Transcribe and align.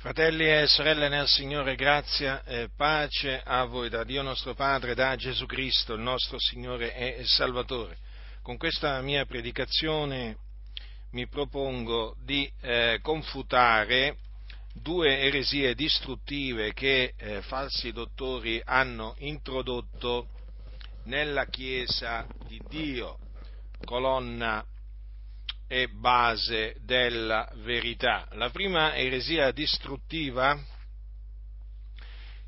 Fratelli 0.00 0.48
e 0.48 0.68
sorelle 0.68 1.08
nel 1.08 1.26
Signore, 1.26 1.74
grazia 1.74 2.44
e 2.44 2.68
pace 2.76 3.42
a 3.44 3.64
voi 3.64 3.88
da 3.88 4.04
Dio 4.04 4.22
nostro 4.22 4.54
Padre, 4.54 4.94
da 4.94 5.16
Gesù 5.16 5.44
Cristo, 5.44 5.94
il 5.94 6.00
nostro 6.00 6.38
Signore 6.38 6.94
e 6.94 7.24
Salvatore. 7.24 7.98
Con 8.40 8.56
questa 8.58 9.00
mia 9.00 9.26
predicazione 9.26 10.36
mi 11.10 11.26
propongo 11.26 12.14
di 12.24 12.48
eh, 12.60 13.00
confutare 13.02 14.18
due 14.72 15.18
eresie 15.18 15.74
distruttive 15.74 16.72
che 16.74 17.14
eh, 17.16 17.42
falsi 17.42 17.90
dottori 17.90 18.62
hanno 18.64 19.16
introdotto 19.18 20.28
nella 21.06 21.46
Chiesa 21.46 22.24
di 22.46 22.60
Dio, 22.68 23.18
colonna 23.84 24.64
e 25.68 25.88
base 25.88 26.76
della 26.80 27.48
verità. 27.56 28.26
La 28.32 28.50
prima 28.50 28.96
eresia 28.96 29.52
distruttiva 29.52 30.58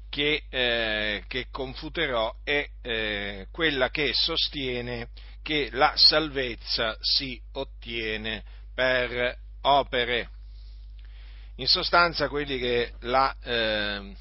che, 0.09 0.43
eh, 0.49 1.23
che 1.29 1.47
confuterò 1.51 2.35
è 2.43 2.67
eh, 2.83 3.47
quella 3.53 3.91
che 3.91 4.13
sostiene 4.15 5.11
che 5.43 5.69
la 5.73 5.93
salvezza 5.97 6.97
si 7.01 7.41
ottiene 7.53 8.43
per 8.75 9.39
opere. 9.63 10.31
In 11.57 11.67
sostanza 11.67 12.29
quelli 12.29 12.59
che 12.59 12.95
la, 13.01 13.37
eh, 13.43 14.15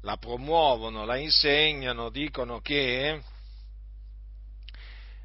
la 0.00 0.16
promuovono, 0.16 1.04
la 1.04 1.16
insegnano, 1.16 2.08
dicono 2.08 2.60
che 2.60 3.22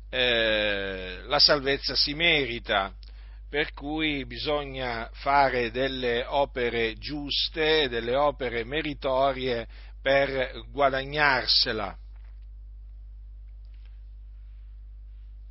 eh, 0.09 1.21
la 1.25 1.39
salvezza 1.39 1.95
si 1.95 2.13
merita 2.13 2.93
per 3.49 3.73
cui 3.73 4.25
bisogna 4.25 5.09
fare 5.13 5.71
delle 5.71 6.25
opere 6.27 6.95
giuste, 6.95 7.87
delle 7.89 8.15
opere 8.15 8.63
meritorie 8.63 9.67
per 10.01 10.51
guadagnarsela. 10.71 11.97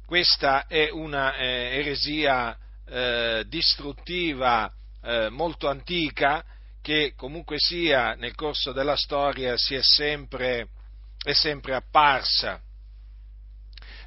Questa 0.07 0.67
è 0.67 0.91
una 0.91 1.37
eh, 1.37 1.79
eresia 1.79 2.57
eh, 2.87 3.45
distruttiva 3.49 4.71
eh, 5.03 5.29
molto 5.31 5.69
antica 5.69 6.45
che 6.83 7.15
comunque 7.17 7.57
sia 7.59 8.15
nel 8.15 8.35
corso 8.35 8.73
della 8.73 8.97
storia 8.97 9.57
si 9.57 9.75
è 9.75 9.83
sempre, 9.83 10.69
è 11.23 11.33
sempre 11.33 11.75
apparsa 11.75 12.61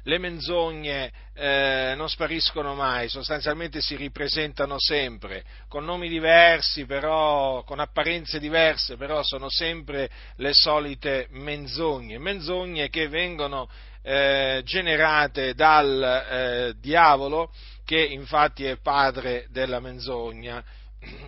le 0.08 0.18
menzogne 0.18 1.12
eh, 1.34 1.92
non 1.94 2.08
spariscono 2.08 2.74
mai, 2.74 3.10
sostanzialmente 3.10 3.82
si 3.82 3.94
ripresentano 3.94 4.76
sempre, 4.78 5.44
con 5.68 5.84
nomi 5.84 6.08
diversi, 6.08 6.86
però, 6.86 7.62
con 7.64 7.78
apparenze 7.78 8.38
diverse, 8.38 8.96
però 8.96 9.22
sono 9.22 9.50
sempre 9.50 10.08
le 10.36 10.54
solite 10.54 11.26
menzogne, 11.32 12.16
menzogne 12.18 12.88
che 12.88 13.08
vengono 13.08 13.68
eh, 14.00 14.62
generate 14.64 15.52
dal 15.52 16.02
eh, 16.02 16.74
diavolo, 16.80 17.52
che 17.84 18.02
infatti 18.02 18.64
è 18.64 18.78
padre 18.78 19.46
della 19.50 19.78
menzogna 19.78 20.64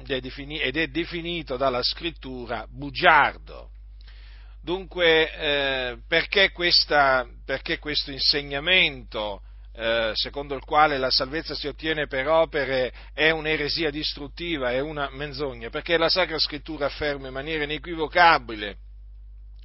ed 0.06 0.77
è 0.77 0.86
definito 0.86 1.56
dalla 1.58 1.83
scrittura 1.83 2.67
bugiardo. 2.67 3.70
Dunque, 4.62 5.33
eh, 5.33 5.98
perché, 6.06 6.50
questa, 6.50 7.27
perché, 7.47 7.78
questo 7.78 8.11
insegnamento, 8.11 9.42
eh, 9.72 10.12
secondo 10.14 10.55
il 10.55 10.62
quale 10.62 10.98
la 10.98 11.11
salvezza 11.11 11.55
si 11.55 11.67
ottiene 11.67 12.06
per 12.06 12.28
opere, 12.28 12.92
è 13.14 13.30
un'eresia 13.30 13.91
distruttiva, 13.91 14.70
è 14.70 14.80
una 14.80 15.08
menzogna? 15.12 15.70
Perché 15.70 15.97
la 15.97 16.11
Sacra 16.11 16.39
Scrittura 16.39 16.86
afferma 16.86 17.28
in 17.28 17.33
maniera 17.33 17.64
inequivocabile 17.64 18.77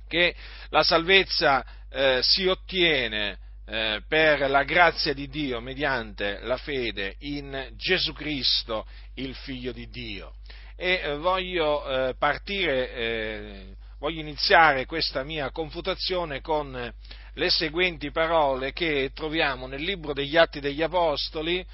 che 0.07 0.33
la 0.69 0.83
salvezza 0.83 1.65
eh, 1.89 2.19
si 2.21 2.45
ottiene 2.45 3.37
eh, 3.65 4.01
per 4.07 4.49
la 4.49 4.63
grazia 4.63 5.13
di 5.13 5.27
Dio 5.27 5.59
mediante 5.59 6.39
la 6.43 6.57
fede 6.57 7.15
in 7.19 7.69
Gesù 7.75 8.13
Cristo, 8.13 8.85
il 9.15 9.35
Figlio 9.35 9.73
di 9.73 9.89
Dio. 9.89 10.35
E 10.77 11.01
eh, 11.03 11.17
voglio 11.17 11.85
eh, 11.85 12.15
partire 12.17 13.75
voglio 13.99 14.19
iniziare 14.19 14.85
questa 14.85 15.23
mia 15.23 15.51
confutazione 15.51 16.41
con 16.41 16.93
le 17.33 17.49
seguenti 17.49 18.11
parole 18.11 18.73
che 18.73 19.11
troviamo 19.13 19.67
nel 19.67 19.81
libro 19.81 20.13
degli 20.13 20.35
Atti 20.37 20.59
degli 20.59 20.81
Apostoli 20.81 21.65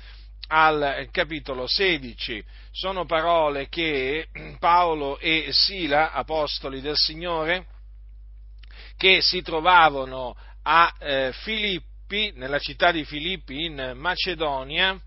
al 0.48 1.08
capitolo 1.12 1.68
16. 1.68 2.44
Sono 2.72 3.06
parole 3.06 3.70
che 3.70 4.28
Paolo 4.60 5.18
e 5.20 5.50
Sila, 5.52 6.12
apostoli 6.12 6.82
del 6.82 6.96
Signore, 6.96 7.66
che 8.98 9.22
si 9.22 9.42
trovavano 9.42 10.36
a 10.64 10.94
eh, 11.00 11.32
Filippi, 11.34 12.34
nella 12.36 12.60
città 12.60 12.92
di 12.92 13.06
Filippi 13.06 13.66
in 13.66 13.94
Macedonia, 13.96 15.00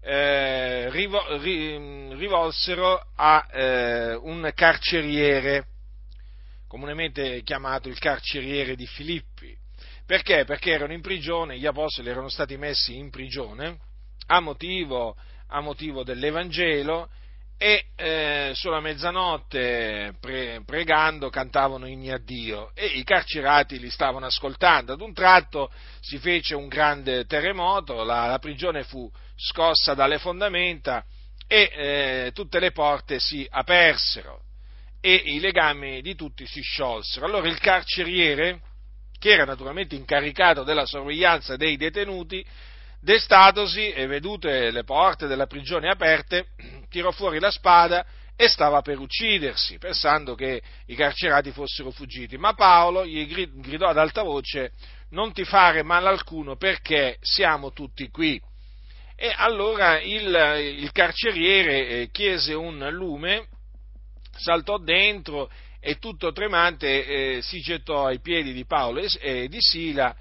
eh, 0.00 0.90
rivolsero 0.90 3.06
a 3.14 3.46
eh, 3.50 4.14
un 4.14 4.50
carceriere 4.54 5.68
comunemente 6.74 7.44
chiamato 7.44 7.88
il 7.88 8.00
carceriere 8.00 8.74
di 8.74 8.84
Filippi. 8.84 9.56
Perché? 10.04 10.44
Perché 10.44 10.72
erano 10.72 10.92
in 10.92 11.02
prigione, 11.02 11.56
gli 11.56 11.66
apostoli 11.66 12.08
erano 12.08 12.28
stati 12.28 12.56
messi 12.56 12.96
in 12.96 13.10
prigione 13.10 13.78
a 14.26 14.40
motivo, 14.40 15.16
a 15.50 15.60
motivo 15.60 16.02
dell'Evangelo 16.02 17.10
e 17.56 17.84
eh, 17.94 18.50
sulla 18.54 18.80
mezzanotte 18.80 20.16
pre, 20.18 20.62
pregando 20.66 21.30
cantavano 21.30 21.86
inni 21.86 22.10
a 22.10 22.18
Dio 22.18 22.72
e 22.74 22.86
i 22.86 23.04
carcerati 23.04 23.78
li 23.78 23.88
stavano 23.88 24.26
ascoltando. 24.26 24.94
Ad 24.94 25.00
un 25.00 25.14
tratto 25.14 25.70
si 26.00 26.18
fece 26.18 26.56
un 26.56 26.66
grande 26.66 27.24
terremoto, 27.26 28.02
la, 28.02 28.26
la 28.26 28.40
prigione 28.40 28.82
fu 28.82 29.08
scossa 29.36 29.94
dalle 29.94 30.18
fondamenta 30.18 31.04
e 31.46 31.70
eh, 31.72 32.30
tutte 32.34 32.58
le 32.58 32.72
porte 32.72 33.20
si 33.20 33.46
apersero 33.48 34.43
e 35.06 35.20
i 35.22 35.38
legami 35.38 36.00
di 36.00 36.14
tutti 36.14 36.46
si 36.46 36.62
sciolsero. 36.62 37.26
Allora 37.26 37.46
il 37.46 37.58
carceriere, 37.58 38.60
che 39.18 39.32
era 39.32 39.44
naturalmente 39.44 39.94
incaricato 39.94 40.62
della 40.62 40.86
sorveglianza 40.86 41.56
dei 41.56 41.76
detenuti, 41.76 42.42
destatosi 43.02 43.90
e 43.90 44.06
vedute 44.06 44.70
le 44.70 44.82
porte 44.82 45.26
della 45.26 45.46
prigione 45.46 45.90
aperte, 45.90 46.46
tirò 46.88 47.10
fuori 47.10 47.38
la 47.38 47.50
spada 47.50 48.06
e 48.34 48.48
stava 48.48 48.80
per 48.80 48.98
uccidersi, 48.98 49.76
pensando 49.76 50.34
che 50.34 50.62
i 50.86 50.94
carcerati 50.94 51.50
fossero 51.50 51.90
fuggiti. 51.90 52.38
Ma 52.38 52.54
Paolo 52.54 53.04
gli 53.04 53.26
gridò 53.60 53.88
ad 53.88 53.98
alta 53.98 54.22
voce, 54.22 54.72
non 55.10 55.34
ti 55.34 55.44
fare 55.44 55.82
male 55.82 56.08
alcuno 56.08 56.56
perché 56.56 57.18
siamo 57.20 57.72
tutti 57.72 58.08
qui. 58.08 58.40
E 59.16 59.34
allora 59.36 60.00
il, 60.00 60.78
il 60.78 60.90
carceriere 60.92 61.88
eh, 61.88 62.08
chiese 62.10 62.54
un 62.54 62.88
lume 62.90 63.48
saltò 64.36 64.78
dentro 64.78 65.50
e 65.80 65.98
tutto 65.98 66.32
tremante 66.32 67.06
eh, 67.36 67.42
si 67.42 67.60
gettò 67.60 68.06
ai 68.06 68.20
piedi 68.20 68.52
di 68.52 68.64
Paolo 68.64 69.00
e, 69.00 69.08
e 69.20 69.48
di 69.48 69.60
Sila 69.60 70.14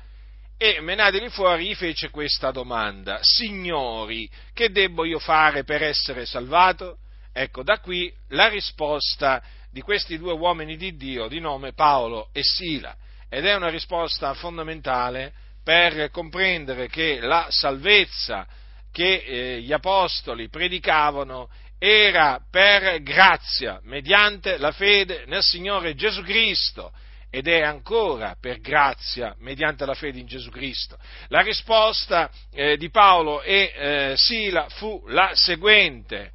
e 0.58 0.80
menateli 0.82 1.30
fuori 1.30 1.68
gli 1.68 1.76
fece 1.76 2.10
questa 2.10 2.52
domanda, 2.52 3.20
signori, 3.22 4.30
che 4.54 4.72
debbo 4.72 5.04
io 5.04 5.20
fare 5.20 5.64
per 5.64 5.84
essere 5.84 6.26
salvato? 6.26 7.00
Ecco, 7.34 7.64
da 7.64 7.80
qui 7.80 8.14
la 8.30 8.48
risposta 8.48 9.44
di 9.72 9.82
questi 9.82 10.18
due 10.18 10.34
uomini 10.34 10.78
di 10.78 10.96
Dio 10.96 11.28
di 11.28 11.40
nome 11.40 11.74
Paolo 11.74 12.30
e 12.32 12.42
Sila 12.44 12.96
ed 13.28 13.46
è 13.46 13.56
una 13.56 13.70
risposta 13.70 14.34
fondamentale 14.36 15.34
per 15.64 16.12
comprendere 16.12 16.88
che 16.88 17.20
la 17.20 17.48
salvezza 17.50 18.46
che 18.92 19.24
eh, 19.26 19.62
gli 19.62 19.74
apostoli 19.74 20.50
predicavano 20.50 21.50
era 21.86 22.40
per 22.50 23.02
grazia, 23.02 23.82
mediante 23.84 24.58
la 24.58 24.72
fede 24.72 25.26
nel 25.28 25.44
Signore 25.44 25.96
Gesù 25.96 26.22
Cristo 26.22 26.94
ed 27.30 27.50
è 27.50 27.62
ancora 27.62 28.38
per 28.40 28.62
grazia 28.62 29.36
mediante 29.40 29.86
la 29.86 29.94
fede 29.94 30.18
in 30.18 30.26
Gesù 30.26 30.50
Cristo. 30.50 30.98
La 31.28 31.42
risposta 31.42 32.32
eh, 32.54 32.78
di 32.78 32.90
Paolo 32.90 33.42
e 33.42 33.74
eh, 33.76 34.14
Sila 34.16 34.70
fu 34.70 35.04
la 35.08 35.32
seguente, 35.34 36.32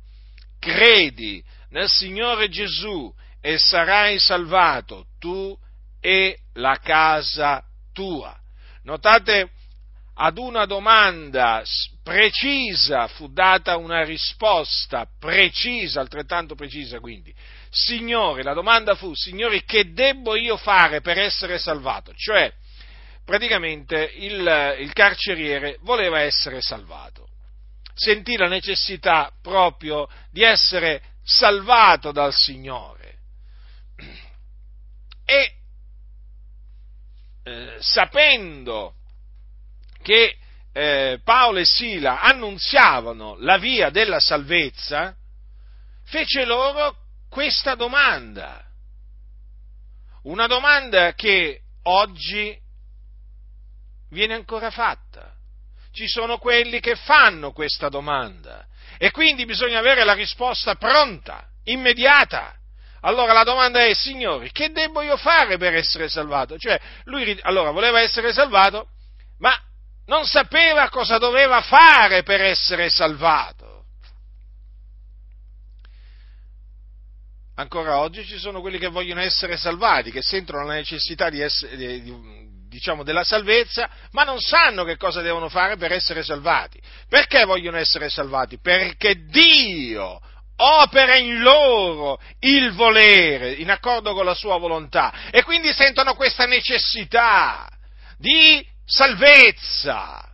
credi 0.59 1.43
nel 1.71 1.89
Signore 1.89 2.51
Gesù 2.51 3.11
e 3.41 3.57
sarai 3.57 4.19
salvato 4.19 5.07
tu 5.19 5.59
e 5.99 6.41
la 6.57 6.79
casa 6.83 7.65
tua. 7.95 8.39
Notate 8.83 9.49
ad 10.21 10.37
una 10.37 10.67
domanda 10.67 11.63
precisa 12.03 13.07
fu 13.07 13.33
data 13.33 13.77
una 13.77 14.03
risposta 14.03 15.07
precisa, 15.19 16.01
altrettanto 16.01 16.57
precisa 16.57 16.99
quindi. 16.99 17.33
Signore, 17.71 18.43
la 18.43 18.53
domanda 18.53 18.97
fu, 18.97 19.15
Signore, 19.15 19.63
che 19.63 19.93
debbo 19.93 20.35
io 20.35 20.57
fare 20.57 21.01
per 21.01 21.19
essere 21.19 21.59
salvato? 21.59 22.13
Cioè, 22.17 22.53
praticamente 23.25 24.11
il, 24.17 24.77
il 24.81 24.93
carceriere 24.93 25.79
voleva 25.83 26.21
essere 26.21 26.61
salvato. 26.63 27.29
Sentì 27.95 28.37
la 28.37 28.49
necessità 28.49 29.33
proprio 29.41 30.09
di 30.33 30.43
essere 30.43 31.03
salvato 31.23 32.11
dal 32.11 32.35
Signore. 32.35 33.19
E 35.25 35.53
eh, 37.45 37.77
sapendo 37.79 38.95
che 40.03 40.37
eh, 40.73 41.21
Paolo 41.25 41.59
e 41.59 41.65
Sila 41.65 42.21
annunziavano 42.21 43.37
la 43.41 43.59
via 43.59 43.91
della 43.91 44.21
salvezza, 44.21 45.15
fece 46.05 46.45
loro 46.45 46.97
questa 47.29 47.75
domanda. 47.75 48.65
Una 50.23 50.47
domanda 50.47 51.15
che 51.15 51.61
oggi 51.83 52.57
viene 54.11 54.35
ancora 54.35 54.71
fatta. 54.71 55.35
Ci 55.93 56.07
sono 56.07 56.39
quelli 56.39 56.81
che 56.81 56.95
fanno 56.97 57.53
questa 57.53 57.89
domanda 57.89 58.67
e 58.99 59.11
quindi 59.11 59.45
bisogna 59.45 59.79
avere 59.79 60.05
la 60.05 60.13
risposta 60.13 60.75
pronta, 60.77 61.49
immediata. 61.65 62.55
Allora 63.01 63.33
la 63.33 63.45
domanda 63.45 63.85
è, 63.85 63.95
signori, 63.95 64.51
che 64.51 64.71
devo 64.71 65.03
io 65.03 65.17
fare 65.17 65.57
per 65.57 65.75
essere 65.75 66.09
salvato? 66.09 66.59
Cioè, 66.59 66.81
lui 67.05 67.39
allora 67.43 67.71
voleva 67.71 68.01
essere 68.01 68.33
salvato, 68.33 68.89
ma 69.39 69.57
non 70.09 70.27
sapeva 70.27 70.89
cosa 70.89 71.19
doveva 71.19 71.61
fare 71.63 72.23
per 72.23 72.43
essere 72.43 72.91
salvato. 72.91 73.67
Ancora 77.57 77.99
oggi 77.99 78.25
ci 78.25 78.39
sono 78.39 78.61
quelli 78.61 78.79
che 78.79 78.89
vogliono 78.89 79.21
essere 79.21 79.57
salvati, 79.57 80.11
che 80.11 80.23
sentono 80.23 80.65
la 80.65 80.75
necessità 80.75 81.29
di 81.29 81.41
essere, 81.41 81.77
di, 81.77 82.15
diciamo, 82.69 83.03
della 83.03 83.25
salvezza, 83.25 83.91
ma 84.13 84.23
non 84.23 84.39
sanno 84.39 84.85
che 84.85 84.97
cosa 84.97 85.23
devono 85.23 85.49
fare 85.49 85.77
per 85.77 85.93
essere 85.93 86.23
salvati. 86.23 86.81
Perché 87.09 87.45
vogliono 87.45 87.77
essere 87.77 88.09
salvati? 88.09 88.59
Perché 88.61 89.25
Dio 89.27 90.21
opera 90.61 91.17
in 91.17 91.41
loro 91.41 92.21
il 92.41 92.73
volere, 92.73 93.53
in 93.53 93.71
accordo 93.71 94.15
con 94.15 94.25
la 94.25 94.35
sua 94.35 94.57
volontà, 94.57 95.31
e 95.31 95.43
quindi 95.43 95.73
sentono 95.73 96.15
questa 96.15 96.47
necessità 96.47 97.69
di 98.17 98.65
salvezza. 98.89 100.25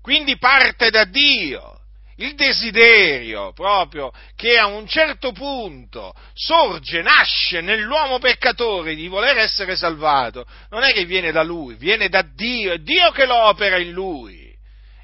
Quindi 0.00 0.36
parte 0.36 0.90
da 0.90 1.04
Dio 1.04 1.72
il 2.16 2.34
desiderio 2.34 3.52
proprio 3.52 4.12
che 4.36 4.58
a 4.58 4.66
un 4.66 4.86
certo 4.86 5.32
punto 5.32 6.14
sorge, 6.34 7.02
nasce 7.02 7.60
nell'uomo 7.60 8.18
peccatore 8.18 8.94
di 8.94 9.08
voler 9.08 9.38
essere 9.38 9.76
salvato, 9.76 10.46
non 10.70 10.82
è 10.82 10.92
che 10.92 11.04
viene 11.04 11.32
da 11.32 11.42
lui, 11.42 11.74
viene 11.74 12.08
da 12.08 12.22
Dio, 12.22 12.72
è 12.72 12.78
Dio 12.78 13.10
che 13.10 13.26
lo 13.26 13.34
opera 13.34 13.78
in 13.78 13.92
lui. 13.92 14.50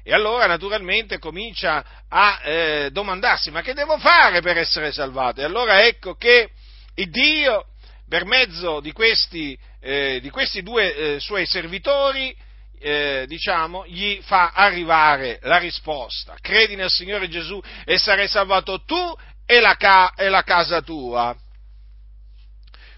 E 0.03 0.13
allora 0.13 0.45
naturalmente 0.45 1.19
comincia 1.19 1.83
a 2.07 2.39
eh, 2.43 2.89
domandarsi 2.91 3.51
ma 3.51 3.61
che 3.61 3.73
devo 3.73 3.97
fare 3.97 4.41
per 4.41 4.57
essere 4.57 4.91
salvato? 4.91 5.41
E 5.41 5.43
allora 5.43 5.85
ecco 5.85 6.15
che 6.15 6.51
Dio, 6.93 7.65
per 8.09 8.25
mezzo 8.25 8.81
di 8.81 8.91
questi, 8.91 9.57
eh, 9.79 10.19
di 10.21 10.29
questi 10.29 10.63
due 10.63 10.95
eh, 10.95 11.19
suoi 11.19 11.45
servitori, 11.45 12.35
eh, 12.79 13.25
diciamo, 13.27 13.85
gli 13.85 14.19
fa 14.21 14.51
arrivare 14.53 15.39
la 15.43 15.57
risposta. 15.57 16.35
Credi 16.41 16.75
nel 16.75 16.89
Signore 16.89 17.29
Gesù 17.29 17.61
e 17.85 17.97
sarai 17.97 18.27
salvato 18.27 18.83
tu 18.83 19.15
e 19.45 19.59
la, 19.59 19.75
ca- 19.75 20.13
e 20.15 20.27
la 20.27 20.43
casa 20.43 20.81
tua. 20.81 21.35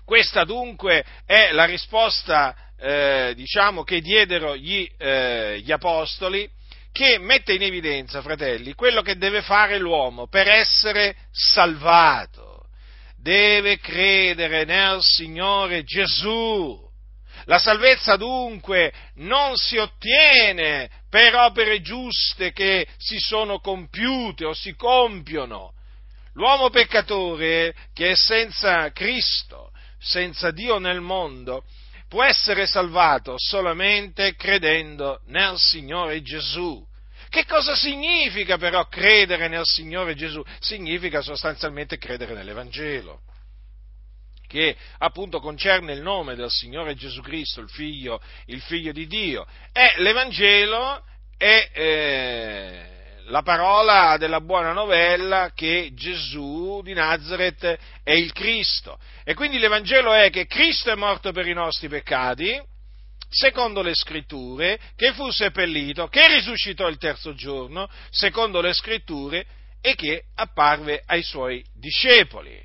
Questa 0.06 0.44
dunque 0.46 1.06
è 1.26 1.52
la 1.52 1.66
risposta, 1.66 2.56
eh, 2.78 3.34
diciamo, 3.36 3.84
che 3.84 4.02
diedero 4.02 4.56
gli, 4.56 4.90
eh, 4.98 5.62
gli 5.64 5.72
apostoli, 5.72 6.50
che 6.92 7.18
mette 7.18 7.54
in 7.54 7.62
evidenza, 7.62 8.22
fratelli, 8.22 8.74
quello 8.74 9.02
che 9.02 9.18
deve 9.18 9.42
fare 9.42 9.78
l'uomo 9.78 10.28
per 10.28 10.50
essere 10.50 11.16
salvato. 11.32 12.41
Deve 13.22 13.78
credere 13.78 14.66
nel 14.66 15.02
Signore 15.02 15.84
Gesù 15.84 16.90
la 17.46 17.58
salvezza 17.58 18.18
dunque 18.18 18.94
non 19.16 19.56
si 19.58 19.78
ottiene 19.78 20.90
per 21.10 21.36
opere 21.36 21.82
giuste 21.82 22.52
che 22.52 22.88
si 22.98 23.18
sono 23.20 23.60
compiute 23.60 24.46
o 24.46 24.54
si 24.54 24.76
compiono. 24.76 25.74
L'uomo 26.34 26.70
peccatore 26.70 27.74
che 27.94 28.12
è 28.12 28.16
senza 28.16 28.92
Cristo, 28.92 29.72
senza 30.00 30.52
Dio 30.52 30.78
nel 30.78 31.02
mondo, 31.02 31.64
può 32.08 32.24
essere 32.24 32.68
salvato 32.68 33.36
solamente 33.38 34.36
credendo 34.36 35.22
nel 35.28 35.58
Signore 35.58 36.22
Gesù. 36.22 36.86
Che 37.32 37.46
cosa 37.46 37.78
significa 37.78 38.58
però 38.58 38.88
credere 38.88 39.48
nel 39.48 39.64
Signore 39.64 40.16
Gesù? 40.16 40.44
Significa 40.60 41.22
sostanzialmente 41.22 41.98
credere 41.98 42.34
nell'Evangelo 42.34 43.22
che 44.48 44.76
appunto 44.98 45.40
concerne 45.40 45.94
il 45.94 46.02
nome 46.02 46.36
del 46.36 46.50
Signore 46.50 46.94
Gesù 46.94 47.22
Cristo, 47.22 47.62
il 47.62 47.70
Figlio, 47.70 48.20
il 48.48 48.60
figlio 48.60 48.92
di 48.92 49.08
Dio. 49.08 49.48
E 49.72 49.94
l'Evangelo 50.02 51.06
è 51.38 51.70
eh, 51.72 52.86
la 53.28 53.44
parola 53.44 54.18
della 54.18 54.42
buona 54.42 54.74
novella 54.74 55.54
che 55.56 55.92
Gesù 55.94 56.82
di 56.84 56.92
Nazareth 56.92 57.78
è 58.04 58.12
il 58.12 58.34
Cristo. 58.34 59.00
E 59.24 59.36
quindi 59.36 59.58
l'Evangelo 59.58 60.12
è 60.12 60.30
che 60.30 60.48
Cristo 60.48 60.92
è 60.92 60.96
morto 60.96 61.32
per 61.32 61.48
i 61.48 61.54
nostri 61.54 61.88
peccati, 61.88 62.62
secondo 63.32 63.82
le 63.82 63.96
scritture, 63.96 64.78
che 64.96 65.14
fu 65.14 65.32
seppellito, 65.32 66.08
che 66.10 66.28
risuscitò 66.28 66.88
il 66.90 66.98
terzo 66.98 67.34
giorno, 67.34 67.90
secondo 68.10 68.60
le 68.60 68.74
scritture, 68.74 69.46
e 69.82 69.96
che 69.96 70.26
apparve 70.36 71.02
ai 71.06 71.24
suoi 71.24 71.64
discepoli. 71.74 72.62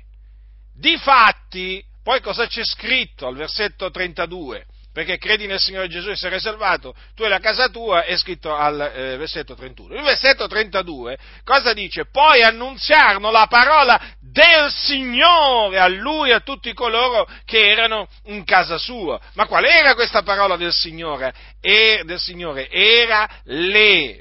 Difatti, 0.75 1.83
poi 2.03 2.21
cosa 2.21 2.45
c'è 2.45 2.63
scritto 2.63 3.25
al 3.25 3.35
versetto 3.35 3.89
32? 3.89 4.65
Perché 4.93 5.17
credi 5.17 5.45
nel 5.45 5.59
Signore 5.59 5.87
Gesù 5.87 6.09
e 6.09 6.15
sarai 6.15 6.39
salvato, 6.39 6.95
tu 7.15 7.23
e 7.23 7.27
la 7.27 7.39
casa 7.39 7.69
tua, 7.69 8.03
è 8.03 8.17
scritto 8.17 8.55
al 8.55 8.81
eh, 8.81 9.17
versetto 9.17 9.53
31. 9.55 9.95
Il 9.95 10.03
versetto 10.03 10.47
32 10.47 11.17
cosa 11.43 11.73
dice? 11.73 12.05
Poi 12.09 12.41
annunziarono 12.41 13.29
la 13.29 13.45
parola 13.47 14.16
del 14.31 14.71
Signore 14.71 15.79
a 15.79 15.87
lui 15.87 16.29
e 16.29 16.33
a 16.33 16.41
tutti 16.41 16.73
coloro 16.73 17.27
che 17.45 17.69
erano 17.69 18.07
in 18.25 18.43
casa 18.43 18.77
sua. 18.77 19.19
Ma 19.33 19.45
qual 19.45 19.63
era 19.65 19.93
questa 19.95 20.21
parola 20.23 20.57
del 20.57 20.73
Signore? 20.73 21.33
E, 21.61 22.01
del 22.05 22.19
Signore? 22.19 22.69
Era 22.69 23.27
l'Evangelo, 23.45 24.19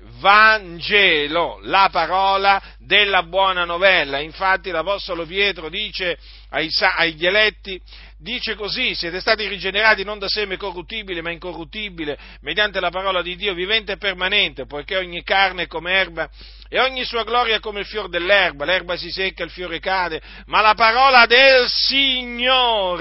la 1.62 1.88
parola 1.90 2.62
della 2.78 3.24
buona 3.24 3.64
novella. 3.64 4.18
Infatti 4.18 4.70
l'Apostolo 4.70 5.26
Pietro 5.26 5.68
dice 5.68 6.16
ai, 6.50 6.68
agli 6.96 7.26
eletti, 7.26 7.80
dice 8.18 8.54
così, 8.54 8.94
siete 8.94 9.20
stati 9.20 9.46
rigenerati 9.48 10.04
non 10.04 10.18
da 10.18 10.28
seme 10.28 10.56
corruttibile 10.56 11.20
ma 11.20 11.30
incorruttibile, 11.30 12.16
mediante 12.40 12.80
la 12.80 12.90
parola 12.90 13.22
di 13.22 13.36
Dio 13.36 13.54
vivente 13.54 13.92
e 13.92 13.96
permanente, 13.96 14.66
poiché 14.66 14.96
ogni 14.96 15.22
carne 15.22 15.66
come 15.66 15.92
erba 15.92 16.30
e 16.68 16.80
ogni 16.80 17.04
sua 17.04 17.24
gloria 17.24 17.56
è 17.56 17.60
come 17.60 17.80
il 17.80 17.86
fior 17.86 18.08
dell'erba, 18.08 18.64
l'erba 18.64 18.96
si 18.96 19.10
secca, 19.10 19.44
il 19.44 19.50
fiore 19.50 19.78
cade, 19.78 20.20
ma 20.46 20.60
la 20.60 20.74
parola 20.74 21.26
del 21.26 21.68
Signore 21.68 23.00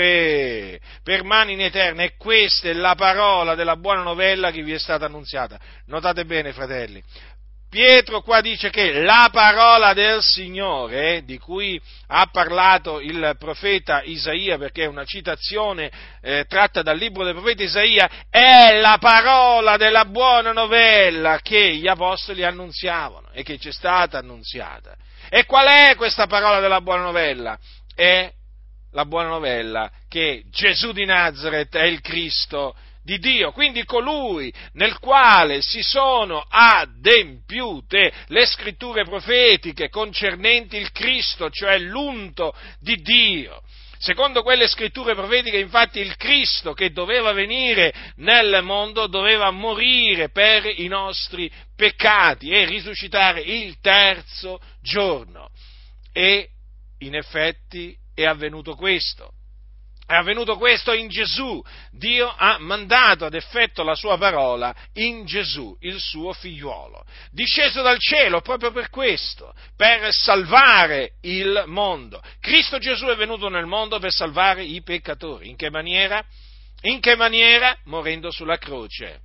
permane 1.04 1.54
in 1.54 1.62
eterna 1.62 2.04
e 2.04 2.16
questa 2.18 2.70
è 2.70 2.74
la 2.74 2.96
parola 2.96 3.56
della 3.56 3.76
buona 3.76 4.02
novella 4.02 4.52
che 4.52 4.64
vi 4.64 4.74
è 4.74 4.80
stata 4.80 5.06
annunziata. 5.06 5.60
Notate 5.86 6.26
bene, 6.26 6.54
fratelli, 6.54 7.04
Pietro 7.76 8.22
qua 8.22 8.40
dice 8.40 8.70
che 8.70 9.02
la 9.02 9.28
parola 9.34 9.92
del 9.92 10.22
Signore, 10.22 11.26
di 11.26 11.38
cui 11.38 11.78
ha 12.08 12.26
parlato 12.32 13.02
il 13.02 13.36
profeta 13.38 14.02
Isaia, 14.02 14.58
perché 14.58 14.84
è 14.84 14.88
una 14.88 15.04
citazione 15.04 15.92
eh, 16.22 16.46
tratta 16.48 16.82
dal 16.82 16.98
libro 16.98 17.26
del 17.26 17.34
profeta 17.34 17.64
Isaia, 17.64 18.10
è 18.30 18.80
la 18.80 18.98
parola 18.98 19.76
della 19.76 20.06
buona 20.06 20.54
novella 20.54 21.40
che 21.42 21.76
gli 21.76 21.86
apostoli 21.86 22.46
annunziavano 22.46 23.28
e 23.34 23.44
che 23.44 23.58
ci 23.58 23.68
è 23.68 23.74
stata 23.74 24.20
annunziata. 24.20 24.96
E 25.28 25.44
qual 25.44 25.68
è 25.68 25.96
questa 25.98 26.28
parola 26.28 26.62
della 26.62 26.80
buona 26.80 27.02
novella? 27.02 27.60
È 27.94 28.32
la 28.94 29.04
buona 29.04 29.28
novella 29.28 29.92
che 30.08 30.44
Gesù 30.50 30.94
di 30.94 31.04
Nazareth 31.04 31.76
è 31.76 31.84
il 31.84 32.00
Cristo 32.00 32.74
di 33.06 33.20
Dio, 33.20 33.52
quindi 33.52 33.86
colui 33.86 34.52
nel 34.74 34.98
quale 34.98 35.62
si 35.62 35.84
sono 35.84 36.44
adempiute 36.50 38.12
le 38.30 38.46
scritture 38.48 39.04
profetiche 39.04 39.90
concernenti 39.90 40.76
il 40.78 40.92
Cristo, 40.92 41.52
cioè 41.52 41.78
l'unto 41.78 42.56
di 42.80 42.96
Dio. 42.96 43.62
Secondo 44.00 44.42
quelle 44.42 44.68
scritture 44.68 45.14
profetiche, 45.14 45.60
infatti, 45.60 46.00
il 46.00 46.18
Cristo 46.18 46.74
che 46.74 46.92
doveva 46.92 47.32
venire 47.32 47.94
nel 48.16 48.62
mondo 48.64 49.06
doveva 49.06 49.52
morire 49.52 50.30
per 50.30 50.66
i 50.66 50.88
nostri 50.88 51.50
peccati 51.76 52.50
e 52.50 52.66
risuscitare 52.66 53.40
il 53.42 53.80
terzo 53.82 54.60
giorno. 54.82 55.52
E 56.12 56.50
in 57.00 57.16
effetti 57.16 57.96
è 58.16 58.26
avvenuto 58.26 58.74
questo 58.74 59.35
È 60.08 60.14
avvenuto 60.14 60.58
questo 60.58 60.94
in 60.94 61.08
Gesù. 61.08 61.64
Dio 61.92 62.32
ha 62.38 62.58
mandato 62.60 63.26
ad 63.26 63.34
effetto 63.34 63.82
la 63.82 63.96
sua 63.96 64.18
parola 64.18 64.74
in 64.94 65.26
Gesù, 65.26 65.76
il 65.80 66.00
suo 66.00 66.32
figliuolo. 66.32 67.04
Disceso 67.32 67.82
dal 67.82 67.98
cielo 68.00 68.42
proprio 68.42 68.72
per 68.72 68.90
questo, 68.90 69.54
per 69.76 70.08
salvare 70.12 71.14
il 71.22 71.64
mondo. 71.66 72.22
Cristo 72.40 72.78
Gesù 72.78 73.08
è 73.08 73.16
venuto 73.16 73.50
nel 73.50 73.66
mondo 73.66 73.98
per 73.98 74.12
salvare 74.12 74.64
i 74.64 74.84
peccatori. 74.84 75.50
In 75.50 75.56
che 75.56 75.72
maniera? 75.72 76.24
In 76.82 77.00
che 77.00 77.16
maniera? 77.16 77.76
Morendo 77.86 78.30
sulla 78.30 78.58
croce 78.58 79.25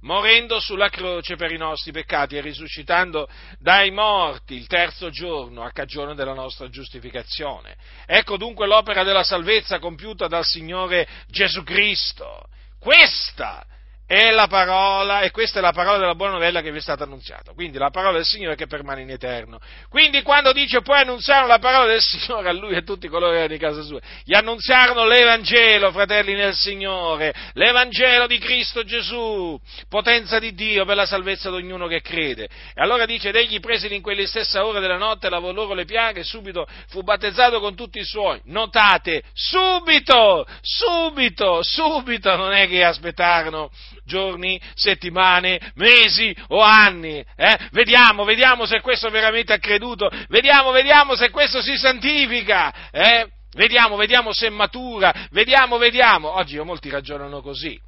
morendo 0.00 0.60
sulla 0.60 0.88
croce 0.88 1.36
per 1.36 1.52
i 1.52 1.56
nostri 1.56 1.92
peccati 1.92 2.36
e 2.36 2.40
risuscitando 2.40 3.28
dai 3.58 3.90
morti 3.90 4.54
il 4.54 4.66
terzo 4.66 5.10
giorno 5.10 5.62
a 5.62 5.70
cagione 5.70 6.14
della 6.14 6.34
nostra 6.34 6.68
giustificazione. 6.68 7.76
Ecco 8.06 8.36
dunque 8.36 8.66
l'opera 8.66 9.02
della 9.02 9.24
salvezza 9.24 9.78
compiuta 9.78 10.26
dal 10.26 10.44
Signore 10.44 11.06
Gesù 11.28 11.62
Cristo. 11.62 12.48
Questa 12.78 13.66
è 14.10 14.32
la 14.32 14.48
parola, 14.48 15.20
e 15.20 15.30
questa 15.30 15.60
è 15.60 15.62
la 15.62 15.70
parola 15.70 15.96
della 15.96 16.16
buona 16.16 16.32
novella 16.32 16.62
che 16.62 16.72
vi 16.72 16.78
è 16.78 16.80
stata 16.80 17.04
annunziata. 17.04 17.52
Quindi 17.52 17.78
la 17.78 17.90
parola 17.90 18.16
del 18.16 18.24
Signore 18.24 18.56
che 18.56 18.66
permane 18.66 19.02
in 19.02 19.10
eterno. 19.10 19.60
Quindi 19.88 20.22
quando 20.22 20.50
dice 20.52 20.80
poi 20.80 21.02
annunziarono 21.02 21.46
la 21.46 21.60
parola 21.60 21.86
del 21.86 22.00
Signore 22.00 22.48
a 22.48 22.52
lui 22.52 22.72
e 22.72 22.78
a 22.78 22.82
tutti 22.82 23.06
coloro 23.06 23.30
che 23.30 23.36
erano 23.36 23.52
di 23.52 23.60
casa 23.60 23.82
sua, 23.82 24.00
gli 24.24 24.34
annunziarono 24.34 25.06
l'Evangelo, 25.06 25.92
fratelli 25.92 26.34
nel 26.34 26.56
Signore, 26.56 27.32
l'Evangelo 27.52 28.26
di 28.26 28.38
Cristo 28.38 28.82
Gesù, 28.82 29.56
potenza 29.88 30.40
di 30.40 30.54
Dio 30.54 30.84
per 30.84 30.96
la 30.96 31.06
salvezza 31.06 31.48
di 31.48 31.56
ognuno 31.58 31.86
che 31.86 32.00
crede. 32.00 32.48
E 32.74 32.82
allora 32.82 33.06
dice, 33.06 33.28
ed 33.28 33.36
egli 33.36 33.60
presili 33.60 33.94
in 33.94 34.02
quelle 34.02 34.26
stesse 34.26 34.58
ore 34.58 34.80
della 34.80 34.98
notte, 34.98 35.30
lavò 35.30 35.52
loro 35.52 35.72
le 35.72 35.84
piaghe, 35.84 36.20
e 36.20 36.24
subito 36.24 36.66
fu 36.88 37.02
battezzato 37.02 37.60
con 37.60 37.76
tutti 37.76 38.00
i 38.00 38.04
suoi. 38.04 38.40
Notate, 38.46 39.22
subito, 39.34 40.44
subito, 40.62 41.62
subito, 41.62 42.34
non 42.34 42.50
è 42.50 42.66
che 42.66 42.82
aspettarono 42.82 43.70
giorni, 44.10 44.60
settimane, 44.74 45.72
mesi 45.76 46.34
o 46.48 46.60
anni. 46.60 47.24
Eh? 47.36 47.58
Vediamo, 47.70 48.24
vediamo 48.24 48.66
se 48.66 48.80
questo 48.80 49.08
veramente 49.08 49.54
è 49.54 49.58
creduto, 49.60 50.10
vediamo, 50.28 50.72
vediamo 50.72 51.14
se 51.14 51.30
questo 51.30 51.62
si 51.62 51.76
santifica. 51.76 52.90
Eh? 52.90 53.28
Vediamo, 53.52 53.96
vediamo 53.96 54.32
se 54.32 54.50
matura, 54.50 55.28
vediamo, 55.30 55.78
vediamo. 55.78 56.36
Oggi 56.36 56.58
molti 56.60 56.90
ragionano 56.90 57.40
così. 57.40 57.80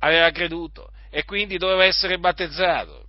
Aveva 0.00 0.30
creduto 0.30 0.90
e 1.10 1.24
quindi 1.24 1.56
doveva 1.56 1.84
essere 1.84 2.18
battezzato. 2.18 3.04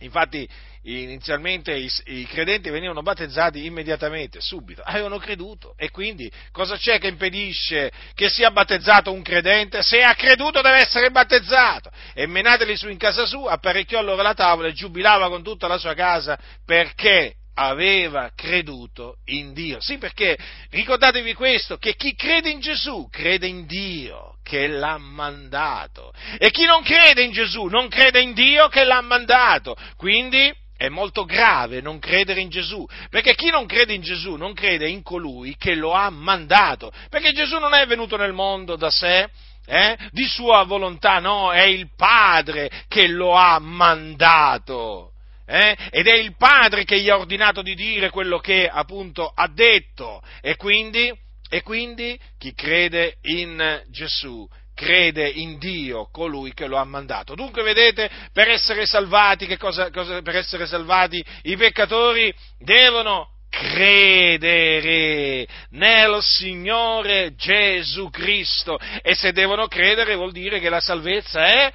Infatti 0.00 0.48
inizialmente 0.86 1.74
i, 1.74 1.90
i, 2.04 2.26
credenti 2.26 2.70
venivano 2.70 3.02
battezzati 3.02 3.64
immediatamente, 3.64 4.40
subito, 4.40 4.82
avevano 4.82 5.18
creduto 5.18 5.74
e 5.76 5.90
quindi 5.90 6.30
cosa 6.52 6.76
c'è 6.76 6.98
che 6.98 7.08
impedisce 7.08 7.90
che 8.14 8.28
sia 8.28 8.50
battezzato 8.50 9.12
un 9.12 9.22
credente? 9.22 9.82
Se 9.82 10.02
ha 10.02 10.14
creduto 10.14 10.60
deve 10.60 10.78
essere 10.78 11.10
battezzato 11.10 11.90
e 12.14 12.26
menateli 12.26 12.76
su 12.76 12.88
in 12.88 12.98
casa 12.98 13.26
sua, 13.26 13.52
apparecchiò 13.52 14.00
loro 14.02 14.22
la 14.22 14.34
tavola 14.34 14.68
e 14.68 14.72
giubilava 14.72 15.28
con 15.28 15.42
tutta 15.42 15.66
la 15.66 15.78
sua 15.78 15.94
casa 15.94 16.38
perché 16.64 17.34
aveva 17.58 18.30
creduto 18.34 19.16
in 19.26 19.52
Dio. 19.52 19.80
Sì, 19.80 19.98
perché 19.98 20.36
ricordatevi 20.70 21.34
questo, 21.34 21.78
che 21.78 21.94
chi 21.96 22.14
crede 22.14 22.50
in 22.50 22.60
Gesù 22.60 23.08
crede 23.10 23.46
in 23.46 23.66
Dio 23.66 24.36
che 24.42 24.68
l'ha 24.68 24.98
mandato 24.98 26.12
e 26.38 26.50
chi 26.50 26.64
non 26.64 26.82
crede 26.82 27.22
in 27.22 27.32
Gesù 27.32 27.64
non 27.64 27.88
crede 27.88 28.20
in 28.20 28.34
Dio 28.34 28.68
che 28.68 28.84
l'ha 28.84 29.00
mandato. 29.00 29.74
Quindi 29.96 30.52
è 30.76 30.88
molto 30.88 31.24
grave 31.24 31.80
non 31.80 31.98
credere 31.98 32.40
in 32.40 32.48
Gesù, 32.48 32.86
perché 33.10 33.34
chi 33.34 33.50
non 33.50 33.66
crede 33.66 33.94
in 33.94 34.02
Gesù 34.02 34.36
non 34.36 34.52
crede 34.52 34.88
in 34.88 35.02
colui 35.02 35.56
che 35.56 35.74
lo 35.74 35.92
ha 35.92 36.10
mandato, 36.10 36.92
perché 37.08 37.32
Gesù 37.32 37.58
non 37.58 37.74
è 37.74 37.86
venuto 37.86 38.16
nel 38.16 38.32
mondo 38.32 38.76
da 38.76 38.90
sé, 38.90 39.28
eh, 39.66 39.96
di 40.10 40.24
sua 40.26 40.62
volontà, 40.64 41.18
no, 41.18 41.52
è 41.52 41.62
il 41.62 41.90
Padre 41.96 42.70
che 42.88 43.08
lo 43.08 43.34
ha 43.34 43.58
mandato. 43.58 45.12
Eh? 45.44 45.76
Ed 45.90 46.06
è 46.06 46.14
il 46.14 46.36
Padre 46.36 46.84
che 46.84 47.00
gli 47.00 47.08
ha 47.08 47.18
ordinato 47.18 47.62
di 47.62 47.74
dire 47.74 48.10
quello 48.10 48.38
che 48.38 48.68
appunto 48.68 49.30
ha 49.32 49.48
detto. 49.48 50.22
E 50.40 50.56
quindi, 50.56 51.12
e 51.48 51.62
quindi 51.62 52.18
chi 52.38 52.52
crede 52.52 53.18
in 53.22 53.84
Gesù 53.90 54.46
crede 54.76 55.26
in 55.26 55.58
Dio, 55.58 56.08
colui 56.12 56.52
che 56.52 56.66
lo 56.66 56.76
ha 56.76 56.84
mandato. 56.84 57.34
Dunque, 57.34 57.62
vedete, 57.62 58.10
per 58.32 58.48
essere 58.48 58.84
salvati, 58.84 59.56
cosa, 59.56 59.90
cosa, 59.90 60.20
per 60.20 60.36
essere 60.36 60.66
salvati 60.66 61.24
i 61.44 61.56
peccatori 61.56 62.32
devono 62.58 63.30
credere 63.48 65.46
nel 65.70 66.18
Signore 66.20 67.34
Gesù 67.34 68.10
Cristo. 68.10 68.78
E 69.02 69.14
se 69.14 69.32
devono 69.32 69.66
credere 69.66 70.14
vuol 70.14 70.32
dire 70.32 70.60
che 70.60 70.68
la 70.68 70.80
salvezza 70.80 71.46
è 71.46 71.72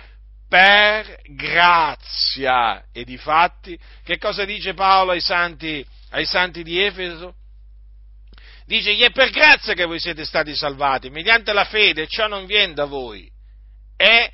per 0.47 1.21
grazia. 1.33 2.83
E 2.93 3.03
di 3.03 3.17
fatti, 3.17 3.77
che 4.03 4.19
cosa 4.19 4.45
dice 4.45 4.75
Paolo 4.75 5.11
ai 5.11 5.21
santi, 5.21 5.83
ai 6.11 6.25
santi 6.25 6.61
di 6.61 6.79
Efeso? 6.79 7.33
Dice, 8.65 8.93
gli 8.93 9.01
è 9.01 9.11
per 9.11 9.29
grazia 9.29 9.73
che 9.73 9.85
voi 9.85 9.99
siete 9.99 10.25
stati 10.25 10.55
salvati, 10.55 11.09
mediante 11.09 11.53
la 11.53 11.65
fede, 11.65 12.07
ciò 12.07 12.27
non 12.27 12.45
viene 12.45 12.73
da 12.73 12.85
voi, 12.85 13.29
è 13.95 14.31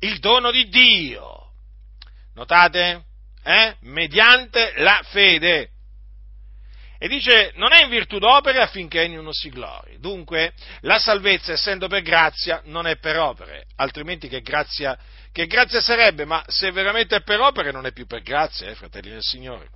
il 0.00 0.18
dono 0.18 0.50
di 0.50 0.68
Dio. 0.68 1.52
Notate? 2.34 3.04
Eh? 3.42 3.76
Mediante 3.80 4.74
la 4.76 5.00
fede. 5.04 5.70
E 7.00 7.06
dice, 7.06 7.52
non 7.54 7.72
è 7.72 7.84
in 7.84 7.90
virtù 7.90 8.18
d'opere 8.18 8.60
affinché 8.60 9.04
ognuno 9.04 9.32
si 9.32 9.50
glori. 9.50 9.98
Dunque, 10.00 10.52
la 10.80 10.98
salvezza, 10.98 11.52
essendo 11.52 11.86
per 11.86 12.02
grazia, 12.02 12.60
non 12.64 12.88
è 12.88 12.96
per 12.96 13.16
opere, 13.18 13.66
altrimenti 13.76 14.28
che 14.28 14.40
grazia, 14.40 14.98
che 15.30 15.46
grazia 15.46 15.80
sarebbe? 15.80 16.24
Ma 16.24 16.42
se 16.48 16.72
veramente 16.72 17.16
è 17.16 17.22
per 17.22 17.40
opere, 17.40 17.70
non 17.70 17.86
è 17.86 17.92
più 17.92 18.06
per 18.06 18.22
grazia, 18.22 18.68
eh, 18.68 18.74
fratelli 18.74 19.10
del 19.10 19.22
Signore. 19.22 19.68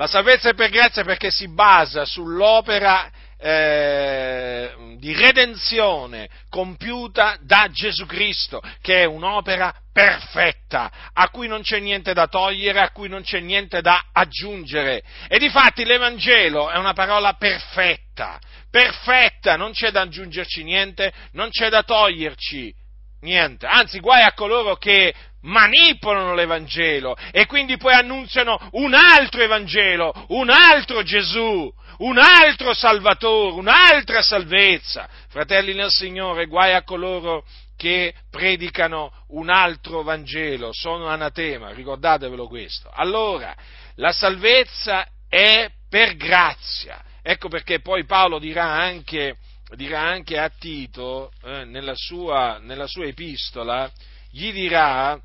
La 0.00 0.06
salvezza 0.06 0.48
è 0.48 0.54
per 0.54 0.70
grazia 0.70 1.04
perché 1.04 1.30
si 1.30 1.46
basa 1.46 2.06
sull'opera 2.06 3.10
eh, 3.36 4.94
di 4.96 5.12
redenzione 5.12 6.26
compiuta 6.48 7.36
da 7.42 7.68
Gesù 7.70 8.06
Cristo, 8.06 8.62
che 8.80 9.02
è 9.02 9.04
un'opera 9.04 9.74
perfetta, 9.92 10.90
a 11.12 11.28
cui 11.28 11.48
non 11.48 11.60
c'è 11.60 11.80
niente 11.80 12.14
da 12.14 12.28
togliere, 12.28 12.80
a 12.80 12.92
cui 12.92 13.10
non 13.10 13.20
c'è 13.20 13.40
niente 13.40 13.82
da 13.82 14.06
aggiungere. 14.10 15.02
E 15.28 15.38
difatti 15.38 15.84
l'Evangelo 15.84 16.70
è 16.70 16.78
una 16.78 16.94
parola 16.94 17.34
perfetta, 17.34 18.40
perfetta, 18.70 19.56
non 19.56 19.72
c'è 19.72 19.90
da 19.90 20.00
aggiungerci 20.00 20.62
niente, 20.62 21.12
non 21.32 21.50
c'è 21.50 21.68
da 21.68 21.82
toglierci 21.82 22.74
niente, 23.20 23.66
anzi 23.66 24.00
guai 24.00 24.22
a 24.22 24.32
coloro 24.32 24.76
che 24.76 25.14
manipolano 25.42 26.34
l'Evangelo 26.34 27.16
e 27.30 27.46
quindi 27.46 27.76
poi 27.76 27.94
annunziano 27.94 28.58
un 28.72 28.94
altro 28.94 29.42
Evangelo, 29.42 30.12
un 30.28 30.50
altro 30.50 31.02
Gesù, 31.02 31.72
un 31.98 32.18
altro 32.18 32.74
Salvatore, 32.74 33.54
un'altra 33.54 34.22
salvezza. 34.22 35.08
Fratelli 35.28 35.74
nel 35.74 35.90
Signore, 35.90 36.46
guai 36.46 36.74
a 36.74 36.82
coloro 36.82 37.44
che 37.76 38.14
predicano 38.30 39.10
un 39.28 39.48
altro 39.48 40.02
Vangelo, 40.02 40.70
sono 40.72 41.06
anatema, 41.06 41.72
ricordatevelo 41.72 42.46
questo. 42.46 42.90
Allora, 42.92 43.54
la 43.96 44.12
salvezza 44.12 45.06
è 45.28 45.70
per 45.88 46.16
grazia. 46.16 47.02
Ecco 47.22 47.48
perché 47.48 47.80
poi 47.80 48.04
Paolo 48.04 48.38
dirà 48.38 48.64
anche, 48.64 49.36
dirà 49.76 50.00
anche 50.00 50.38
a 50.38 50.50
Tito, 50.50 51.32
eh, 51.42 51.64
nella, 51.64 51.94
sua, 51.94 52.58
nella 52.58 52.86
sua 52.86 53.06
epistola, 53.06 53.90
gli 54.30 54.52
dirà 54.52 55.18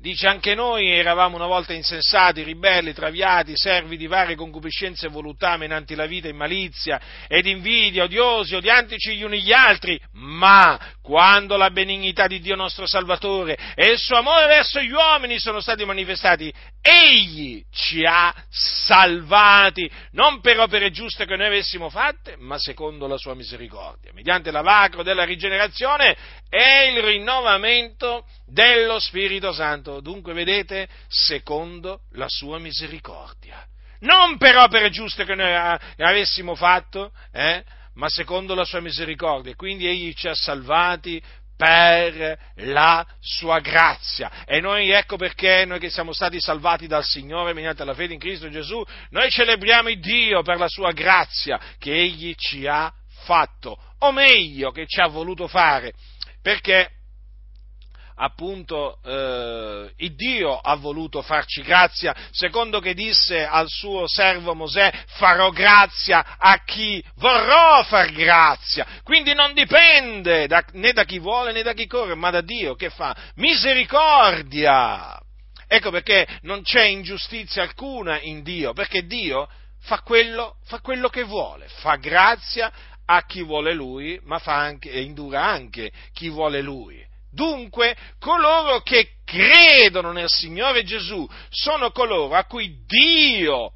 Dice 0.00 0.28
anche 0.28 0.54
noi 0.54 0.88
eravamo 0.88 1.36
una 1.36 1.44
volta 1.44 1.74
insensati, 1.74 2.42
ribelli, 2.42 2.94
traviati, 2.94 3.54
servi 3.54 3.98
di 3.98 4.06
varie 4.06 4.34
concupiscenze 4.34 5.04
e 5.04 5.10
voluttà, 5.10 5.58
menanti 5.58 5.94
la 5.94 6.06
vita 6.06 6.26
in 6.26 6.36
malizia 6.36 6.98
ed 7.28 7.44
invidia, 7.44 8.04
odiosi, 8.04 8.54
odiantici 8.54 9.14
gli 9.14 9.22
uni 9.22 9.42
gli 9.42 9.52
altri, 9.52 10.00
ma 10.12 10.80
quando 11.02 11.58
la 11.58 11.68
benignità 11.68 12.26
di 12.26 12.40
Dio 12.40 12.56
nostro 12.56 12.86
Salvatore 12.86 13.58
e 13.74 13.90
il 13.90 13.98
suo 13.98 14.16
amore 14.16 14.46
verso 14.46 14.80
gli 14.80 14.90
uomini 14.90 15.38
sono 15.38 15.60
stati 15.60 15.84
manifestati, 15.84 16.50
egli 16.80 17.62
ci 17.70 18.02
ha 18.02 18.34
salvati, 18.48 19.90
non 20.12 20.40
per 20.40 20.60
opere 20.60 20.90
giuste 20.90 21.26
che 21.26 21.36
noi 21.36 21.48
avessimo 21.48 21.90
fatte, 21.90 22.36
ma 22.38 22.58
secondo 22.58 23.06
la 23.06 23.18
sua 23.18 23.34
misericordia, 23.34 24.12
mediante 24.14 24.50
l'avacro 24.50 25.02
della 25.02 25.24
rigenerazione 25.24 26.16
e 26.48 26.90
il 26.94 27.02
rinnovamento 27.02 28.24
dello 28.50 28.98
Spirito 28.98 29.52
Santo. 29.52 30.00
Dunque, 30.00 30.32
vedete, 30.32 30.88
secondo 31.08 32.02
la 32.12 32.28
sua 32.28 32.58
misericordia. 32.58 33.64
Non 34.00 34.38
per 34.38 34.56
opere 34.56 34.90
giuste 34.90 35.24
che 35.24 35.34
noi 35.34 35.78
avessimo 35.98 36.54
fatto, 36.54 37.12
eh, 37.32 37.62
ma 37.94 38.08
secondo 38.08 38.54
la 38.54 38.64
sua 38.64 38.80
misericordia. 38.80 39.54
Quindi 39.54 39.86
egli 39.86 40.14
ci 40.14 40.28
ha 40.28 40.34
salvati 40.34 41.22
per 41.60 42.38
la 42.54 43.06
sua 43.20 43.58
grazia. 43.58 44.44
E 44.46 44.60
noi 44.60 44.90
ecco 44.90 45.16
perché 45.16 45.66
noi 45.66 45.78
che 45.78 45.90
siamo 45.90 46.14
stati 46.14 46.40
salvati 46.40 46.86
dal 46.86 47.04
Signore 47.04 47.52
mediante 47.52 47.84
la 47.84 47.92
fede 47.92 48.14
in 48.14 48.18
Cristo 48.18 48.48
Gesù, 48.48 48.82
noi 49.10 49.30
celebriamo 49.30 49.90
il 49.90 50.00
Dio 50.00 50.40
per 50.40 50.56
la 50.56 50.68
sua 50.68 50.92
grazia 50.92 51.60
che 51.78 51.94
egli 51.94 52.34
ci 52.34 52.66
ha 52.66 52.90
fatto, 53.24 53.76
o 53.98 54.12
meglio 54.12 54.70
che 54.70 54.86
ci 54.86 55.00
ha 55.00 55.08
voluto 55.08 55.46
fare, 55.46 55.92
perché 56.40 56.99
appunto 58.20 58.98
eh, 59.02 59.92
il 59.96 60.14
Dio 60.14 60.56
ha 60.58 60.74
voluto 60.76 61.22
farci 61.22 61.62
grazia, 61.62 62.14
secondo 62.30 62.78
che 62.80 62.94
disse 62.94 63.46
al 63.46 63.68
suo 63.68 64.06
servo 64.06 64.54
Mosè, 64.54 64.92
farò 65.16 65.50
grazia 65.50 66.36
a 66.38 66.62
chi 66.64 67.02
vorrò 67.16 67.82
far 67.84 68.12
grazia. 68.12 68.86
Quindi 69.02 69.34
non 69.34 69.54
dipende 69.54 70.46
da, 70.46 70.64
né 70.72 70.92
da 70.92 71.04
chi 71.04 71.18
vuole 71.18 71.52
né 71.52 71.62
da 71.62 71.72
chi 71.72 71.86
corre, 71.86 72.14
ma 72.14 72.30
da 72.30 72.42
Dio 72.42 72.74
che 72.74 72.90
fa 72.90 73.16
misericordia. 73.36 75.18
Ecco 75.66 75.90
perché 75.90 76.26
non 76.42 76.62
c'è 76.62 76.84
ingiustizia 76.84 77.62
alcuna 77.62 78.20
in 78.20 78.42
Dio, 78.42 78.72
perché 78.72 79.06
Dio 79.06 79.48
fa 79.82 80.00
quello, 80.00 80.56
fa 80.64 80.80
quello 80.80 81.08
che 81.08 81.22
vuole, 81.22 81.66
fa 81.68 81.96
grazia 81.96 82.70
a 83.06 83.24
chi 83.24 83.42
vuole 83.42 83.72
Lui, 83.72 84.20
ma 84.24 84.38
fa 84.38 84.56
anche, 84.56 84.90
indura 84.90 85.44
anche 85.44 85.90
chi 86.12 86.28
vuole 86.28 86.60
Lui. 86.60 87.08
Dunque, 87.30 87.96
coloro 88.18 88.80
che 88.80 89.12
credono 89.24 90.12
nel 90.12 90.28
Signore 90.28 90.82
Gesù 90.82 91.28
sono 91.48 91.90
coloro 91.92 92.34
a 92.34 92.44
cui 92.44 92.84
Dio 92.86 93.72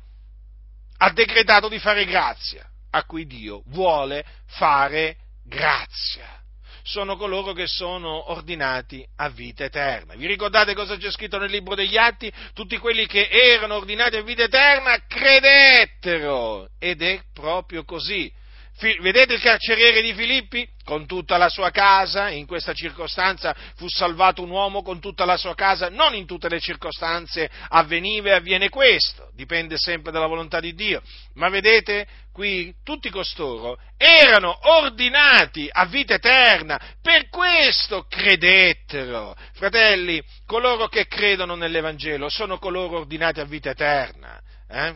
ha 0.99 1.11
decretato 1.11 1.69
di 1.69 1.79
fare 1.79 2.05
grazia, 2.05 2.69
a 2.91 3.05
cui 3.05 3.27
Dio 3.27 3.63
vuole 3.67 4.25
fare 4.47 5.17
grazia. 5.45 6.43
Sono 6.83 7.17
coloro 7.17 7.53
che 7.55 7.67
sono 7.67 8.31
ordinati 8.31 9.07
a 9.17 9.31
vita 9.31 9.65
eterna. 9.65 10.15
Vi 10.15 10.27
ricordate 10.27 10.75
cosa 10.75 10.99
c'è 10.99 11.11
scritto 11.11 11.39
nel 11.39 11.51
libro 11.51 11.75
degli 11.75 11.97
Atti? 11.97 12.31
Tutti 12.53 12.77
quelli 12.77 13.07
che 13.07 13.29
erano 13.31 13.77
ordinati 13.77 14.17
a 14.17 14.23
vita 14.23 14.43
eterna 14.43 15.03
credettero. 15.07 16.69
Ed 16.79 17.01
è 17.01 17.23
proprio 17.33 17.85
così 17.85 18.31
Vedete 18.77 19.35
il 19.35 19.41
carceriere 19.41 20.03
di 20.03 20.13
Filippi? 20.15 20.69
Con 20.85 21.07
tutta 21.07 21.37
la 21.37 21.49
sua 21.49 21.71
casa, 21.71 22.29
in 22.29 22.45
questa 22.45 22.75
circostanza 22.75 23.55
fu 23.77 23.89
salvato 23.89 24.43
un 24.43 24.51
uomo 24.51 24.83
con 24.83 25.01
tutta 25.01 25.25
la 25.25 25.37
sua 25.37 25.55
casa, 25.55 25.89
non 25.89 26.15
in 26.15 26.27
tutte 26.27 26.49
le 26.49 26.61
circostanze 26.61 27.49
avveniva 27.69 28.31
e 28.31 28.33
avviene 28.33 28.69
questo, 28.69 29.31
dipende 29.33 29.79
sempre 29.79 30.13
dalla 30.13 30.27
volontà 30.27 30.61
di 30.61 30.75
Dio, 30.75 31.01
ma 31.35 31.49
vedete 31.49 32.07
qui 32.33 32.75
tutti 32.85 33.09
costoro 33.09 33.79
erano 33.97 34.59
ordinati 34.63 35.69
a 35.71 35.87
vita 35.87 36.15
eterna, 36.15 36.79
per 37.01 37.29
questo 37.31 38.05
credettero. 38.09 39.35
Fratelli, 39.55 40.23
coloro 40.45 40.89
che 40.89 41.07
credono 41.07 41.55
nell'Evangelo 41.55 42.29
sono 42.29 42.59
coloro 42.59 42.99
ordinati 42.99 43.41
a 43.41 43.45
vita 43.45 43.71
eterna. 43.71 44.39
Eh? 44.69 44.95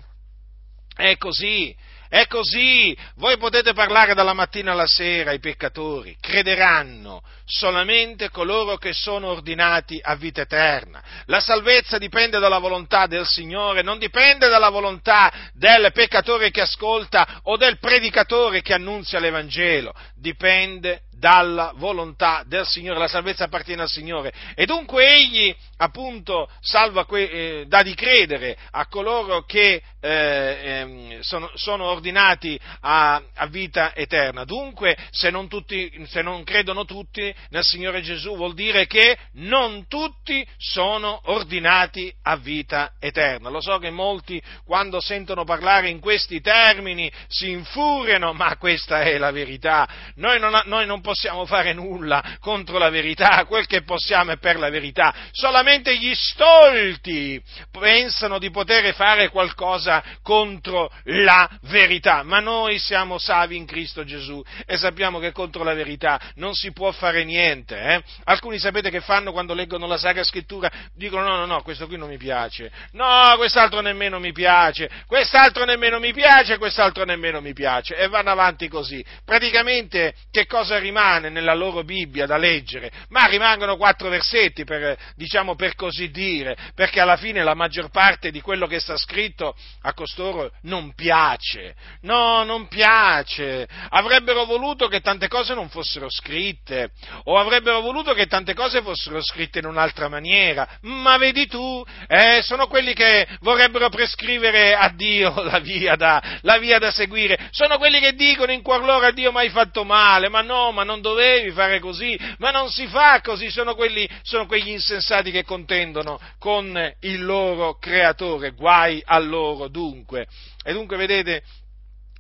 È 0.94 1.16
così. 1.16 1.74
È 2.08 2.26
così, 2.26 2.96
voi 3.16 3.36
potete 3.36 3.74
parlare 3.74 4.14
dalla 4.14 4.32
mattina 4.32 4.72
alla 4.72 4.86
sera 4.86 5.30
ai 5.30 5.40
peccatori, 5.40 6.16
crederanno 6.20 7.22
solamente 7.44 8.30
coloro 8.30 8.76
che 8.76 8.92
sono 8.92 9.28
ordinati 9.28 10.00
a 10.02 10.14
vita 10.14 10.42
eterna. 10.42 11.02
La 11.26 11.40
salvezza 11.40 11.98
dipende 11.98 12.38
dalla 12.38 12.58
volontà 12.58 13.06
del 13.06 13.26
Signore, 13.26 13.82
non 13.82 13.98
dipende 13.98 14.48
dalla 14.48 14.70
volontà 14.70 15.50
del 15.52 15.90
peccatore 15.92 16.50
che 16.50 16.62
ascolta 16.62 17.40
o 17.44 17.56
del 17.56 17.78
predicatore 17.78 18.62
che 18.62 18.72
annunzia 18.72 19.18
l'Evangelo, 19.18 19.94
dipende 20.14 21.02
dalla 21.18 21.72
volontà 21.76 22.42
del 22.46 22.66
Signore, 22.66 22.98
la 22.98 23.08
salvezza 23.08 23.44
appartiene 23.44 23.82
al 23.82 23.88
Signore 23.88 24.32
e 24.54 24.66
dunque 24.66 25.06
egli 25.06 25.54
appunto 25.78 26.48
salva 26.60 27.04
que- 27.04 27.30
eh, 27.30 27.64
dà 27.66 27.82
di 27.82 27.94
credere 27.94 28.56
a 28.70 28.86
coloro 28.86 29.44
che 29.44 29.82
eh, 30.00 30.10
eh, 30.10 31.18
sono, 31.22 31.50
sono, 31.54 31.86
ordinati 31.86 32.58
a, 32.80 33.20
a, 33.34 33.46
vita 33.46 33.94
eterna. 33.96 34.44
Dunque 34.44 34.96
se 35.10 35.30
non, 35.30 35.48
tutti, 35.48 35.90
se 36.06 36.22
non 36.22 36.44
credono 36.44 36.84
tutti 36.84 37.34
nel 37.50 37.64
Signore 37.64 38.00
Gesù 38.00 38.36
vuol 38.36 38.54
dire 38.54 38.86
che 38.86 39.18
non 39.34 39.86
tutti 39.88 40.46
sono 40.56 41.20
ordinati 41.24 42.14
a 42.22 42.36
vita 42.36 42.94
eterna. 43.00 43.48
Lo 43.48 43.60
so 43.60 43.78
che 43.78 43.90
molti 43.90 44.40
quando 44.64 45.00
sentono 45.00 45.44
parlare 45.44 45.88
in 45.88 45.98
questi 45.98 46.40
termini 46.40 47.10
si 47.26 47.50
infuriano, 47.50 48.32
ma 48.32 48.56
questa 48.56 49.00
è 49.00 49.18
la 49.18 49.32
verità. 49.32 49.88
Noi 50.16 50.38
non, 50.38 50.60
noi 50.66 50.86
non 50.86 51.00
possiamo 51.08 51.46
fare 51.46 51.72
nulla 51.72 52.36
contro 52.38 52.76
la 52.76 52.90
verità, 52.90 53.46
quel 53.46 53.66
che 53.66 53.80
possiamo 53.80 54.32
è 54.32 54.36
per 54.36 54.58
la 54.58 54.68
verità. 54.68 55.14
Solamente 55.30 55.96
gli 55.96 56.14
stolti 56.14 57.42
pensano 57.70 58.38
di 58.38 58.50
poter 58.50 58.92
fare 58.92 59.30
qualcosa 59.30 60.04
contro 60.22 60.90
la 61.04 61.48
verità, 61.62 62.22
ma 62.24 62.40
noi 62.40 62.78
siamo 62.78 63.16
savi 63.16 63.56
in 63.56 63.64
Cristo 63.64 64.04
Gesù 64.04 64.44
e 64.66 64.76
sappiamo 64.76 65.18
che 65.18 65.32
contro 65.32 65.64
la 65.64 65.72
verità 65.72 66.20
non 66.34 66.52
si 66.52 66.72
può 66.72 66.92
fare 66.92 67.24
niente. 67.24 67.80
Eh? 67.80 68.02
Alcuni 68.24 68.58
sapete 68.58 68.90
che 68.90 69.00
fanno 69.00 69.32
quando 69.32 69.54
leggono 69.54 69.86
la 69.86 69.96
Sacra 69.96 70.24
Scrittura? 70.24 70.70
Dicono 70.94 71.26
no, 71.26 71.36
no, 71.36 71.46
no, 71.46 71.62
questo 71.62 71.86
qui 71.86 71.96
non 71.96 72.10
mi 72.10 72.18
piace, 72.18 72.70
no, 72.92 73.32
quest'altro 73.38 73.80
nemmeno 73.80 74.20
mi 74.20 74.32
piace, 74.32 74.90
quest'altro 75.06 75.64
nemmeno 75.64 75.98
mi 75.98 76.12
piace, 76.12 76.58
quest'altro 76.58 77.04
nemmeno 77.04 77.40
mi 77.40 77.54
piace 77.54 77.96
e 77.96 78.08
vanno 78.08 78.28
avanti 78.28 78.68
così. 78.68 79.02
Praticamente 79.24 80.14
che 80.30 80.44
cosa 80.44 80.76
rimane? 80.78 80.96
Rimane 80.98 81.28
nella 81.28 81.54
loro 81.54 81.84
Bibbia 81.84 82.26
da 82.26 82.36
leggere, 82.36 82.90
ma 83.10 83.26
rimangono 83.26 83.76
quattro 83.76 84.08
versetti 84.08 84.64
per, 84.64 84.98
diciamo 85.14 85.54
per 85.54 85.76
così 85.76 86.10
dire, 86.10 86.56
perché 86.74 87.00
alla 87.00 87.16
fine 87.16 87.44
la 87.44 87.54
maggior 87.54 87.90
parte 87.90 88.30
di 88.32 88.40
quello 88.40 88.66
che 88.66 88.80
sta 88.80 88.96
scritto 88.96 89.54
a 89.82 89.94
costoro 89.94 90.50
non 90.62 90.94
piace. 90.94 91.74
No, 92.02 92.42
non 92.42 92.66
piace. 92.66 93.66
Avrebbero 93.90 94.44
voluto 94.44 94.88
che 94.88 95.00
tante 95.00 95.28
cose 95.28 95.54
non 95.54 95.68
fossero 95.68 96.10
scritte, 96.10 96.90
o 97.24 97.38
avrebbero 97.38 97.80
voluto 97.80 98.12
che 98.12 98.26
tante 98.26 98.54
cose 98.54 98.82
fossero 98.82 99.22
scritte 99.22 99.60
in 99.60 99.66
un'altra 99.66 100.08
maniera, 100.08 100.68
ma 100.82 101.16
vedi 101.16 101.46
tu, 101.46 101.84
eh, 102.08 102.40
sono 102.42 102.66
quelli 102.66 102.92
che 102.92 103.26
vorrebbero 103.40 103.88
prescrivere 103.88 104.74
a 104.74 104.88
Dio 104.88 105.42
la 105.44 105.60
via 105.60 105.94
da, 105.94 106.20
la 106.42 106.58
via 106.58 106.78
da 106.78 106.90
seguire, 106.90 107.48
sono 107.52 107.78
quelli 107.78 108.00
che 108.00 108.14
dicono 108.14 108.50
in 108.50 108.62
cuor 108.62 108.82
loro 108.82 109.06
a 109.06 109.12
Dio 109.12 109.30
mai 109.30 109.48
fatto 109.50 109.84
male, 109.84 110.28
ma 110.28 110.42
no, 110.42 110.72
ma 110.72 110.86
non 110.88 111.02
dovevi 111.02 111.50
fare 111.50 111.80
così, 111.80 112.18
ma 112.38 112.50
non 112.50 112.70
si 112.70 112.86
fa 112.86 113.20
così, 113.20 113.50
sono, 113.50 113.74
quelli, 113.74 114.08
sono 114.22 114.46
quegli 114.46 114.70
insensati 114.70 115.30
che 115.30 115.44
contendono 115.44 116.18
con 116.38 116.94
il 117.00 117.22
loro 117.22 117.76
creatore, 117.78 118.52
guai 118.52 119.02
a 119.04 119.18
loro 119.18 119.68
dunque. 119.68 120.26
E 120.64 120.72
dunque 120.72 120.96
vedete, 120.96 121.42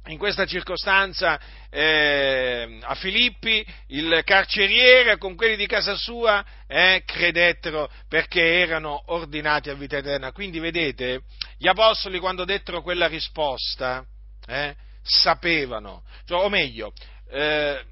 in 0.08 0.18
questa 0.18 0.44
circostanza 0.44 1.40
eh, 1.70 2.78
a 2.82 2.94
Filippi 2.94 3.66
il 3.88 4.20
carceriere 4.24 5.16
con 5.16 5.34
quelli 5.34 5.56
di 5.56 5.66
casa 5.66 5.96
sua 5.96 6.44
eh, 6.66 7.02
credettero 7.06 7.90
perché 8.08 8.60
erano 8.60 9.02
ordinati 9.06 9.70
a 9.70 9.74
vita 9.74 9.96
eterna. 9.96 10.32
Quindi 10.32 10.58
vedete, 10.58 11.22
gli 11.56 11.68
apostoli 11.68 12.18
quando 12.18 12.44
dettero 12.44 12.82
quella 12.82 13.06
risposta 13.06 14.04
eh, 14.46 14.74
sapevano, 15.02 16.02
cioè, 16.26 16.44
o 16.44 16.48
meglio, 16.48 16.92
eh, 17.30 17.82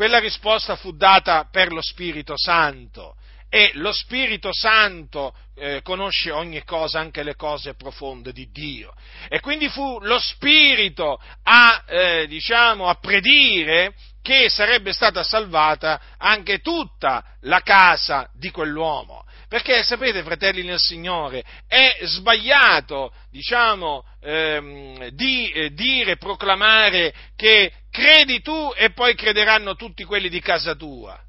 quella 0.00 0.18
risposta 0.18 0.76
fu 0.76 0.92
data 0.92 1.46
per 1.50 1.70
lo 1.70 1.82
Spirito 1.82 2.32
Santo 2.34 3.16
e 3.50 3.72
lo 3.74 3.92
Spirito 3.92 4.48
Santo 4.50 5.34
eh, 5.54 5.82
conosce 5.82 6.30
ogni 6.30 6.64
cosa, 6.64 7.00
anche 7.00 7.22
le 7.22 7.36
cose 7.36 7.74
profonde 7.74 8.32
di 8.32 8.48
Dio. 8.50 8.94
E 9.28 9.40
quindi 9.40 9.68
fu 9.68 9.98
lo 10.00 10.18
Spirito 10.18 11.20
a, 11.42 11.84
eh, 11.86 12.26
diciamo, 12.28 12.88
a 12.88 12.94
predire 12.94 13.92
che 14.22 14.48
sarebbe 14.48 14.94
stata 14.94 15.22
salvata 15.22 16.00
anche 16.16 16.60
tutta 16.60 17.22
la 17.40 17.60
casa 17.60 18.26
di 18.32 18.50
quell'uomo. 18.50 19.26
Perché 19.50 19.82
sapete, 19.82 20.22
fratelli 20.22 20.62
nel 20.62 20.78
Signore, 20.78 21.42
è 21.66 21.98
sbagliato, 22.02 23.12
diciamo, 23.32 24.04
ehm, 24.20 25.08
di 25.08 25.50
eh, 25.50 25.72
dire, 25.72 26.18
proclamare 26.18 27.12
che 27.34 27.72
credi 27.90 28.42
tu 28.42 28.72
e 28.76 28.92
poi 28.92 29.16
crederanno 29.16 29.74
tutti 29.74 30.04
quelli 30.04 30.28
di 30.28 30.38
casa 30.38 30.76
tua. 30.76 31.20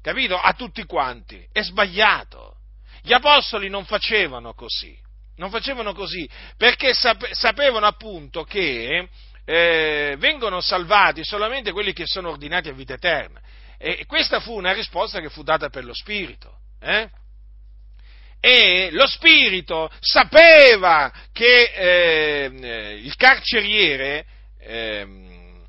Capito? 0.00 0.38
A 0.38 0.54
tutti 0.54 0.84
quanti. 0.84 1.46
È 1.52 1.60
sbagliato. 1.60 2.54
Gli 3.02 3.12
apostoli 3.12 3.68
non 3.68 3.84
facevano 3.84 4.54
così. 4.54 4.98
Non 5.36 5.50
facevano 5.50 5.92
così 5.92 6.26
perché 6.56 6.94
sapevano 6.94 7.84
appunto 7.84 8.44
che 8.44 9.06
eh, 9.44 10.16
vengono 10.16 10.62
salvati 10.62 11.22
solamente 11.24 11.72
quelli 11.72 11.92
che 11.92 12.06
sono 12.06 12.30
ordinati 12.30 12.70
a 12.70 12.72
vita 12.72 12.94
eterna. 12.94 13.38
E 13.76 14.06
questa 14.06 14.40
fu 14.40 14.56
una 14.56 14.72
risposta 14.72 15.20
che 15.20 15.28
fu 15.28 15.42
data 15.42 15.68
per 15.68 15.84
lo 15.84 15.92
Spirito. 15.92 16.60
Eh? 16.80 17.10
E 18.46 18.90
lo 18.92 19.08
spirito 19.08 19.90
sapeva 19.98 21.12
che 21.32 21.64
eh, 21.74 23.00
il 23.02 23.16
carceriere 23.16 24.24
eh, 24.60 25.04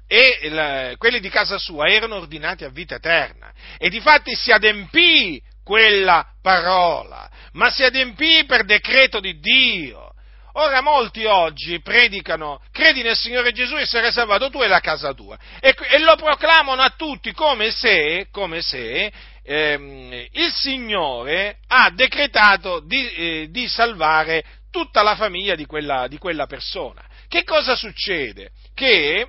e 0.05 0.49
la, 0.49 0.93
quelli 0.95 1.19
di 1.19 1.29
casa 1.29 1.57
sua 1.57 1.87
erano 1.87 2.17
ordinati 2.17 2.65
a 2.65 2.69
vita 2.69 2.93
eterna 2.93 3.51
e 3.79 3.89
difatti 3.89 4.35
si 4.35 4.51
adempì 4.51 5.41
quella 5.63 6.23
parola, 6.39 7.27
ma 7.53 7.71
si 7.71 7.83
adempì 7.83 8.45
per 8.45 8.63
decreto 8.63 9.19
di 9.19 9.39
Dio. 9.39 10.11
Ora 10.53 10.81
molti 10.81 11.25
oggi 11.25 11.81
predicano, 11.81 12.61
credi 12.71 13.01
nel 13.01 13.15
Signore 13.15 13.53
Gesù 13.53 13.75
e 13.75 13.85
sarai 13.87 14.11
salvato 14.11 14.51
tu 14.51 14.61
e 14.61 14.67
la 14.67 14.79
casa 14.79 15.13
tua, 15.13 15.37
e, 15.59 15.75
e 15.89 15.99
lo 15.99 16.15
proclamano 16.15 16.81
a 16.81 16.93
tutti 16.95 17.31
come 17.31 17.71
se, 17.71 18.27
come 18.31 18.61
se 18.61 19.11
ehm, 19.47 20.27
il 20.31 20.51
Signore 20.53 21.59
ha 21.67 21.89
decretato 21.91 22.81
di, 22.81 23.09
eh, 23.13 23.47
di, 23.49 23.67
salvare 23.69 24.43
tutta 24.69 25.01
la 25.01 25.15
famiglia 25.15 25.55
di 25.55 25.65
quella, 25.65 26.07
di 26.07 26.17
quella 26.17 26.45
persona. 26.45 27.01
Che 27.29 27.43
cosa 27.45 27.75
succede? 27.75 28.51
Che 28.73 29.27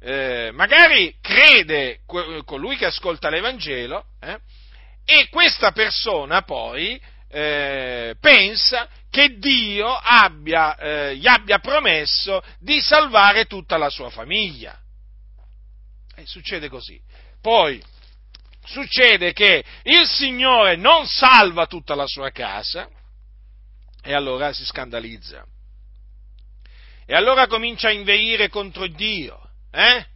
eh, 0.00 0.50
magari 0.52 1.14
crede 1.20 2.00
colui 2.44 2.76
che 2.76 2.86
ascolta 2.86 3.30
l'Evangelo 3.30 4.06
eh, 4.20 4.38
e 5.04 5.28
questa 5.30 5.70
persona 5.70 6.42
poi 6.42 7.00
eh, 7.28 8.16
pensa 8.20 8.88
che 9.08 9.38
Dio 9.38 9.88
abbia, 9.94 10.76
eh, 10.76 11.16
gli 11.16 11.28
abbia 11.28 11.60
promesso 11.60 12.42
di 12.58 12.80
salvare 12.80 13.44
tutta 13.44 13.76
la 13.76 13.90
sua 13.90 14.10
famiglia. 14.10 14.76
E 16.16 16.26
succede 16.26 16.68
così. 16.68 17.00
Poi 17.40 17.82
succede 18.64 19.32
che 19.32 19.64
il 19.84 20.06
Signore 20.06 20.76
non 20.76 21.06
salva 21.06 21.66
tutta 21.66 21.94
la 21.94 22.06
sua 22.06 22.30
casa 22.30 22.88
e 24.02 24.14
allora 24.14 24.52
si 24.52 24.64
scandalizza. 24.64 25.44
E 27.06 27.14
allora 27.14 27.46
comincia 27.46 27.88
a 27.88 27.92
inveire 27.92 28.48
contro 28.48 28.86
Dio. 28.86 29.38
Eh? 29.70 30.06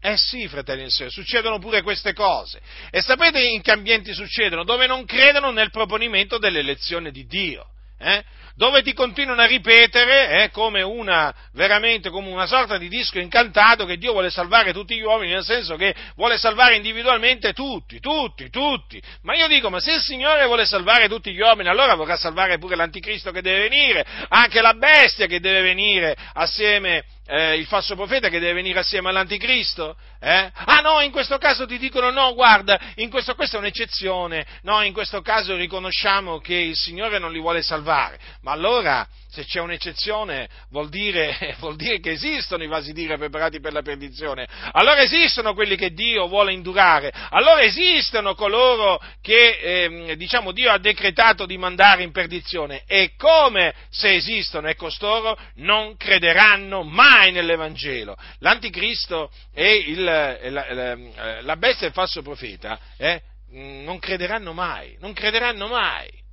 Eh 0.00 0.16
sì, 0.16 0.46
fratelli 0.46 0.84
e 0.84 0.90
sorelle, 0.90 1.10
succedono 1.10 1.58
pure 1.58 1.82
queste 1.82 2.12
cose. 2.12 2.60
E 2.90 3.00
sapete 3.00 3.42
in 3.42 3.60
che 3.62 3.72
ambienti 3.72 4.12
succedono? 4.12 4.64
Dove 4.64 4.86
non 4.86 5.04
credono 5.04 5.50
nel 5.50 5.70
proponimento 5.70 6.38
dell'elezione 6.38 7.10
di 7.10 7.26
Dio. 7.26 7.66
Eh? 7.98 8.24
Dove 8.58 8.82
ti 8.82 8.92
continuano 8.92 9.40
a 9.40 9.46
ripetere 9.46 10.42
eh, 10.42 10.50
come 10.50 10.82
una, 10.82 11.32
veramente 11.52 12.10
come 12.10 12.28
una 12.28 12.46
sorta 12.46 12.76
di 12.76 12.88
disco 12.88 13.20
incantato 13.20 13.86
che 13.86 13.98
Dio 13.98 14.10
vuole 14.10 14.30
salvare 14.30 14.72
tutti 14.72 14.96
gli 14.96 15.00
uomini, 15.00 15.30
nel 15.30 15.44
senso 15.44 15.76
che 15.76 15.94
vuole 16.16 16.38
salvare 16.38 16.74
individualmente 16.74 17.52
tutti, 17.52 18.00
tutti, 18.00 18.50
tutti. 18.50 19.00
Ma 19.22 19.36
io 19.36 19.46
dico, 19.46 19.70
ma 19.70 19.78
se 19.78 19.92
il 19.92 20.00
Signore 20.00 20.44
vuole 20.46 20.66
salvare 20.66 21.08
tutti 21.08 21.32
gli 21.32 21.38
uomini, 21.38 21.68
allora 21.68 21.94
vorrà 21.94 22.16
salvare 22.16 22.58
pure 22.58 22.74
l'anticristo 22.74 23.30
che 23.30 23.42
deve 23.42 23.68
venire, 23.68 24.04
anche 24.28 24.60
la 24.60 24.74
bestia 24.74 25.26
che 25.26 25.38
deve 25.38 25.60
venire 25.60 26.16
assieme 26.32 27.04
eh, 27.28 27.56
il 27.58 27.66
falso 27.66 27.94
profeta 27.94 28.30
che 28.30 28.38
deve 28.38 28.54
venire 28.54 28.78
assieme 28.78 29.10
all'anticristo? 29.10 29.96
Eh? 30.18 30.50
Ah 30.54 30.80
no, 30.80 31.00
in 31.00 31.10
questo 31.10 31.36
caso 31.36 31.66
ti 31.66 31.78
dicono 31.78 32.10
no, 32.10 32.32
guarda, 32.32 32.80
in 32.96 33.10
questo, 33.10 33.34
questa 33.34 33.56
è 33.56 33.60
un'eccezione, 33.60 34.46
no, 34.62 34.82
in 34.82 34.94
questo 34.94 35.20
caso 35.20 35.54
riconosciamo 35.54 36.38
che 36.38 36.54
il 36.54 36.74
Signore 36.74 37.18
non 37.18 37.30
li 37.30 37.38
vuole 37.38 37.62
salvare, 37.62 38.18
ma 38.40 38.52
allora 38.52 39.06
se 39.30 39.44
c'è 39.44 39.60
un'eccezione 39.60 40.48
vuol 40.70 40.88
dire, 40.88 41.56
vuol 41.60 41.76
dire, 41.76 42.00
che 42.00 42.12
esistono 42.12 42.62
i 42.62 42.66
vasi 42.66 42.92
d'ira 42.92 43.16
preparati 43.16 43.60
per 43.60 43.72
la 43.72 43.82
perdizione, 43.82 44.46
allora 44.72 45.02
esistono 45.02 45.54
quelli 45.54 45.76
che 45.76 45.92
Dio 45.92 46.26
vuole 46.28 46.52
indurare, 46.52 47.12
allora 47.30 47.62
esistono 47.62 48.34
coloro 48.34 49.00
che 49.20 50.06
eh, 50.08 50.16
diciamo 50.16 50.52
Dio 50.52 50.70
ha 50.70 50.78
decretato 50.78 51.46
di 51.46 51.58
mandare 51.58 52.02
in 52.02 52.12
perdizione 52.12 52.82
e 52.86 53.12
come 53.16 53.74
se 53.90 54.14
esistono 54.14 54.68
e 54.68 54.74
costoro 54.74 55.38
non 55.56 55.96
crederanno 55.96 56.82
mai 56.82 57.32
nell'Evangelo. 57.32 58.16
L'anticristo 58.38 59.30
e 59.52 59.74
il, 59.74 60.02
la, 60.02 60.50
la, 60.50 60.96
la, 61.42 61.56
bestia 61.56 61.86
e 61.86 61.88
il 61.88 61.94
falso 61.94 62.22
profeta 62.22 62.78
eh, 62.96 63.20
non 63.50 63.98
crederanno 63.98 64.52
mai, 64.52 64.96
non 65.00 65.12
crederanno 65.12 65.66
mai. 65.68 66.26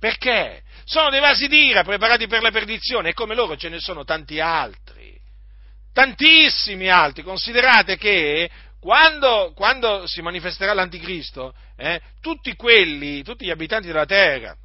Perché? 0.00 0.62
Sono 0.84 1.10
dei 1.10 1.20
vasi 1.20 1.46
d'ira 1.46 1.84
preparati 1.84 2.26
per 2.26 2.40
la 2.40 2.50
perdizione 2.50 3.10
e 3.10 3.12
come 3.12 3.34
loro 3.34 3.56
ce 3.56 3.68
ne 3.68 3.78
sono 3.78 4.02
tanti 4.02 4.40
altri. 4.40 5.14
Tantissimi 5.92 6.88
altri. 6.88 7.22
Considerate 7.22 7.98
che 7.98 8.50
quando, 8.80 9.52
quando 9.54 10.06
si 10.06 10.22
manifesterà 10.22 10.72
l'anticristo, 10.72 11.54
eh, 11.76 12.00
tutti 12.22 12.56
quelli, 12.56 13.22
tutti 13.22 13.44
gli 13.44 13.50
abitanti 13.50 13.88
della 13.88 14.06
terra, 14.06 14.56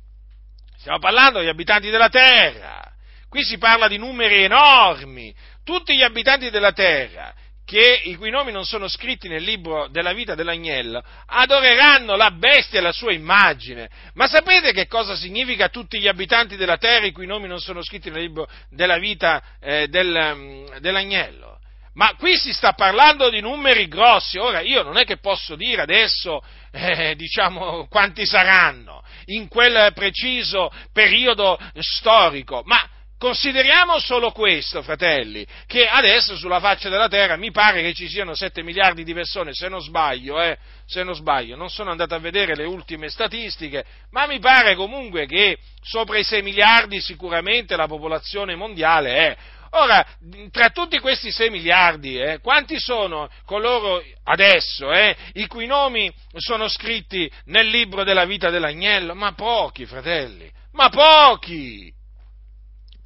stiamo 0.77 0.99
parlando 0.99 1.39
degli 1.39 1.49
abitanti 1.49 1.89
della 1.89 2.09
terra, 2.09 2.81
qui 3.27 3.43
si 3.43 3.57
parla 3.57 3.89
di 3.89 3.97
numeri 3.97 4.43
enormi, 4.43 5.35
tutti 5.65 5.97
gli 5.97 6.03
abitanti 6.03 6.49
della 6.49 6.71
terra 6.71 7.33
che, 7.65 8.01
i 8.03 8.15
cui 8.15 8.29
nomi 8.29 8.51
non 8.51 8.63
sono 8.63 8.87
scritti 8.87 9.27
nel 9.27 9.43
libro 9.43 9.87
della 9.87 10.13
vita 10.13 10.35
dell'agnello, 10.35 11.03
adoreranno 11.25 12.15
la 12.15 12.29
bestia 12.31 12.79
e 12.79 12.81
la 12.81 12.91
sua 12.91 13.11
immagine. 13.11 13.89
Ma 14.13 14.27
sapete 14.27 14.71
che 14.71 14.87
cosa 14.87 15.15
significa 15.15 15.69
tutti 15.69 15.99
gli 15.99 16.07
abitanti 16.07 16.55
della 16.55 16.77
terra 16.77 17.07
i 17.07 17.11
cui 17.11 17.25
nomi 17.25 17.47
non 17.47 17.59
sono 17.59 17.81
scritti 17.81 18.11
nel 18.11 18.21
libro 18.21 18.47
della 18.69 18.99
vita 18.99 19.41
eh, 19.59 19.87
del, 19.87 20.33
mm, 20.35 20.77
dell'agnello? 20.77 21.59
Ma 21.95 22.13
qui 22.15 22.37
si 22.37 22.53
sta 22.53 22.73
parlando 22.73 23.29
di 23.29 23.39
numeri 23.39 23.87
grossi. 23.87 24.37
Ora, 24.37 24.59
io 24.59 24.83
non 24.83 24.97
è 24.97 25.05
che 25.05 25.17
posso 25.17 25.55
dire 25.55 25.81
adesso, 25.81 26.43
eh, 26.71 27.15
diciamo, 27.15 27.87
quanti 27.87 28.25
saranno 28.25 29.01
in 29.27 29.47
quel 29.47 29.91
preciso 29.93 30.71
periodo 30.91 31.57
storico, 31.79 32.61
ma 32.65 32.89
Consideriamo 33.17 33.97
solo 33.99 34.31
questo, 34.31 34.81
fratelli, 34.81 35.47
che 35.67 35.87
adesso 35.87 36.35
sulla 36.35 36.59
faccia 36.59 36.89
della 36.89 37.07
terra 37.07 37.37
mi 37.37 37.49
pare 37.49 37.81
che 37.81 37.93
ci 37.93 38.09
siano 38.09 38.35
7 38.35 38.61
miliardi 38.61 39.05
di 39.05 39.13
persone, 39.13 39.53
se 39.53 39.69
non 39.69 39.79
sbaglio, 39.79 40.41
eh, 40.41 40.57
se 40.85 41.01
non 41.01 41.15
sbaglio, 41.15 41.55
non 41.55 41.69
sono 41.69 41.91
andato 41.91 42.13
a 42.13 42.19
vedere 42.19 42.55
le 42.55 42.65
ultime 42.65 43.07
statistiche, 43.07 43.85
ma 44.11 44.27
mi 44.27 44.39
pare 44.39 44.75
comunque 44.75 45.27
che 45.27 45.57
sopra 45.81 46.17
i 46.17 46.25
6 46.25 46.41
miliardi 46.41 46.99
sicuramente 46.99 47.77
la 47.77 47.87
popolazione 47.87 48.53
mondiale 48.55 49.15
è. 49.15 49.37
Ora, 49.71 50.05
tra 50.51 50.69
tutti 50.69 50.99
questi 50.99 51.31
6 51.31 51.49
miliardi, 51.49 52.17
eh, 52.19 52.39
quanti 52.41 52.79
sono 52.79 53.29
coloro 53.45 54.03
adesso, 54.25 54.91
eh, 54.91 55.15
i 55.33 55.47
cui 55.47 55.67
nomi 55.67 56.13
sono 56.35 56.67
scritti 56.67 57.31
nel 57.45 57.67
libro 57.67 58.03
della 58.03 58.25
vita 58.25 58.49
dell'agnello? 58.49 59.15
Ma 59.15 59.31
pochi, 59.31 59.85
fratelli, 59.85 60.51
ma 60.73 60.89
pochi! 60.89 61.94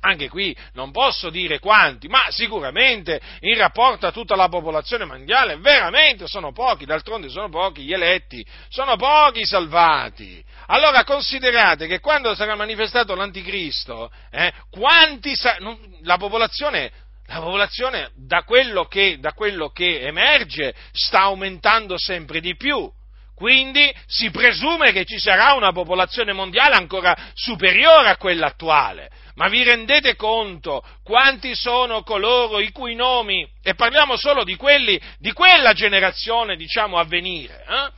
Anche 0.01 0.29
qui 0.29 0.55
non 0.73 0.91
posso 0.91 1.29
dire 1.29 1.59
quanti, 1.59 2.07
ma 2.07 2.27
sicuramente 2.29 3.19
in 3.41 3.57
rapporto 3.57 4.07
a 4.07 4.13
tutta 4.13 4.35
la 4.37 4.47
popolazione 4.47 5.03
mondiale, 5.03 5.57
veramente 5.57 6.25
sono 6.25 6.53
pochi, 6.53 6.85
d'altronde 6.85 7.27
sono 7.27 7.49
pochi 7.49 7.83
gli 7.83 7.91
eletti, 7.91 8.45
sono 8.69 8.95
pochi 8.95 9.41
i 9.41 9.45
salvati. 9.45 10.41
Allora 10.67 11.03
considerate 11.03 11.87
che 11.87 11.99
quando 11.99 12.33
sarà 12.33 12.55
manifestato 12.55 13.13
l'anticristo, 13.13 14.09
eh, 14.31 14.53
sa- 15.33 15.57
non, 15.59 15.77
la 16.03 16.17
popolazione 16.17 16.91
la 17.29 17.41
popolazione 17.41 18.09
da 18.15 18.41
quello, 18.41 18.85
che, 18.85 19.19
da 19.19 19.33
quello, 19.33 19.69
che, 19.69 20.01
emerge 20.01 20.73
sta 20.91 21.21
aumentando 21.21 21.95
sempre 21.97 22.39
di 22.39 22.55
più. 22.55 22.91
Quindi 23.35 23.93
si 24.05 24.31
presume 24.31 24.91
che 24.91 25.05
ci 25.05 25.17
sarà 25.17 25.53
una 25.53 25.71
popolazione 25.71 26.33
mondiale 26.33 26.75
ancora 26.75 27.15
superiore 27.33 28.09
a 28.09 28.17
quella 28.17 28.47
attuale. 28.47 29.09
Ma 29.39 29.47
vi 29.47 29.63
rendete 29.63 30.17
conto 30.17 30.83
quanti 31.01 31.55
sono 31.55 32.03
coloro 32.03 32.59
i 32.59 32.73
cui 32.73 32.93
nomi, 32.93 33.49
e 33.63 33.73
parliamo 33.73 34.17
solo 34.17 34.43
di 34.43 34.57
quelli, 34.57 34.99
di 35.17 35.31
quella 35.31 35.71
generazione, 35.71 36.57
diciamo, 36.57 36.97
a 36.97 37.05
venire, 37.05 37.65
eh? 37.65 37.89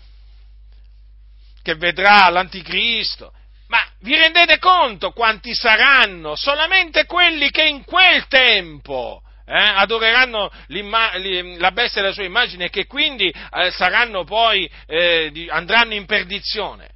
che 1.64 1.74
vedrà 1.74 2.30
l'anticristo, 2.30 3.34
ma 3.70 3.80
vi 4.02 4.16
rendete 4.16 4.60
conto 4.60 5.14
quanti 5.14 5.56
saranno 5.56 6.36
solamente 6.36 7.08
quelli 7.08 7.50
che 7.50 7.64
in 7.64 7.86
quel 7.86 8.28
tempo 8.28 9.24
eh, 9.48 9.58
adoreranno 9.58 10.52
la 10.68 11.72
bestia 11.72 12.02
e 12.02 12.06
la 12.06 12.14
sua 12.14 12.24
immagine 12.24 12.66
e 12.66 12.70
che 12.70 12.86
quindi 12.86 13.30
eh, 13.30 13.72
saranno 13.72 14.26
poi, 14.26 14.70
eh, 14.86 15.32
di, 15.32 15.50
andranno 15.50 15.96
in 15.96 16.06
perdizione? 16.06 16.90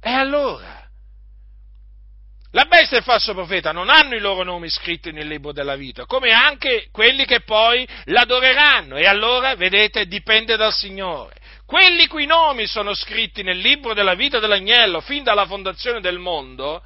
E 0.00 0.10
allora? 0.10 0.77
La 2.52 2.64
bestia 2.64 2.96
e 2.96 3.00
il 3.00 3.04
falso 3.04 3.34
profeta 3.34 3.72
non 3.72 3.90
hanno 3.90 4.14
i 4.14 4.20
loro 4.20 4.42
nomi 4.42 4.70
scritti 4.70 5.12
nel 5.12 5.26
libro 5.26 5.52
della 5.52 5.76
vita, 5.76 6.06
come 6.06 6.30
anche 6.30 6.88
quelli 6.90 7.26
che 7.26 7.40
poi 7.40 7.86
l'adoreranno. 8.04 8.96
E 8.96 9.06
allora, 9.06 9.54
vedete, 9.54 10.06
dipende 10.06 10.56
dal 10.56 10.72
Signore. 10.72 11.34
Quelli 11.66 12.06
cui 12.06 12.24
nomi 12.24 12.66
sono 12.66 12.94
scritti 12.94 13.42
nel 13.42 13.58
libro 13.58 13.92
della 13.92 14.14
vita 14.14 14.38
dell'agnello 14.38 15.02
fin 15.02 15.22
dalla 15.22 15.44
fondazione 15.44 16.00
del 16.00 16.18
mondo, 16.18 16.82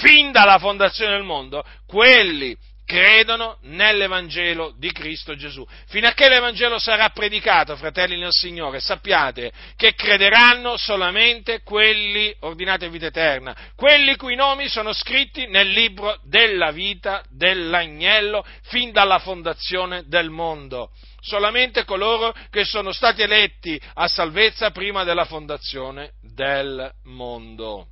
fin 0.00 0.32
dalla 0.32 0.58
fondazione 0.58 1.12
del 1.12 1.22
mondo, 1.22 1.64
quelli 1.86 2.54
credono 2.86 3.58
nell'Evangelo 3.62 4.72
di 4.78 4.92
Cristo 4.92 5.34
Gesù. 5.34 5.66
Fino 5.88 6.06
a 6.06 6.12
che 6.12 6.28
l'Evangelo 6.28 6.78
sarà 6.78 7.10
predicato, 7.10 7.76
fratelli 7.76 8.18
nel 8.18 8.32
Signore, 8.32 8.80
sappiate 8.80 9.52
che 9.76 9.94
crederanno 9.94 10.76
solamente 10.76 11.62
quelli 11.62 12.34
ordinati 12.40 12.84
a 12.84 12.88
vita 12.88 13.06
eterna, 13.06 13.54
quelli 13.74 14.16
cui 14.16 14.36
nomi 14.36 14.68
sono 14.68 14.92
scritti 14.92 15.46
nel 15.48 15.68
libro 15.68 16.18
della 16.22 16.70
vita 16.70 17.22
dell'agnello 17.28 18.46
fin 18.62 18.92
dalla 18.92 19.18
fondazione 19.18 20.04
del 20.06 20.30
mondo. 20.30 20.92
Solamente 21.20 21.84
coloro 21.84 22.32
che 22.50 22.64
sono 22.64 22.92
stati 22.92 23.20
eletti 23.20 23.80
a 23.94 24.06
salvezza 24.06 24.70
prima 24.70 25.02
della 25.02 25.24
fondazione 25.24 26.12
del 26.22 26.88
mondo. 27.02 27.88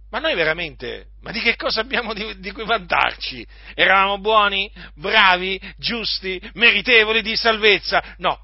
Ma 0.09 0.19
noi 0.19 0.35
veramente, 0.35 1.07
ma 1.21 1.31
di 1.31 1.41
che 1.41 1.57
cosa 1.57 1.81
abbiamo 1.81 2.13
di, 2.13 2.39
di, 2.39 2.51
cui 2.51 2.63
vantarci? 2.63 3.45
Eravamo 3.73 4.19
buoni, 4.19 4.71
bravi, 4.95 5.59
giusti, 5.77 6.41
meritevoli 6.53 7.21
di 7.21 7.35
salvezza? 7.35 8.01
No, 8.17 8.39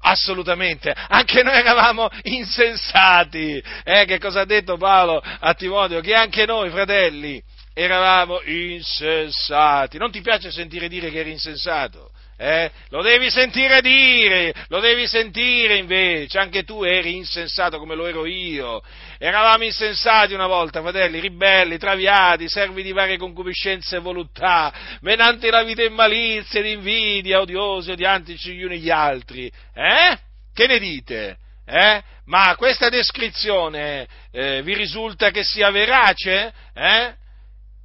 assolutamente, 0.00 0.94
anche 0.94 1.42
noi 1.42 1.58
eravamo 1.58 2.08
insensati. 2.24 3.62
Eh, 3.82 4.04
che 4.04 4.18
cosa 4.18 4.40
ha 4.40 4.44
detto 4.44 4.76
Paolo 4.76 5.22
a 5.22 5.54
Timoteo? 5.54 6.00
Che 6.00 6.12
anche 6.12 6.44
noi, 6.44 6.68
fratelli, 6.68 7.42
eravamo 7.72 8.42
insensati. 8.42 9.96
Non 9.96 10.10
ti 10.10 10.20
piace 10.20 10.50
sentire 10.50 10.88
dire 10.88 11.10
che 11.10 11.20
eri 11.20 11.30
insensato? 11.30 12.09
Eh? 12.42 12.70
Lo 12.88 13.02
devi 13.02 13.30
sentire 13.30 13.82
dire, 13.82 14.54
lo 14.68 14.80
devi 14.80 15.06
sentire 15.06 15.76
invece, 15.76 16.38
anche 16.38 16.64
tu 16.64 16.84
eri 16.84 17.14
insensato 17.14 17.78
come 17.78 17.94
lo 17.94 18.06
ero 18.06 18.24
io. 18.24 18.80
Eravamo 19.18 19.64
insensati 19.64 20.32
una 20.32 20.46
volta, 20.46 20.80
fratelli, 20.80 21.20
ribelli, 21.20 21.76
traviati, 21.76 22.48
servi 22.48 22.82
di 22.82 22.92
varie 22.92 23.18
concupiscenze 23.18 23.96
e 23.96 24.00
voluttà, 24.00 24.72
menanti 25.02 25.50
la 25.50 25.62
vita 25.62 25.82
in 25.82 25.92
malizia 25.92 26.60
ed 26.60 26.66
invidia, 26.66 27.40
odiosi, 27.40 27.90
odiantici 27.90 28.54
gli 28.54 28.62
uni 28.62 28.78
gli 28.78 28.90
altri. 28.90 29.52
Eh? 29.74 30.18
Che 30.54 30.66
ne 30.66 30.78
dite? 30.78 31.36
Eh? 31.66 32.02
Ma 32.24 32.54
questa 32.56 32.88
descrizione 32.88 34.08
eh, 34.32 34.62
vi 34.62 34.74
risulta 34.74 35.30
che 35.30 35.44
sia 35.44 35.70
verace? 35.70 36.54
Eh? 36.72 37.14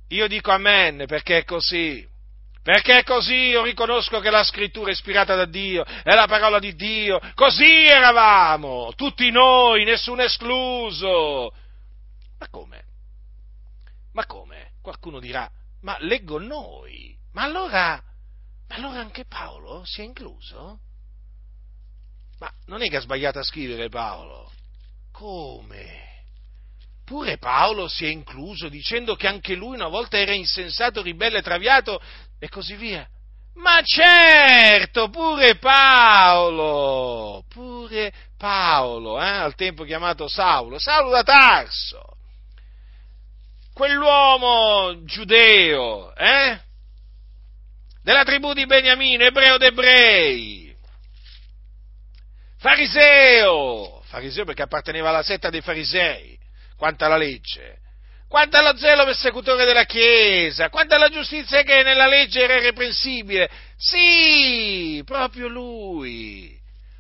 Io 0.09 0.27
dico 0.29 0.51
amen 0.51 1.03
perché 1.07 1.39
è 1.39 1.43
così. 1.43 2.07
Perché 2.65 3.03
così 3.03 3.49
io 3.49 3.61
riconosco 3.61 4.19
che 4.19 4.31
la 4.31 4.43
scrittura 4.43 4.89
è 4.89 4.93
ispirata 4.93 5.35
da 5.35 5.45
Dio, 5.45 5.83
è 5.83 6.15
la 6.15 6.25
parola 6.25 6.57
di 6.57 6.73
Dio. 6.73 7.21
Così 7.35 7.85
eravamo, 7.85 8.91
tutti 8.95 9.29
noi, 9.29 9.83
nessuno 9.83 10.23
escluso. 10.23 11.53
Ma 12.39 12.49
come? 12.49 12.85
Ma 14.13 14.25
come? 14.25 14.71
Qualcuno 14.81 15.19
dirà, 15.19 15.47
ma 15.81 15.95
leggo 15.99 16.39
noi. 16.39 17.15
Ma 17.33 17.43
allora, 17.43 18.01
ma 18.69 18.75
allora 18.75 18.99
anche 18.99 19.25
Paolo 19.25 19.83
si 19.85 20.01
è 20.01 20.03
incluso? 20.03 20.79
Ma 22.39 22.51
non 22.65 22.81
è 22.81 22.89
che 22.89 22.97
ha 22.97 23.01
sbagliato 23.01 23.37
a 23.37 23.43
scrivere 23.43 23.89
Paolo? 23.89 24.51
Come? 25.11 26.13
Pure 27.05 27.37
Paolo 27.37 27.87
si 27.87 28.05
è 28.05 28.07
incluso 28.07 28.67
dicendo 28.67 29.15
che 29.15 29.27
anche 29.27 29.53
lui 29.53 29.75
una 29.75 29.87
volta 29.87 30.17
era 30.17 30.33
insensato, 30.33 31.03
ribelle, 31.03 31.43
traviato 31.43 32.01
e 32.39 32.49
così 32.49 32.75
via. 32.75 33.07
Ma 33.55 33.81
certo, 33.83 35.09
pure 35.09 35.55
Paolo, 35.57 37.45
pure 37.47 38.13
Paolo, 38.37 39.21
eh, 39.21 39.27
al 39.27 39.55
tempo 39.55 39.85
chiamato 39.85 40.27
Saulo, 40.27 40.77
Saulo 40.77 41.11
da 41.11 41.23
Tarso, 41.23 42.17
quell'uomo 43.73 45.03
giudeo, 45.05 46.13
eh, 46.15 46.59
della 48.01 48.25
tribù 48.25 48.51
di 48.53 48.65
Beniamino, 48.65 49.23
ebreo 49.23 49.57
d'ebrei, 49.57 50.75
fariseo, 52.57 54.01
fariseo 54.03 54.43
perché 54.43 54.63
apparteneva 54.63 55.09
alla 55.09 55.23
setta 55.23 55.49
dei 55.49 55.61
farisei, 55.61 56.37
quanto 56.75 57.05
alla 57.05 57.17
legge, 57.17 57.79
quanto 58.35 58.57
allo 58.57 58.75
zelo 58.75 59.05
persecutore 59.05 59.63
della 59.63 59.85
Chiesa, 59.85 60.67
quanto 60.67 60.93
alla 60.93 61.07
giustizia 61.07 61.63
che 61.63 61.83
nella 61.83 62.05
legge 62.05 62.43
era 62.43 62.57
irreprensibile. 62.57 63.49
Sì, 63.77 65.01
proprio 65.05 65.47
lui, 65.47 66.53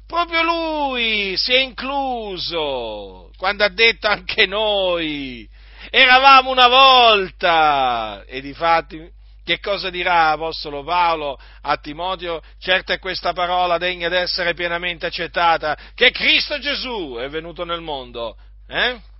proprio 0.07 0.43
lui 0.43 1.33
si 1.35 1.51
è 1.51 1.59
incluso 1.59 3.31
quando 3.35 3.65
ha 3.65 3.67
detto 3.67 4.07
anche 4.07 4.45
noi. 4.45 5.45
Eravamo 5.89 6.51
una 6.51 6.69
volta 6.69 8.23
e 8.25 8.39
difatti 8.39 9.05
che 9.43 9.59
cosa 9.59 9.89
dirà 9.89 10.29
Apostolo 10.29 10.85
Paolo 10.85 11.37
a 11.63 11.75
Timoteo? 11.75 12.41
Certo 12.61 12.93
è 12.93 12.99
questa 12.99 13.33
parola 13.33 13.77
degna 13.77 14.07
di 14.07 14.15
essere 14.15 14.53
pienamente 14.53 15.05
accettata, 15.05 15.77
che 15.95 16.11
Cristo 16.11 16.57
Gesù 16.59 17.17
è 17.19 17.27
venuto 17.27 17.65
nel 17.65 17.81
mondo. 17.81 18.37
Eh? 18.69 19.13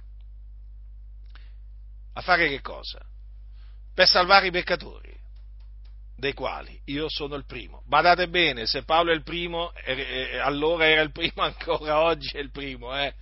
A 2.18 2.22
fare 2.22 2.48
che 2.48 2.62
cosa? 2.62 3.00
Per 3.94 4.08
salvare 4.08 4.48
i 4.48 4.52
peccatori, 4.52 5.14
dei 6.16 6.34
quali 6.34 6.80
io 6.86 7.10
sono 7.10 7.36
il 7.36 7.46
primo. 7.46 7.84
Badate 7.86 8.30
bene, 8.30 8.66
se 8.66 8.84
Paolo 8.84 9.12
è 9.12 9.16
il 9.16 9.24
primo, 9.24 9.72
allora 10.42 10.88
era 10.88 11.02
il 11.02 11.12
primo, 11.12 11.44
ancora 11.44 12.02
oggi 12.02 12.30
è 12.36 12.40
il 12.40 12.52
primo, 12.52 12.98
eh? 12.98 13.14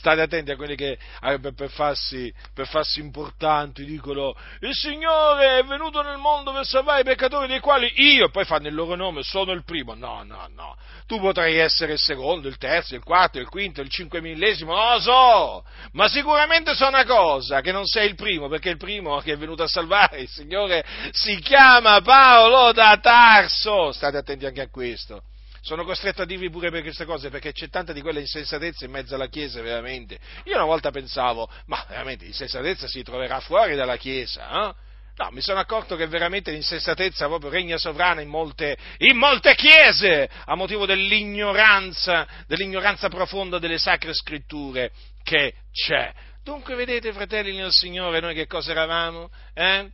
State 0.00 0.22
attenti 0.22 0.50
a 0.50 0.56
quelli 0.56 0.76
che 0.76 0.98
per 1.40 1.70
farsi, 1.70 2.32
per 2.54 2.66
farsi, 2.66 3.00
importanti 3.00 3.84
dicono 3.84 4.34
il 4.60 4.74
Signore 4.74 5.58
è 5.58 5.62
venuto 5.64 6.00
nel 6.00 6.16
mondo 6.16 6.52
per 6.52 6.64
salvare 6.64 7.02
i 7.02 7.04
peccatori 7.04 7.46
dei 7.46 7.60
quali 7.60 7.92
io, 7.96 8.30
poi 8.30 8.46
fanno 8.46 8.66
il 8.66 8.74
loro 8.74 8.96
nome, 8.96 9.22
sono 9.22 9.52
il 9.52 9.62
primo. 9.62 9.94
No, 9.94 10.22
no, 10.24 10.48
no. 10.54 10.76
Tu 11.06 11.20
potrai 11.20 11.56
essere 11.56 11.92
il 11.92 11.98
secondo, 11.98 12.48
il 12.48 12.56
terzo, 12.56 12.94
il 12.94 13.04
quarto, 13.04 13.38
il 13.38 13.48
quinto, 13.48 13.82
il 13.82 13.90
cinquemillesimo, 13.90 14.74
non 14.74 14.92
lo 14.94 15.00
so. 15.00 15.64
Ma 15.92 16.08
sicuramente 16.08 16.74
so 16.74 16.88
una 16.88 17.04
cosa, 17.04 17.60
che 17.60 17.70
non 17.70 17.84
sei 17.84 18.08
il 18.08 18.14
primo, 18.14 18.48
perché 18.48 18.70
il 18.70 18.78
primo 18.78 19.20
che 19.20 19.32
è 19.34 19.36
venuto 19.36 19.62
a 19.62 19.68
salvare 19.68 20.20
il 20.22 20.28
Signore 20.28 20.82
si 21.10 21.36
chiama 21.40 22.00
Paolo 22.00 22.72
da 22.72 22.96
Tarso. 22.96 23.92
State 23.92 24.16
attenti 24.16 24.46
anche 24.46 24.62
a 24.62 24.70
questo. 24.70 25.22
Sono 25.62 25.84
costretto 25.84 26.22
a 26.22 26.24
dirvi 26.24 26.50
pure 26.50 26.70
per 26.70 26.82
queste 26.82 27.04
cose 27.04 27.28
perché 27.28 27.52
c'è 27.52 27.68
tanta 27.68 27.92
di 27.92 28.00
quella 28.00 28.20
insensatezza 28.20 28.84
in 28.84 28.90
mezzo 28.90 29.14
alla 29.14 29.28
Chiesa, 29.28 29.60
veramente. 29.60 30.18
Io 30.44 30.54
una 30.54 30.64
volta 30.64 30.90
pensavo, 30.90 31.48
ma 31.66 31.84
veramente 31.88 32.24
l'insensatezza 32.24 32.86
si 32.86 33.02
troverà 33.02 33.40
fuori 33.40 33.74
dalla 33.74 33.96
Chiesa, 33.96 34.68
eh? 34.68 34.88
No, 35.16 35.28
mi 35.32 35.42
sono 35.42 35.58
accorto 35.58 35.96
che 35.96 36.06
veramente 36.06 36.50
l'insensatezza 36.50 37.26
proprio 37.26 37.50
regna 37.50 37.76
sovrana 37.76 38.22
in 38.22 38.28
molte, 38.30 38.78
in 38.98 39.18
molte 39.18 39.54
chiese 39.54 40.30
a 40.46 40.54
motivo 40.54 40.86
dell'ignoranza, 40.86 42.26
dell'ignoranza 42.46 43.10
profonda 43.10 43.58
delle 43.58 43.76
sacre 43.76 44.14
scritture 44.14 44.92
che 45.22 45.52
c'è. 45.72 46.10
Dunque, 46.42 46.74
vedete, 46.74 47.12
fratelli 47.12 47.54
nel 47.54 47.70
Signore, 47.70 48.20
noi 48.20 48.34
che 48.34 48.46
cosa 48.46 48.70
eravamo? 48.70 49.30
Eh? 49.52 49.90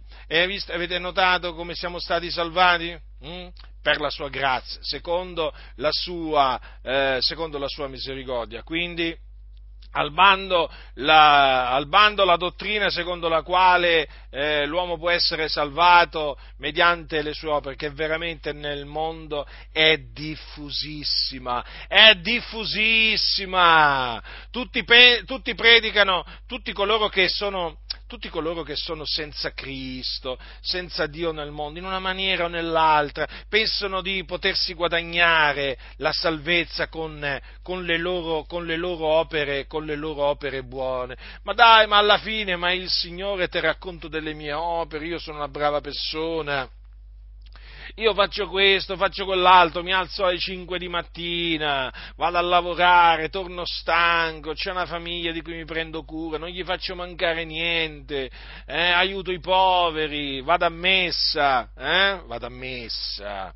avete 0.68 0.98
notato 1.00 1.54
come 1.54 1.74
siamo 1.74 1.98
stati 1.98 2.30
salvati? 2.30 2.96
Mm? 3.24 3.48
per 3.86 4.00
la 4.00 4.10
sua 4.10 4.28
grazia, 4.28 4.80
secondo 4.82 5.54
la 5.76 5.92
sua, 5.92 6.60
eh, 6.82 7.18
secondo 7.20 7.56
la 7.56 7.68
sua 7.68 7.86
misericordia. 7.86 8.64
Quindi 8.64 9.16
al 9.92 10.12
bando, 10.12 10.68
la, 10.94 11.70
al 11.70 11.86
bando 11.86 12.24
la, 12.24 12.36
dottrina 12.36 12.90
secondo 12.90 13.28
la 13.28 13.42
quale 13.42 14.08
eh, 14.30 14.66
l'uomo 14.66 14.98
può 14.98 15.10
essere 15.10 15.48
salvato 15.48 16.36
mediante 16.58 17.22
le 17.22 17.32
sue 17.32 17.50
opere, 17.50 17.76
che 17.76 17.90
veramente 17.90 18.52
nel 18.52 18.86
mondo 18.86 19.46
è 19.70 19.98
diffusissima, 19.98 21.64
è 21.86 22.16
diffusissima. 22.16 24.20
Tutti, 24.50 24.84
tutti 25.24 25.54
predicano, 25.54 26.24
tutti 26.46 26.72
coloro 26.72 27.08
che 27.08 27.28
sono 27.28 27.82
tutti 28.06 28.28
coloro 28.28 28.62
che 28.62 28.76
sono 28.76 29.04
senza 29.04 29.52
Cristo, 29.52 30.38
senza 30.60 31.06
Dio 31.06 31.32
nel 31.32 31.50
mondo, 31.50 31.78
in 31.78 31.84
una 31.84 31.98
maniera 31.98 32.44
o 32.44 32.48
nell'altra, 32.48 33.26
pensano 33.48 34.00
di 34.00 34.24
potersi 34.24 34.74
guadagnare 34.74 35.78
la 35.96 36.12
salvezza 36.12 36.88
con, 36.88 37.40
con, 37.62 37.84
le, 37.84 37.98
loro, 37.98 38.44
con, 38.44 38.64
le, 38.64 38.76
loro 38.76 39.06
opere, 39.06 39.66
con 39.66 39.84
le 39.84 39.96
loro 39.96 40.22
opere 40.24 40.62
buone. 40.62 41.16
Ma 41.42 41.52
dai, 41.52 41.86
ma 41.86 41.98
alla 41.98 42.18
fine, 42.18 42.56
ma 42.56 42.72
il 42.72 42.88
Signore 42.88 43.48
ti 43.48 43.60
racconto 43.60 44.08
delle 44.08 44.34
mie 44.34 44.52
opere, 44.52 45.06
io 45.06 45.18
sono 45.18 45.38
una 45.38 45.48
brava 45.48 45.80
persona 45.80 46.68
io 47.98 48.12
faccio 48.12 48.48
questo, 48.48 48.96
faccio 48.96 49.24
quell'altro, 49.24 49.82
mi 49.82 49.92
alzo 49.92 50.26
alle 50.26 50.38
5 50.38 50.78
di 50.78 50.86
mattina, 50.86 51.92
vado 52.16 52.36
a 52.36 52.42
lavorare, 52.42 53.30
torno 53.30 53.64
stanco, 53.64 54.52
c'è 54.52 54.70
una 54.70 54.84
famiglia 54.84 55.32
di 55.32 55.40
cui 55.40 55.54
mi 55.54 55.64
prendo 55.64 56.04
cura, 56.04 56.36
non 56.36 56.50
gli 56.50 56.62
faccio 56.62 56.94
mancare 56.94 57.44
niente, 57.46 58.30
eh, 58.66 58.90
aiuto 58.90 59.32
i 59.32 59.40
poveri, 59.40 60.42
vado 60.42 60.66
a 60.66 60.70
messa, 60.70 61.70
eh, 61.74 62.20
vado 62.26 62.44
a 62.44 62.50
messa. 62.50 63.54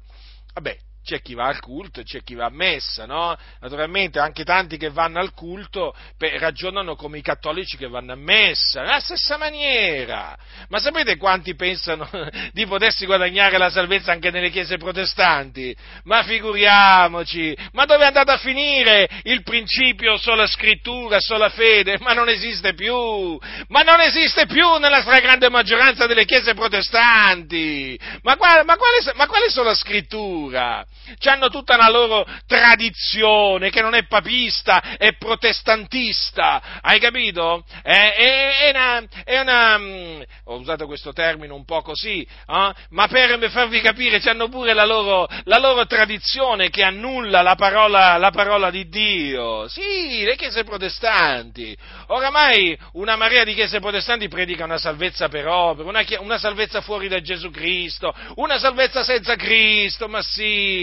Vabbè, 0.55 0.77
c'è 1.11 1.21
chi 1.21 1.35
va 1.35 1.47
al 1.47 1.59
culto 1.59 1.99
e 1.99 2.05
c'è 2.05 2.23
chi 2.23 2.37
va 2.37 2.45
a 2.45 2.51
messa, 2.51 3.05
no? 3.05 3.37
Naturalmente 3.59 4.21
anche 4.21 4.45
tanti 4.45 4.77
che 4.77 4.91
vanno 4.91 5.19
al 5.19 5.33
culto 5.33 5.93
per, 6.17 6.35
ragionano 6.39 6.95
come 6.95 7.19
i 7.19 7.23
cattolici 7.23 7.77
che 7.77 7.89
vanno 7.89 8.13
a 8.13 8.17
messa, 8.17 8.83
nella 8.83 9.01
stessa 9.01 9.37
maniera. 9.37 10.39
Ma 10.69 10.79
sapete 10.79 11.17
quanti 11.17 11.57
pensano 11.57 12.09
di 12.55 12.65
potersi 12.65 13.07
guadagnare 13.07 13.59
la 13.59 13.71
salvezza 13.71 14.13
anche 14.13 14.31
nelle 14.31 14.51
chiese 14.51 14.77
protestanti? 14.77 15.77
Ma 16.05 16.23
figuriamoci, 16.23 17.57
ma 17.73 17.87
dove 17.87 18.05
è 18.05 18.07
andato 18.07 18.31
a 18.31 18.39
finire 18.39 19.09
il 19.25 19.43
principio 19.43 20.17
sola 20.17 20.47
scrittura, 20.47 21.19
sola 21.19 21.49
fede? 21.49 21.99
Ma 21.99 22.13
non 22.13 22.29
esiste 22.29 22.75
più, 22.75 23.37
ma 23.67 23.83
non 23.83 24.01
esiste 24.01 24.47
più 24.47 24.77
nella 24.77 25.01
stragrande 25.01 25.51
maggioranza 25.51 26.07
delle 26.07 26.25
chiese 26.25 26.55
protestanti. 26.55 27.99
Ma, 28.23 28.37
quale, 28.37 28.63
ma, 28.63 28.77
quale, 28.77 28.99
ma 29.17 29.27
quale 29.27 29.51
sola 29.51 29.75
scrittura? 29.75 30.87
Hanno 31.25 31.49
tutta 31.49 31.75
una 31.75 31.91
loro 31.91 32.27
tradizione 32.47 33.71
che 33.71 33.81
non 33.83 33.95
è 33.95 34.07
papista, 34.07 34.97
è 34.97 35.15
protestantista, 35.17 36.81
hai 36.81 36.99
capito? 36.99 37.65
È, 37.83 37.91
è, 37.91 38.59
è, 38.67 38.71
una, 38.71 39.03
è 39.25 39.41
una, 39.41 39.79
mm, 39.79 40.21
ho 40.45 40.59
usato 40.59 40.87
questo 40.87 41.13
termine 41.13 41.53
un 41.53 41.65
po' 41.65 41.83
così, 41.83 42.21
eh? 42.23 42.73
ma 42.91 43.09
per 43.09 43.51
farvi 43.51 43.81
capire, 43.81 44.21
hanno 44.31 44.49
pure 44.49 44.75
la 44.75 44.85
loro, 44.85 45.29
la 45.45 45.59
loro 45.59 45.87
tradizione 45.87 46.71
che 46.71 46.83
annulla 46.83 47.43
la 47.43 47.55
parola, 47.55 48.17
la 48.17 48.31
parola 48.31 48.71
di 48.71 48.89
Dio. 48.89 49.69
Sì, 49.69 50.23
le 50.23 50.37
chiese 50.37 50.65
protestanti. 50.65 51.77
Oramai 52.09 52.77
una 52.93 53.17
marea 53.17 53.45
di 53.45 53.55
chiese 53.55 53.81
protestanti 53.81 54.29
predica 54.29 54.65
una 54.65 54.79
salvezza 54.79 55.29
per 55.29 55.47
opera, 55.47 55.89
una, 55.89 56.05
una 56.19 56.39
salvezza 56.39 56.81
fuori 56.81 57.09
da 57.09 57.21
Gesù 57.21 57.51
Cristo, 57.51 58.15
una 58.37 58.59
salvezza 58.59 59.03
senza 59.03 59.37
Cristo, 59.37 60.09
ma 60.09 60.23
sì, 60.23 60.80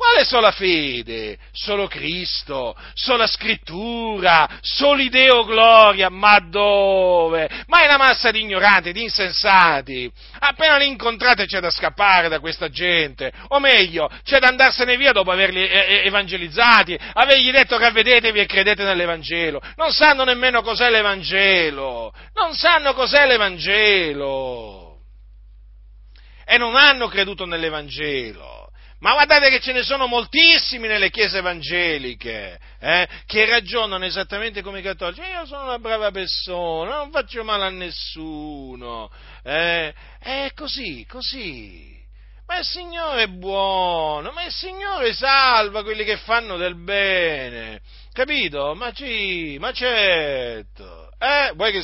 quale 0.00 0.24
sola 0.24 0.50
fede? 0.50 1.36
Solo 1.52 1.86
Cristo, 1.86 2.74
sola 2.94 3.26
scrittura, 3.26 4.48
solo 4.62 5.02
Ideo 5.02 5.44
gloria, 5.44 6.08
ma 6.08 6.38
dove? 6.40 7.46
Ma 7.66 7.82
è 7.82 7.84
una 7.84 7.98
massa 7.98 8.30
di 8.30 8.40
ignoranti, 8.40 8.92
di 8.92 9.02
insensati. 9.02 10.10
Appena 10.38 10.78
li 10.78 10.86
incontrate 10.86 11.44
c'è 11.44 11.60
da 11.60 11.68
scappare 11.68 12.30
da 12.30 12.40
questa 12.40 12.70
gente, 12.70 13.30
o 13.48 13.60
meglio, 13.60 14.08
c'è 14.24 14.38
da 14.38 14.48
andarsene 14.48 14.96
via 14.96 15.12
dopo 15.12 15.32
averli 15.32 15.68
evangelizzati, 15.68 16.98
avergli 17.12 17.50
detto 17.50 17.76
ravvedetevi 17.76 18.40
e 18.40 18.46
credete 18.46 18.84
nell'Evangelo. 18.84 19.60
Non 19.76 19.92
sanno 19.92 20.24
nemmeno 20.24 20.62
cos'è 20.62 20.88
l'Evangelo, 20.88 22.10
non 22.36 22.54
sanno 22.54 22.94
cos'è 22.94 23.26
l'Evangelo. 23.26 25.02
E 26.46 26.56
non 26.56 26.74
hanno 26.74 27.06
creduto 27.08 27.44
nell'Evangelo. 27.44 28.59
Ma 29.00 29.12
guardate 29.12 29.48
che 29.48 29.60
ce 29.60 29.72
ne 29.72 29.82
sono 29.82 30.06
moltissimi 30.06 30.86
nelle 30.86 31.08
chiese 31.08 31.38
evangeliche 31.38 32.58
eh, 32.78 33.08
che 33.24 33.46
ragionano 33.46 34.04
esattamente 34.04 34.60
come 34.60 34.80
i 34.80 34.82
cattolici. 34.82 35.22
Io 35.22 35.46
sono 35.46 35.64
una 35.64 35.78
brava 35.78 36.10
persona, 36.10 36.96
non 36.96 37.10
faccio 37.10 37.42
male 37.42 37.64
a 37.64 37.70
nessuno. 37.70 39.10
Eh, 39.42 39.94
è 40.18 40.50
così, 40.54 41.06
così. 41.08 41.98
Ma 42.46 42.58
il 42.58 42.64
Signore 42.64 43.22
è 43.22 43.28
buono, 43.28 44.32
ma 44.32 44.44
il 44.44 44.52
Signore 44.52 45.14
salva 45.14 45.82
quelli 45.82 46.04
che 46.04 46.18
fanno 46.18 46.58
del 46.58 46.74
bene. 46.74 47.80
Capito? 48.12 48.74
Ma 48.74 48.92
sì, 48.92 49.56
ma 49.58 49.72
certo. 49.72 50.99
Eh? 51.22 51.52
Vuoi 51.54 51.70
che, 51.70 51.82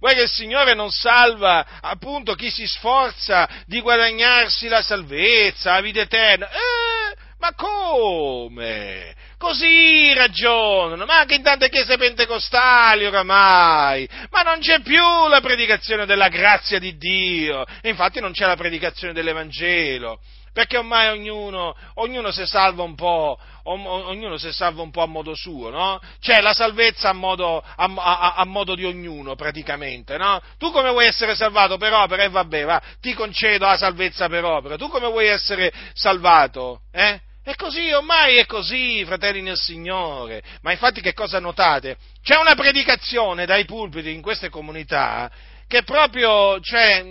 vuoi 0.00 0.14
che, 0.14 0.22
il 0.22 0.28
Signore, 0.28 0.74
non 0.74 0.90
salva 0.90 1.64
appunto 1.80 2.34
chi 2.34 2.50
si 2.50 2.66
sforza 2.66 3.48
di 3.66 3.80
guadagnarsi 3.80 4.66
la 4.66 4.82
salvezza, 4.82 5.74
la 5.74 5.80
vita 5.80 6.00
eterna? 6.00 6.48
Eh? 6.50 7.16
Ma 7.38 7.54
come? 7.54 9.14
Così 9.38 10.12
ragionano, 10.14 11.04
ma 11.04 11.20
anche 11.20 11.36
in 11.36 11.42
tante 11.42 11.70
chiese 11.70 11.96
pentecostali 11.96 13.06
oramai, 13.06 14.08
ma 14.30 14.42
non 14.42 14.58
c'è 14.58 14.80
più 14.80 15.28
la 15.28 15.40
predicazione 15.40 16.04
della 16.04 16.28
grazia 16.28 16.80
di 16.80 16.96
Dio, 16.98 17.64
infatti 17.82 18.20
non 18.20 18.32
c'è 18.32 18.46
la 18.46 18.56
predicazione 18.56 19.12
dell'Evangelo 19.12 20.20
perché 20.52 20.78
ormai 20.78 21.08
ognuno, 21.08 21.74
ognuno, 21.94 22.30
si 22.30 22.44
salva 22.46 22.82
un 22.82 22.94
po', 22.94 23.38
ognuno 23.64 24.36
si 24.36 24.52
salva 24.52 24.82
un 24.82 24.90
po' 24.90 25.02
a 25.02 25.06
modo 25.06 25.34
suo, 25.34 25.70
no? 25.70 26.00
C'è 26.20 26.40
la 26.40 26.52
salvezza 26.52 27.10
a 27.10 27.12
modo, 27.12 27.58
a, 27.58 27.84
a, 27.84 28.34
a 28.34 28.44
modo, 28.44 28.74
di 28.74 28.84
ognuno, 28.84 29.34
praticamente, 29.34 30.16
no? 30.16 30.40
Tu 30.58 30.70
come 30.70 30.90
vuoi 30.90 31.06
essere 31.06 31.34
salvato 31.34 31.76
per 31.76 31.92
opera? 31.92 32.22
E 32.22 32.26
eh, 32.26 32.30
vabbè, 32.30 32.64
va, 32.64 32.82
ti 33.00 33.14
concedo 33.14 33.66
la 33.66 33.76
salvezza 33.76 34.28
per 34.28 34.44
opera. 34.44 34.76
Tu 34.76 34.88
come 34.88 35.08
vuoi 35.08 35.26
essere 35.26 35.72
salvato? 35.94 36.82
Eh? 36.92 37.20
È 37.42 37.54
così, 37.54 37.90
ormai 37.90 38.36
è 38.36 38.46
così, 38.46 39.04
fratelli 39.04 39.40
nel 39.40 39.56
Signore. 39.56 40.42
Ma 40.62 40.72
infatti 40.72 41.00
che 41.00 41.14
cosa 41.14 41.40
notate? 41.40 41.96
C'è 42.22 42.36
una 42.36 42.54
predicazione 42.54 43.46
dai 43.46 43.64
pulpiti 43.64 44.10
in 44.12 44.20
queste 44.20 44.50
comunità 44.50 45.30
che 45.66 45.84
proprio, 45.84 46.60
cioè, 46.60 47.02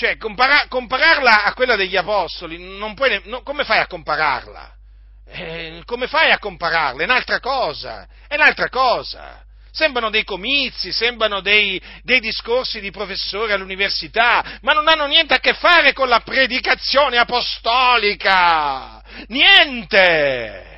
cioè, 0.00 0.16
compara- 0.16 0.64
compararla 0.66 1.44
a 1.44 1.52
quella 1.52 1.76
degli 1.76 1.94
apostoli, 1.94 2.56
puoi, 2.94 3.20
no, 3.24 3.42
come 3.42 3.64
fai 3.64 3.80
a 3.80 3.86
compararla? 3.86 4.72
Eh, 5.26 5.82
come 5.84 6.06
fai 6.06 6.30
a 6.30 6.38
compararla? 6.38 7.02
È 7.02 7.04
un'altra 7.04 7.38
cosa, 7.38 8.08
è 8.26 8.36
un'altra 8.36 8.70
cosa. 8.70 9.44
Sembrano 9.70 10.08
dei 10.08 10.24
comizi, 10.24 10.90
sembrano 10.90 11.42
dei, 11.42 11.78
dei, 12.02 12.18
discorsi 12.18 12.80
di 12.80 12.90
professori 12.90 13.52
all'università, 13.52 14.58
ma 14.62 14.72
non 14.72 14.88
hanno 14.88 15.04
niente 15.04 15.34
a 15.34 15.38
che 15.38 15.52
fare 15.52 15.92
con 15.92 16.08
la 16.08 16.20
predicazione 16.20 17.18
apostolica. 17.18 19.02
Niente! 19.26 20.69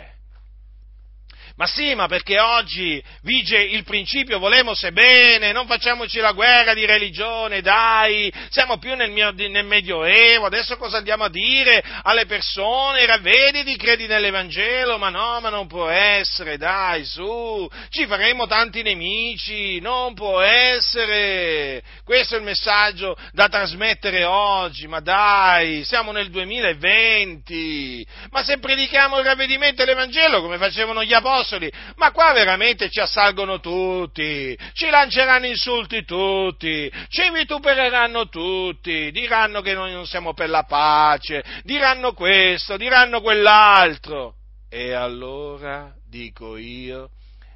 Ma 1.62 1.68
sì, 1.68 1.94
ma 1.94 2.09
perché 2.09 2.40
oggi 2.40 3.01
vige 3.22 3.57
il 3.57 3.85
principio 3.85 4.40
volemo 4.40 4.75
se 4.75 4.90
bene, 4.90 5.53
non 5.53 5.68
facciamoci 5.68 6.18
la 6.18 6.33
guerra 6.33 6.75
di 6.75 6.85
religione, 6.85 7.61
dai, 7.61 8.33
siamo 8.48 8.79
più 8.79 8.96
nel, 8.96 9.12
mio, 9.12 9.31
nel 9.31 9.64
Medioevo, 9.64 10.46
adesso 10.46 10.77
cosa 10.77 10.96
andiamo 10.96 11.22
a 11.22 11.31
dire 11.31 11.81
alle 12.03 12.27
persone? 12.27 13.07
Ravvediti, 13.07 13.77
credi 13.77 14.09
nell'Evangelo, 14.09 14.98
ma 14.98 15.09
no, 15.11 15.38
ma 15.40 15.51
non 15.51 15.68
può 15.68 15.87
essere, 15.87 16.57
dai, 16.57 17.05
su, 17.05 17.70
ci 17.90 18.07
faremo 18.07 18.48
tanti 18.48 18.83
nemici, 18.83 19.79
non 19.79 20.14
può 20.14 20.40
essere. 20.40 21.81
Questo 22.03 22.35
è 22.35 22.38
il 22.38 22.44
messaggio 22.44 23.16
da 23.31 23.46
trasmettere 23.46 24.25
oggi, 24.25 24.88
ma 24.88 24.98
dai, 24.98 25.85
siamo 25.85 26.11
nel 26.11 26.29
2020, 26.29 28.05
ma 28.33 28.42
se 28.42 28.59
predichiamo 28.59 29.20
il 29.20 29.25
ravvedimento 29.25 29.83
e 29.83 29.85
l'Evangelo 29.85 30.42
come 30.42 30.59
facevano 30.59 31.05
gli 31.05 31.12
apostoli, 31.12 31.51
apostoli, 31.53 31.71
ma 31.97 32.11
qua 32.12 32.33
veramente 32.33 32.88
ci 32.88 33.01
assalgono 33.01 33.61
tutti, 33.61 34.57
ci 34.73 34.88
lanceranno 34.88 35.47
insulti 35.47 36.05
tutti, 36.05 36.91
ci 37.09 37.31
vitupereranno 37.31 38.29
tutti, 38.29 39.11
diranno 39.11 39.61
che 39.61 39.75
noi 39.75 39.93
non 39.93 40.07
siamo 40.07 40.33
per 40.33 40.49
la 40.49 40.65
pace, 40.65 41.43
diranno 41.62 42.12
questo, 42.12 42.77
diranno 42.77 43.21
quell'altro. 43.21 44.37
E 44.69 44.93
allora 44.93 45.93
dico 46.09 46.57
io, 46.57 47.11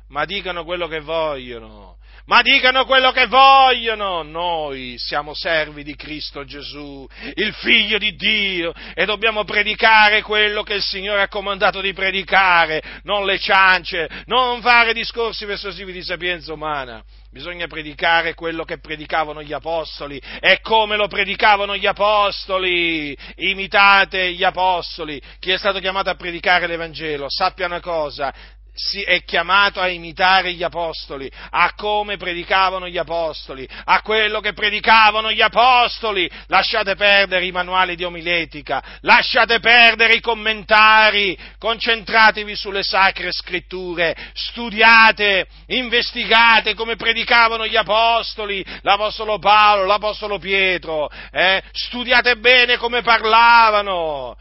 ma 0.09 0.25
dicano 0.27 0.65
quello 0.65 0.87
che 0.87 1.01
vogliono, 1.01 1.96
ma 2.27 2.43
dicano 2.43 2.85
quello 2.85 3.13
che 3.13 3.27
vogliono. 3.27 4.23
Noi 4.23 4.97
siamo 4.99 5.35
servi 5.35 5.83
di 5.83 5.97
Cristo 5.97 6.45
Gesù, 6.45 7.07
il 7.35 7.53
Figlio 7.55 7.99
di 7.99 8.15
Dio, 8.15 8.73
e 8.95 9.05
dobbiamo 9.05 9.45
predicare 9.45 10.23
quello 10.23 10.63
che 10.63 10.75
il 10.75 10.83
Signore 10.83 11.23
ha 11.23 11.29
comandato 11.29 11.81
di 11.81 11.93
predicare, 11.93 12.83
non 13.05 13.25
le 13.25 13.39
ciance, 13.39 14.09
non 14.27 14.61
fare 14.61 14.93
discorsi 14.93 15.47
persuasivi 15.47 15.93
di 15.93 16.03
sapienza 16.03 16.53
umana. 16.53 17.03
Bisogna 17.31 17.67
predicare 17.67 18.33
quello 18.33 18.65
che 18.65 18.79
predicavano 18.79 19.43
gli 19.43 19.53
apostoli 19.53 20.19
e 20.41 20.61
come 20.63 20.97
lo 20.97 21.07
predicavano 21.07 21.77
gli 21.77 21.85
apostoli. 21.85 23.15
Imitate 23.37 24.33
gli 24.33 24.43
apostoli. 24.43 25.21
Chi 25.39 25.51
è 25.51 25.59
stato 25.59 25.79
chiamato 25.79 26.09
a 26.09 26.15
predicare 26.15 26.67
l'Evangelo, 26.67 27.27
sappia 27.29 27.67
una 27.67 27.81
cosa, 27.81 28.33
si 28.77 29.03
è 29.03 29.25
chiamato 29.25 29.81
a 29.81 29.89
imitare 29.89 30.53
gli 30.53 30.63
apostoli, 30.63 31.31
a 31.51 31.73
come 31.75 32.19
predicavano 32.19 32.89
gli 32.89 32.99
apostoli, 32.99 33.67
a 33.85 34.03
quello 34.03 34.41
che 34.41 34.53
predicavano 34.53 35.33
gli 35.33 35.41
apostoli. 35.41 36.31
Lasciate 36.49 36.95
perdere 36.95 37.47
i 37.47 37.53
manuali 37.53 37.97
di 37.97 38.05
omiletica, 38.05 38.83
lasciate 39.01 39.61
perdere 39.61 40.15
i 40.15 40.21
commentari, 40.21 41.37
concentratevi 41.59 42.55
sulle 42.55 42.83
sacre 42.83 43.33
scritture, 43.33 44.15
studiate, 44.35 45.47
investigate 45.69 46.75
come 46.75 46.97
predicavano 46.97 47.67
gli 47.67 47.77
apostoli, 47.77 48.65
l'apostolo 48.83 49.39
Paolo, 49.39 49.87
l'apostolo 49.87 50.39
Pietro, 50.39 51.11
eh? 51.33 51.63
studiate 51.73 52.37
bene 52.37 52.77
come 52.77 53.01
parlavano 53.01 54.37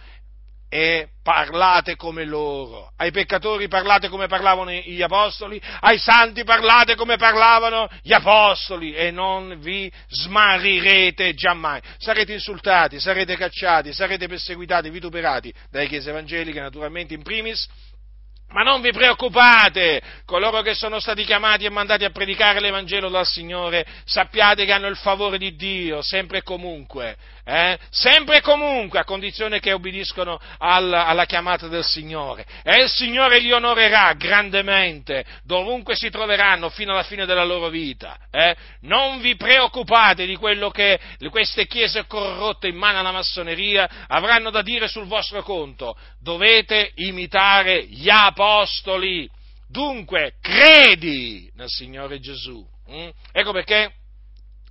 e 0.70 1.09
parlate 1.24 1.95
come 1.95 2.26
loro. 2.26 2.91
Ai 2.97 3.11
peccatori 3.11 3.68
parlate 3.68 4.09
come 4.09 4.28
parlavano 4.28 4.72
gli 4.72 5.01
apostoli, 5.01 5.61
ai 5.82 5.97
santi 5.97 6.43
parlate 6.43 6.95
come 6.95 7.18
parlavano 7.18 7.88
gli 8.01 8.13
apostoli 8.13 8.93
e 8.93 9.11
non 9.11 9.57
vi 9.59 9.91
smarrirete 10.07 11.34
giammai. 11.34 11.82
Sarete 11.97 12.34
insultati, 12.34 12.99
sarete 12.99 13.36
cacciati, 13.36 13.93
sarete 13.93 14.28
perseguitati, 14.28 14.89
vituperati 14.89 15.53
dalle 15.70 15.88
chiese 15.88 16.09
evangeliche, 16.09 16.59
naturalmente 16.59 17.13
in 17.13 17.24
primis, 17.24 17.68
ma 18.49 18.61
non 18.61 18.80
vi 18.82 18.91
preoccupate, 18.91 20.01
coloro 20.24 20.61
che 20.61 20.76
sono 20.76 20.99
stati 20.99 21.26
chiamati 21.26 21.66
e 21.66 21.70
mandati 21.70 22.05
a 22.05 22.09
predicare 22.09 22.61
l'Evangelo 22.61 23.09
dal 23.09 23.26
Signore, 23.26 23.86
sappiate 24.05 24.66
che 24.66 24.72
hanno 24.72 24.88
il 24.88 24.95
favore 24.95 25.38
di 25.38 25.55
Dio, 25.55 26.01
sempre 26.01 26.38
e 26.38 26.43
comunque, 26.43 27.18
eh? 27.45 27.77
sempre 27.89 28.37
e 28.37 28.41
comunque, 28.41 28.99
a 28.99 29.03
condizione 29.05 29.59
che 29.59 29.71
obbediscono 29.71 30.39
al, 30.57 30.91
alla 30.91 31.25
chiamata 31.25 31.67
del 31.67 31.83
Signore. 31.83 32.45
E 32.63 32.81
il 32.81 32.89
Signore 32.89 33.39
li 33.39 33.51
onorerà 33.51 34.13
grandemente, 34.13 35.23
dovunque 35.43 35.95
si 35.95 36.09
troveranno 36.09 36.69
fino 36.69 36.91
alla 36.91 37.03
fine 37.03 37.25
della 37.25 37.45
loro 37.45 37.69
vita. 37.69 38.17
Eh? 38.31 38.55
Non 38.81 39.21
vi 39.21 39.35
preoccupate 39.35 40.25
di 40.25 40.35
quello 40.35 40.69
che 40.69 40.99
queste 41.29 41.67
chiese 41.67 42.05
corrotte 42.07 42.67
in 42.67 42.75
mano 42.75 42.99
alla 42.99 43.11
massoneria 43.11 43.89
avranno 44.07 44.49
da 44.49 44.61
dire 44.61 44.87
sul 44.87 45.05
vostro 45.05 45.41
conto. 45.43 45.97
Dovete 46.19 46.91
imitare 46.95 47.85
gli 47.85 48.09
apostoli 48.09 48.63
apostoli. 48.65 49.29
Dunque, 49.67 50.35
credi 50.41 51.51
nel 51.55 51.69
Signore 51.69 52.19
Gesù. 52.19 52.65
Mm? 52.89 53.09
Ecco 53.31 53.51
perché, 53.51 53.93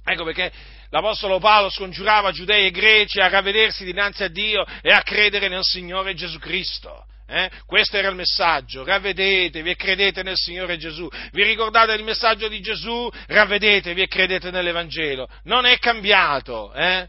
ecco 0.05 0.25
perché 0.25 0.53
l'Apostolo 0.95 1.41
Paolo 1.41 1.71
scongiurava 1.71 2.31
giudei 2.31 2.67
e 2.67 2.71
greci 2.71 3.19
a 3.19 3.27
ravvedersi 3.27 3.85
dinanzi 3.85 4.23
a 4.23 4.29
Dio 4.29 4.65
e 4.81 4.93
a 4.93 5.03
credere 5.03 5.49
nel 5.49 5.65
Signore 5.65 6.15
Gesù 6.15 6.39
Cristo. 6.39 7.05
Eh? 7.27 7.51
Questo 7.67 7.97
era 7.97 8.09
il 8.11 8.15
messaggio, 8.15 8.85
ravvedetevi 8.85 9.71
e 9.71 9.75
credete 9.75 10.23
nel 10.23 10.37
Signore 10.37 10.77
Gesù. 10.77 11.09
Vi 11.33 11.43
ricordate 11.43 11.95
il 11.95 12.05
messaggio 12.05 12.47
di 12.47 12.61
Gesù? 12.61 13.11
Ravvedetevi 13.27 14.03
e 14.03 14.07
credete 14.07 14.53
nell'Evangelo. 14.53 15.29
Non 15.45 15.65
è 15.65 15.79
cambiato, 15.79 16.73
eh? 16.75 17.09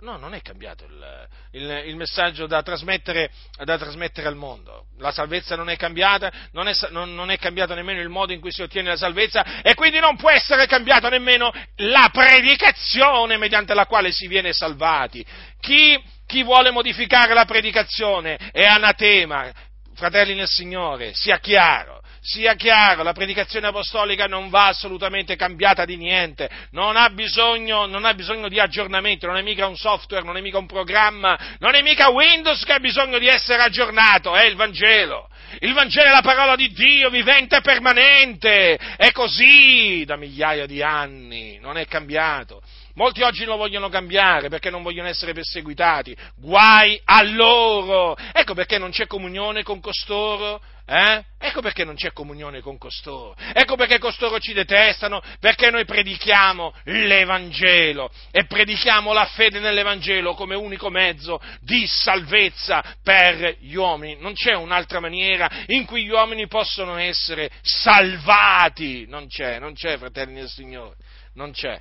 No, 0.00 0.16
non 0.16 0.34
è 0.34 0.42
cambiato 0.42 0.84
il, 0.84 1.28
il, 1.52 1.82
il 1.86 1.96
messaggio 1.96 2.46
da 2.46 2.62
trasmettere, 2.62 3.30
da 3.64 3.76
trasmettere, 3.76 4.28
al 4.28 4.36
mondo. 4.36 4.86
La 4.98 5.10
salvezza 5.10 5.56
non 5.56 5.68
è 5.68 5.76
cambiata, 5.76 6.30
non 6.52 6.68
è, 6.68 6.72
non, 6.90 7.14
non 7.14 7.30
è, 7.30 7.38
cambiato 7.38 7.74
nemmeno 7.74 8.00
il 8.00 8.08
modo 8.08 8.32
in 8.32 8.40
cui 8.40 8.52
si 8.52 8.62
ottiene 8.62 8.90
la 8.90 8.96
salvezza 8.96 9.60
e 9.62 9.74
quindi 9.74 9.98
non 9.98 10.16
può 10.16 10.30
essere 10.30 10.66
cambiata 10.66 11.08
nemmeno 11.08 11.52
la 11.76 12.10
predicazione 12.12 13.36
mediante 13.38 13.74
la 13.74 13.86
quale 13.86 14.12
si 14.12 14.28
viene 14.28 14.52
salvati. 14.52 15.24
Chi, 15.60 16.00
chi 16.26 16.44
vuole 16.44 16.70
modificare 16.70 17.34
la 17.34 17.44
predicazione 17.44 18.36
è 18.52 18.64
anatema, 18.64 19.52
fratelli 19.94 20.34
nel 20.34 20.48
Signore, 20.48 21.12
sia 21.14 21.38
chiaro 21.38 21.97
sia 22.28 22.54
chiaro, 22.56 23.02
la 23.02 23.14
predicazione 23.14 23.68
apostolica 23.68 24.26
non 24.26 24.50
va 24.50 24.66
assolutamente 24.66 25.34
cambiata 25.34 25.86
di 25.86 25.96
niente, 25.96 26.50
non 26.72 26.94
ha, 26.94 27.08
bisogno, 27.08 27.86
non 27.86 28.04
ha 28.04 28.12
bisogno 28.12 28.48
di 28.48 28.60
aggiornamento, 28.60 29.26
non 29.26 29.38
è 29.38 29.42
mica 29.42 29.66
un 29.66 29.78
software, 29.78 30.26
non 30.26 30.36
è 30.36 30.42
mica 30.42 30.58
un 30.58 30.66
programma, 30.66 31.56
non 31.58 31.74
è 31.74 31.80
mica 31.80 32.10
Windows 32.10 32.62
che 32.64 32.74
ha 32.74 32.80
bisogno 32.80 33.18
di 33.18 33.28
essere 33.28 33.62
aggiornato, 33.62 34.36
è 34.36 34.44
il 34.44 34.56
Vangelo. 34.56 35.30
Il 35.60 35.72
Vangelo 35.72 36.08
è 36.08 36.12
la 36.12 36.20
parola 36.20 36.54
di 36.54 36.70
Dio, 36.70 37.08
vivente 37.08 37.56
e 37.56 37.60
permanente, 37.62 38.74
è 38.74 39.10
così 39.12 40.04
da 40.04 40.16
migliaia 40.16 40.66
di 40.66 40.82
anni, 40.82 41.58
non 41.62 41.78
è 41.78 41.86
cambiato. 41.86 42.60
Molti 42.92 43.22
oggi 43.22 43.44
lo 43.44 43.56
vogliono 43.56 43.88
cambiare 43.88 44.50
perché 44.50 44.68
non 44.68 44.82
vogliono 44.82 45.08
essere 45.08 45.32
perseguitati. 45.32 46.14
Guai 46.36 47.00
a 47.04 47.22
loro! 47.22 48.14
Ecco 48.32 48.52
perché 48.52 48.76
non 48.76 48.90
c'è 48.90 49.06
comunione 49.06 49.62
con 49.62 49.80
costoro. 49.80 50.60
Eh? 50.90 51.22
Ecco 51.38 51.60
perché 51.60 51.84
non 51.84 51.96
c'è 51.96 52.12
comunione 52.12 52.62
con 52.62 52.78
costoro. 52.78 53.36
Ecco 53.52 53.76
perché 53.76 53.98
costoro 53.98 54.38
ci 54.38 54.54
detestano, 54.54 55.22
perché 55.38 55.70
noi 55.70 55.84
predichiamo 55.84 56.72
l'Evangelo 56.84 58.10
e 58.30 58.46
predichiamo 58.46 59.12
la 59.12 59.26
fede 59.26 59.60
nell'Evangelo 59.60 60.32
come 60.32 60.54
unico 60.54 60.88
mezzo 60.88 61.42
di 61.60 61.86
salvezza 61.86 62.82
per 63.02 63.58
gli 63.60 63.74
uomini. 63.74 64.16
Non 64.18 64.32
c'è 64.32 64.54
un'altra 64.54 64.98
maniera 64.98 65.48
in 65.66 65.84
cui 65.84 66.04
gli 66.04 66.10
uomini 66.10 66.46
possono 66.46 66.96
essere 66.96 67.50
salvati. 67.60 69.06
Non 69.06 69.28
c'è, 69.28 69.58
non 69.58 69.74
c'è, 69.74 69.98
fratelli 69.98 70.36
del 70.36 70.48
Signore. 70.48 70.96
Non 71.34 71.52
c'è. 71.52 71.78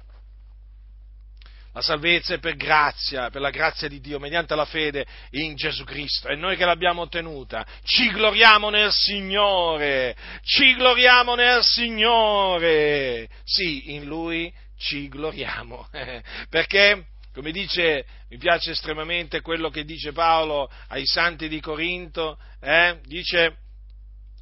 La 1.74 1.82
salvezza 1.82 2.34
è 2.34 2.40
per 2.40 2.56
grazia, 2.56 3.30
per 3.30 3.42
la 3.42 3.52
grazia 3.52 3.88
di 3.88 4.00
Dio, 4.00 4.20
mediante 4.20 4.56
la 4.56 4.66
fede 4.66 5.06
in 5.32 5.56
Gesù 5.56 5.84
Cristo. 5.84 6.28
E 6.28 6.36
noi 6.36 6.56
che 6.56 6.66
l'abbiamo 6.66 7.04
ottenuta, 7.04 7.66
ci 7.84 8.10
gloriamo 8.10 8.70
nel 8.70 8.92
Signore, 8.92 10.16
ci 10.42 10.74
gloriamo 10.74 11.36
nel 11.36 11.64
Signore. 11.64 13.30
Sì, 13.44 13.94
in 13.94 14.06
Lui 14.06 14.52
ci 14.78 15.08
gloriamo. 15.08 15.88
Perché, 16.50 17.08
come 17.34 17.52
dice, 17.52 18.06
mi 18.30 18.38
piace 18.38 18.72
estremamente 18.72 19.42
quello 19.42 19.70
che 19.70 19.84
dice 19.84 20.12
Paolo 20.12 20.70
ai 20.88 21.06
santi 21.06 21.48
di 21.48 21.60
Corinto, 21.60 22.40
eh? 22.60 23.00
dice 23.04 23.58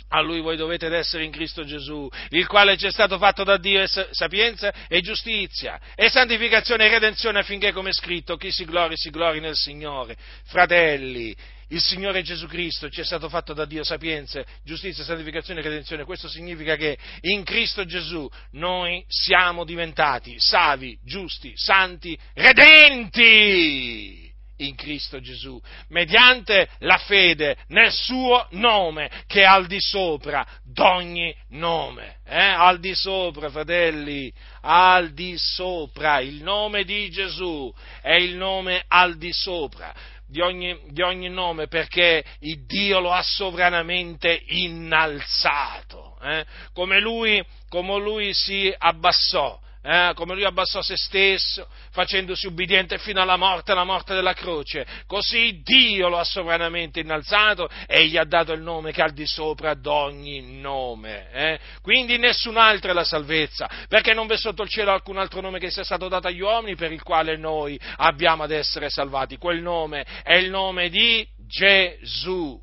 a 0.10 0.22
lui 0.22 0.42
voi 0.42 0.56
dovete 0.56 0.88
essere 0.88 1.24
in 1.24 1.32
Cristo 1.32 1.64
Gesù, 1.64 2.08
il 2.30 2.48
quale 2.48 2.78
ci 2.78 2.88
è 2.88 2.92
stato 2.92 3.18
fatto 3.18 3.44
da 3.44 3.58
Dio 3.58 3.82
e 3.82 3.88
sapienza 4.12 4.74
e 4.88 5.02
giustizia, 5.02 5.80
e 5.96 6.10
santificazione 6.10 6.86
e 6.86 6.90
redenzione 6.90 7.40
affinché, 7.40 7.72
come 7.72 7.90
è 7.90 7.94
scritto, 7.94 8.38
chi 8.38 8.52
si 8.52 8.66
glori, 8.66 8.96
si 8.96 9.10
glori 9.10 9.40
nel 9.40 9.56
Signore. 9.56 10.16
Fratelli, 10.46 11.36
il 11.70 11.82
Signore 11.82 12.22
Gesù 12.22 12.46
Cristo 12.48 12.90
ci 12.90 13.02
è 13.02 13.04
stato 13.04 13.28
fatto 13.28 13.54
da 13.54 13.66
Dio 13.66 13.84
sapienza, 13.84 14.44
giustizia, 14.64 15.04
santificazione 15.04 15.62
e 15.62 15.64
redenzione. 15.64 16.04
Questo 16.04 16.28
significa 16.28 16.76
che 16.76 16.98
in 17.22 17.44
Cristo 17.44 17.86
Gesù 17.86 18.30
noi 18.52 19.04
siamo 19.08 19.64
diventati 19.64 20.36
savi, 20.38 20.98
giusti, 21.04 21.54
santi, 21.56 22.18
redenti 22.34 24.25
in 24.58 24.76
Cristo 24.76 25.20
Gesù, 25.20 25.60
mediante 25.90 26.70
la 26.80 26.98
fede 26.98 27.58
nel 27.68 27.92
suo 27.92 28.48
nome, 28.52 29.10
che 29.28 29.42
è 29.42 29.46
al 29.46 29.68
di 29.68 29.80
sopra 29.80 30.46
d'ogni 30.64 31.36
nome. 31.50 32.18
Eh? 32.26 32.40
Al 32.40 32.80
di 32.80 32.96
sopra, 32.96 33.50
fratelli, 33.50 34.32
al 34.62 35.14
di 35.14 35.36
sopra. 35.38 36.20
Il 36.20 36.42
nome 36.44 36.84
di 36.84 37.10
Gesù 37.10 37.74
è 38.02 38.14
il 38.14 38.36
nome 38.36 38.84
al 38.88 39.18
di 39.18 39.32
sopra. 39.32 39.94
Di 40.28 40.42
ogni, 40.42 40.76
di 40.90 41.04
ogni 41.04 41.30
nome 41.30 41.68
perché 41.68 42.24
il 42.40 42.66
Dio 42.66 43.00
lo 43.00 43.12
ha 43.12 43.22
sovranamente 43.22 44.42
innalzato, 44.48 46.18
eh? 46.20 46.44
come, 46.74 47.00
lui, 47.00 47.46
come 47.70 48.00
lui 48.00 48.34
si 48.34 48.74
abbassò 48.76 49.60
eh, 49.86 50.14
come 50.16 50.34
lui 50.34 50.46
abbassò 50.46 50.82
se 50.82 50.98
stesso, 50.98 51.68
facendosi 51.92 52.48
ubbidiente 52.48 52.98
fino 52.98 53.22
alla 53.22 53.38
morte, 53.38 53.72
alla 53.72 53.84
morte 53.84 54.16
della 54.16 54.34
croce. 54.34 54.84
Così 55.06 55.62
Dio 55.62 56.10
lo 56.10 56.18
ha 56.18 56.24
sovranamente 56.24 57.02
innalzato 57.02 57.70
e 57.86 58.08
gli 58.08 58.18
ha 58.18 58.24
dato 58.24 58.52
il 58.52 58.62
nome 58.62 58.92
che 58.92 59.02
è 59.02 59.04
al 59.04 59.14
di 59.14 59.28
sopra 59.28 59.72
ad 59.72 59.86
ogni 59.86 60.60
nome. 60.60 61.30
Eh? 61.32 61.60
Quindi 61.84 62.18
nessun 62.18 62.58
altro 62.58 62.90
è 62.90 62.94
la 62.96 63.04
salvezza, 63.04 63.70
perché 63.88 64.16
non 64.16 64.26
v'è 64.26 64.38
sotto 64.38 64.64
il 64.64 64.70
cielo 64.70 64.92
alcun 64.92 65.20
altro 65.20 65.40
nome 65.40 65.60
che 65.60 65.70
sia 65.70 65.84
stato 65.84 66.08
dato 66.08 66.30
agli 66.30 66.42
uomini 66.42 66.76
per 66.76 66.92
il 66.92 67.04
quale 67.04 67.38
noi 67.38 67.80
abbiamo 67.98 68.42
ad 68.42 68.52
essere 68.52 68.90
salvati. 68.90 69.38
Quel 69.38 69.62
nome 69.62 70.04
è 70.24 70.34
il 70.34 70.50
nome 70.50 70.90
di 70.90 71.28
Gesù, 71.38 72.60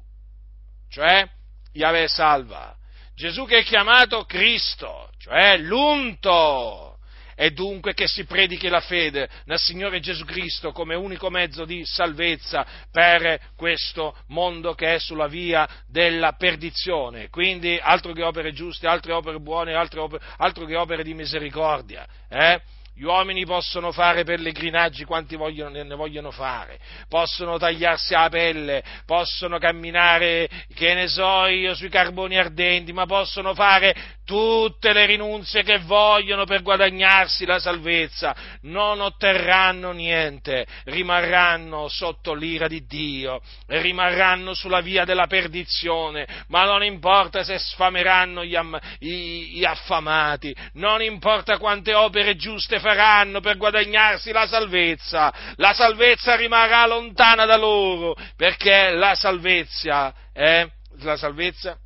cioè 0.90 1.24
Yahweh 1.72 2.08
salva. 2.08 2.74
Gesù 3.14 3.44
che 3.44 3.58
è 3.58 3.62
chiamato 3.62 4.24
Cristo, 4.24 5.10
cioè 5.18 5.56
l'unto 5.58 6.91
e 7.34 7.50
dunque 7.50 7.94
che 7.94 8.06
si 8.06 8.24
predichi 8.24 8.68
la 8.68 8.80
fede 8.80 9.28
nel 9.44 9.58
Signore 9.58 10.00
Gesù 10.00 10.24
Cristo 10.24 10.72
come 10.72 10.94
unico 10.94 11.30
mezzo 11.30 11.64
di 11.64 11.84
salvezza 11.84 12.66
per 12.90 13.40
questo 13.56 14.16
mondo 14.28 14.74
che 14.74 14.94
è 14.94 14.98
sulla 14.98 15.26
via 15.26 15.68
della 15.88 16.32
perdizione. 16.32 17.28
Quindi 17.28 17.78
altro 17.80 18.12
che 18.12 18.22
opere 18.22 18.52
giuste, 18.52 18.86
altre 18.86 19.12
opere 19.12 19.40
buone, 19.40 19.74
altre 19.74 20.00
opere, 20.00 20.24
altro 20.38 20.64
che 20.64 20.76
opere 20.76 21.02
di 21.02 21.14
misericordia. 21.14 22.06
Eh? 22.28 22.60
Gli 22.94 23.04
uomini 23.04 23.46
possono 23.46 23.90
fare 23.90 24.22
pellegrinaggi 24.22 25.04
quanti 25.04 25.34
vogliono, 25.34 25.82
ne 25.82 25.94
vogliono 25.94 26.30
fare, 26.30 26.78
possono 27.08 27.56
tagliarsi 27.56 28.12
la 28.12 28.28
pelle, 28.28 28.84
possono 29.06 29.58
camminare, 29.58 30.46
che 30.74 30.92
ne 30.92 31.08
so 31.08 31.46
io, 31.46 31.74
sui 31.74 31.88
carboni 31.88 32.36
ardenti, 32.36 32.92
ma 32.92 33.06
possono 33.06 33.54
fare 33.54 33.94
tutte 34.24 34.92
le 34.92 35.06
rinunzie 35.06 35.62
che 35.62 35.78
vogliono 35.78 36.44
per 36.44 36.62
guadagnarsi 36.62 37.44
la 37.44 37.58
salvezza, 37.58 38.34
non 38.62 39.00
otterranno 39.00 39.92
niente, 39.92 40.66
rimarranno 40.84 41.88
sotto 41.88 42.34
l'ira 42.34 42.68
di 42.68 42.84
Dio, 42.86 43.40
rimarranno 43.66 44.54
sulla 44.54 44.80
via 44.80 45.04
della 45.04 45.26
perdizione, 45.26 46.26
ma 46.48 46.64
non 46.64 46.84
importa 46.84 47.42
se 47.42 47.58
sfameranno 47.58 48.44
gli, 48.44 48.54
am- 48.54 48.78
gli, 48.98 49.58
gli 49.58 49.64
affamati, 49.64 50.54
non 50.74 51.02
importa 51.02 51.58
quante 51.58 51.94
opere 51.94 52.36
giuste 52.36 52.78
faranno 52.78 53.40
per 53.40 53.56
guadagnarsi 53.56 54.32
la 54.32 54.46
salvezza, 54.46 55.32
la 55.56 55.72
salvezza 55.72 56.36
rimarrà 56.36 56.86
lontana 56.86 57.44
da 57.44 57.56
loro, 57.56 58.16
perché 58.36 58.90
la 58.90 59.14
salvezza 59.14 60.14
è, 60.32 60.66
la 61.00 61.16
salvezza 61.16 61.76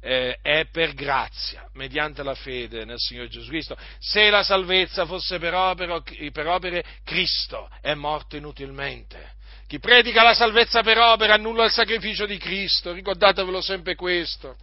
eh, 0.00 0.38
è 0.42 0.66
per 0.70 0.94
grazia, 0.94 1.68
mediante 1.74 2.22
la 2.22 2.34
fede 2.34 2.84
nel 2.84 2.98
Signore 2.98 3.28
Gesù 3.28 3.48
Cristo. 3.48 3.76
Se 3.98 4.30
la 4.30 4.42
salvezza 4.42 5.06
fosse 5.06 5.38
per 5.38 5.54
opere, 5.54 6.02
per 6.30 6.46
opere 6.46 6.84
Cristo 7.04 7.68
è 7.80 7.94
morto 7.94 8.36
inutilmente. 8.36 9.36
Chi 9.66 9.78
predica 9.78 10.22
la 10.22 10.34
salvezza 10.34 10.82
per 10.82 10.98
opere 10.98 11.32
annulla 11.32 11.64
il 11.64 11.70
sacrificio 11.70 12.24
di 12.24 12.38
Cristo, 12.38 12.92
ricordatevelo 12.92 13.60
sempre 13.60 13.94
questo. 13.94 14.56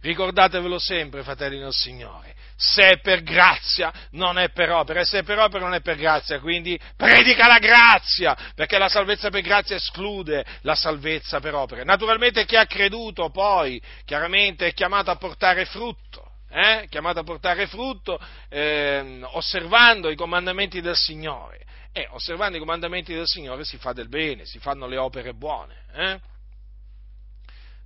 Ricordatevelo 0.00 0.78
sempre, 0.78 1.22
fratelli 1.22 1.58
del 1.58 1.74
Signore, 1.74 2.34
se 2.62 2.90
è 2.90 3.00
per 3.00 3.22
grazia 3.22 3.90
non 4.10 4.38
è 4.38 4.50
per 4.50 4.70
opera, 4.70 5.00
e 5.00 5.06
se 5.06 5.20
è 5.20 5.22
per 5.22 5.38
opera 5.38 5.64
non 5.64 5.72
è 5.72 5.80
per 5.80 5.96
grazia, 5.96 6.38
quindi 6.40 6.78
predica 6.94 7.46
la 7.46 7.58
grazia, 7.58 8.36
perché 8.54 8.76
la 8.76 8.90
salvezza 8.90 9.30
per 9.30 9.40
grazia 9.40 9.76
esclude 9.76 10.44
la 10.60 10.74
salvezza 10.74 11.40
per 11.40 11.54
opere. 11.54 11.84
Naturalmente 11.84 12.44
chi 12.44 12.56
ha 12.56 12.66
creduto 12.66 13.30
poi, 13.30 13.80
chiaramente 14.04 14.66
è 14.66 14.74
chiamato 14.74 15.10
a 15.10 15.16
portare 15.16 15.64
frutto. 15.64 16.28
Eh? 16.52 16.86
chiamato 16.90 17.20
a 17.20 17.22
portare 17.22 17.68
frutto 17.68 18.20
eh, 18.48 19.20
osservando 19.22 20.10
i 20.10 20.16
comandamenti 20.16 20.80
del 20.80 20.96
Signore. 20.96 21.64
E 21.92 22.08
osservando 22.10 22.56
i 22.56 22.60
comandamenti 22.60 23.14
del 23.14 23.26
Signore 23.26 23.64
si 23.64 23.78
fa 23.78 23.92
del 23.92 24.08
bene, 24.08 24.44
si 24.44 24.58
fanno 24.58 24.86
le 24.86 24.96
opere 24.96 25.32
buone. 25.32 25.76
Eh? 25.94 26.20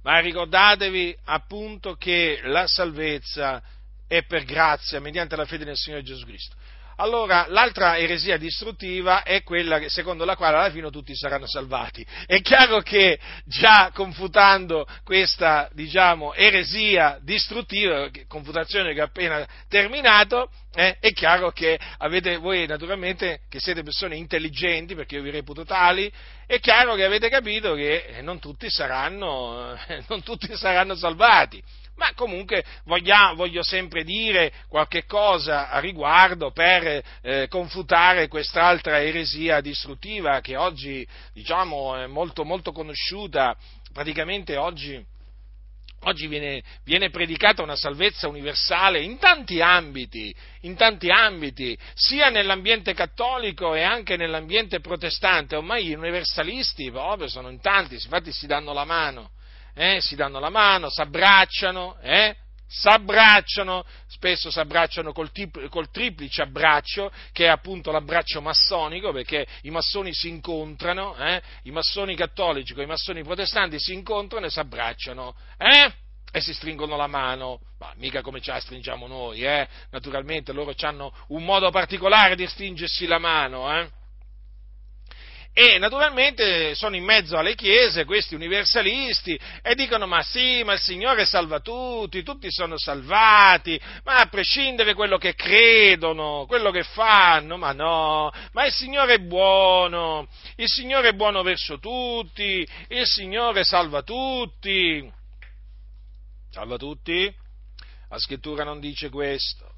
Ma 0.02 0.18
ricordatevi 0.18 1.16
appunto 1.24 1.94
che 1.94 2.40
la 2.42 2.66
salvezza 2.66 3.62
è 4.18 4.24
per 4.24 4.44
grazia, 4.44 5.00
mediante 5.00 5.36
la 5.36 5.44
fede 5.44 5.64
nel 5.64 5.76
Signore 5.76 6.02
Gesù 6.02 6.24
Cristo. 6.24 6.54
Allora, 6.96 7.46
l'altra 7.48 7.98
eresia 7.98 8.36
distruttiva 8.36 9.24
è 9.24 9.42
quella 9.42 9.80
secondo 9.88 10.24
la 10.24 10.36
quale 10.36 10.56
alla 10.56 10.70
fine 10.70 10.90
tutti 10.90 11.12
saranno 11.16 11.46
salvati. 11.48 12.06
È 12.24 12.40
chiaro 12.40 12.82
che 12.82 13.18
già 13.46 13.90
confutando 13.92 14.86
questa, 15.02 15.68
diciamo, 15.72 16.34
eresia 16.34 17.18
distruttiva, 17.20 18.08
confutazione 18.28 18.94
che 18.94 19.00
ho 19.00 19.06
appena 19.06 19.44
terminato, 19.68 20.52
eh, 20.72 20.96
è 21.00 21.12
chiaro 21.12 21.50
che 21.50 21.76
avete 21.98 22.36
voi 22.36 22.66
naturalmente, 22.66 23.40
che 23.48 23.58
siete 23.58 23.82
persone 23.82 24.14
intelligenti, 24.14 24.94
perché 24.94 25.16
io 25.16 25.22
vi 25.22 25.30
reputo 25.30 25.64
tali, 25.64 26.12
è 26.46 26.60
chiaro 26.60 26.94
che 26.94 27.04
avete 27.04 27.28
capito 27.28 27.74
che 27.74 28.20
non 28.22 28.38
tutti 28.38 28.70
saranno, 28.70 29.76
non 30.06 30.22
tutti 30.22 30.56
saranno 30.56 30.94
salvati 30.94 31.60
ma 31.96 32.12
comunque 32.14 32.64
voglio, 32.84 33.34
voglio 33.34 33.62
sempre 33.62 34.04
dire 34.04 34.52
qualche 34.68 35.04
cosa 35.04 35.70
a 35.70 35.78
riguardo 35.78 36.50
per 36.50 37.02
eh, 37.22 37.46
confutare 37.48 38.28
quest'altra 38.28 39.02
eresia 39.02 39.60
distruttiva 39.60 40.40
che 40.40 40.56
oggi 40.56 41.06
diciamo, 41.32 41.96
è 41.96 42.06
molto, 42.06 42.44
molto 42.44 42.72
conosciuta, 42.72 43.56
praticamente 43.92 44.56
oggi 44.56 45.12
Oggi 46.06 46.26
viene, 46.26 46.62
viene, 46.84 47.08
predicata 47.08 47.62
una 47.62 47.76
salvezza 47.76 48.28
universale 48.28 49.00
in 49.00 49.16
tanti 49.18 49.62
ambiti, 49.62 50.34
in 50.60 50.74
tanti 50.76 51.08
ambiti, 51.08 51.78
sia 51.94 52.28
nell'ambiente 52.28 52.92
cattolico 52.92 53.74
e 53.74 53.80
anche 53.80 54.18
nell'ambiente 54.18 54.80
protestante. 54.80 55.56
Ormai 55.56 55.86
gli 55.86 55.94
universalisti 55.94 56.90
proprio 56.90 57.28
sono 57.28 57.48
in 57.48 57.58
tanti, 57.60 57.94
infatti 57.94 58.32
si 58.32 58.46
danno 58.46 58.74
la 58.74 58.84
mano 58.84 59.30
eh, 59.74 60.00
si 60.00 60.14
danno 60.14 60.38
la 60.38 60.50
mano, 60.50 60.88
si 60.88 61.00
abbracciano, 61.00 61.98
eh, 62.00 62.36
s'abbracciano, 62.66 63.84
spesso 64.08 64.50
si 64.50 64.58
abbracciano 64.58 65.12
col, 65.12 65.30
col, 65.68 65.90
triplice 65.90 66.42
abbraccio, 66.42 67.12
che 67.32 67.44
è 67.44 67.48
appunto 67.48 67.90
l'abbraccio 67.90 68.40
massonico, 68.40 69.12
perché 69.12 69.46
i 69.62 69.70
massoni 69.70 70.12
si 70.12 70.28
incontrano, 70.28 71.16
eh, 71.16 71.42
i 71.64 71.70
massoni 71.70 72.16
cattolici 72.16 72.74
con 72.74 72.82
i 72.82 72.86
massoni 72.86 73.22
protestanti 73.22 73.78
si 73.78 73.92
incontrano 73.92 74.46
e 74.46 74.50
si 74.50 74.58
abbracciano, 74.58 75.34
eh, 75.58 75.92
e 76.32 76.40
si 76.40 76.52
stringono 76.52 76.96
la 76.96 77.06
mano, 77.06 77.60
ma 77.78 77.92
mica 77.96 78.20
come 78.20 78.40
ce 78.40 78.50
la 78.50 78.58
stringiamo 78.58 79.06
noi, 79.06 79.42
eh, 79.42 79.68
naturalmente 79.90 80.52
loro 80.52 80.74
hanno 80.80 81.12
un 81.28 81.44
modo 81.44 81.70
particolare 81.70 82.34
di 82.34 82.46
stringersi 82.46 83.06
la 83.06 83.18
mano, 83.18 83.72
eh 83.78 84.02
e 85.56 85.78
naturalmente 85.78 86.74
sono 86.74 86.96
in 86.96 87.04
mezzo 87.04 87.38
alle 87.38 87.54
chiese 87.54 88.04
questi 88.04 88.34
universalisti 88.34 89.38
e 89.62 89.76
dicono 89.76 90.04
ma 90.04 90.20
sì, 90.20 90.64
ma 90.64 90.72
il 90.72 90.80
Signore 90.80 91.24
salva 91.24 91.60
tutti, 91.60 92.24
tutti 92.24 92.50
sono 92.50 92.76
salvati, 92.76 93.80
ma 94.02 94.18
a 94.18 94.26
prescindere 94.26 94.90
da 94.90 94.96
quello 94.96 95.16
che 95.16 95.36
credono, 95.36 96.44
quello 96.48 96.72
che 96.72 96.82
fanno, 96.82 97.56
ma 97.56 97.70
no, 97.70 98.32
ma 98.50 98.66
il 98.66 98.72
Signore 98.72 99.14
è 99.14 99.18
buono, 99.20 100.28
il 100.56 100.68
Signore 100.68 101.10
è 101.10 101.12
buono 101.12 101.42
verso 101.44 101.78
tutti, 101.78 102.68
il 102.88 103.06
Signore 103.06 103.62
salva 103.62 104.02
tutti. 104.02 105.08
Salva 106.50 106.76
tutti? 106.76 107.32
La 108.08 108.18
scrittura 108.18 108.64
non 108.64 108.80
dice 108.80 109.08
questo. 109.08 109.72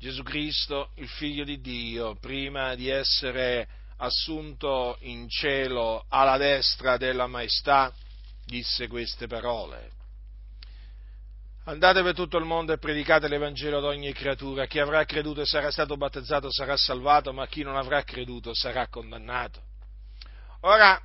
Gesù 0.00 0.24
Cristo, 0.24 0.90
il 0.96 1.08
figlio 1.08 1.44
di 1.44 1.60
Dio, 1.60 2.16
prima 2.16 2.74
di 2.74 2.88
essere 2.88 3.82
assunto 3.98 4.96
in 5.00 5.28
cielo 5.28 6.04
alla 6.08 6.36
destra 6.36 6.96
della 6.96 7.26
maestà, 7.26 7.92
disse 8.44 8.88
queste 8.88 9.26
parole. 9.26 9.92
Andate 11.66 12.02
per 12.02 12.14
tutto 12.14 12.36
il 12.36 12.44
mondo 12.44 12.72
e 12.72 12.78
predicate 12.78 13.26
l'Evangelo 13.26 13.78
ad 13.78 13.84
ogni 13.84 14.12
creatura. 14.12 14.66
Chi 14.66 14.78
avrà 14.80 15.04
creduto 15.04 15.40
e 15.40 15.46
sarà 15.46 15.70
stato 15.70 15.96
battezzato 15.96 16.52
sarà 16.52 16.76
salvato, 16.76 17.32
ma 17.32 17.46
chi 17.46 17.62
non 17.62 17.76
avrà 17.76 18.02
creduto 18.02 18.52
sarà 18.54 18.86
condannato. 18.88 19.62
Ora, 20.60 21.00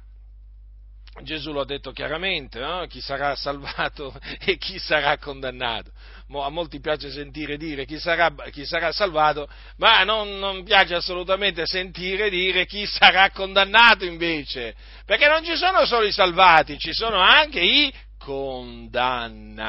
Gesù 1.21 1.51
lo 1.51 1.61
ha 1.61 1.65
detto 1.65 1.91
chiaramente, 1.91 2.59
no? 2.59 2.85
chi 2.87 3.01
sarà 3.01 3.35
salvato 3.35 4.13
e 4.39 4.57
chi 4.57 4.79
sarà 4.79 5.17
condannato. 5.17 5.91
A 6.31 6.49
molti 6.49 6.79
piace 6.79 7.09
sentire 7.11 7.57
dire 7.57 7.85
chi 7.85 7.97
sarà, 7.99 8.33
chi 8.51 8.65
sarà 8.65 8.91
salvato, 8.91 9.47
ma 9.77 10.03
non, 10.03 10.37
non, 10.37 10.63
piace 10.63 10.93
assolutamente 10.95 11.65
sentire 11.65 12.29
dire 12.29 12.65
chi 12.65 12.85
sarà 12.85 13.31
condannato 13.31 14.05
invece, 14.05 14.75
perché 15.05 15.27
non 15.27 15.43
ci 15.43 15.55
sono 15.55 15.85
solo 15.85 16.05
i 16.05 16.11
salvati, 16.11 16.77
ci 16.77 16.93
sono 16.93 17.17
anche 17.17 17.61
i 17.61 17.91
condannati. 18.17 19.67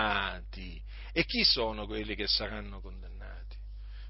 E 1.12 1.24
chi 1.24 1.42
sono 1.44 1.86
quelli 1.86 2.14
che 2.14 2.26
saranno 2.28 2.80
condannati? 2.80 3.56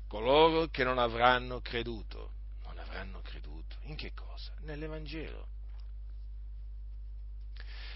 Coloro 0.08 0.66
che 0.66 0.84
non 0.84 0.98
avranno 0.98 1.60
creduto. 1.60 2.32
Non 2.64 2.78
avranno 2.78 3.20
creduto. 3.22 3.76
In 3.84 3.96
che 3.96 4.12
cosa? 4.12 4.52
Nell'Evangelo 4.62 5.46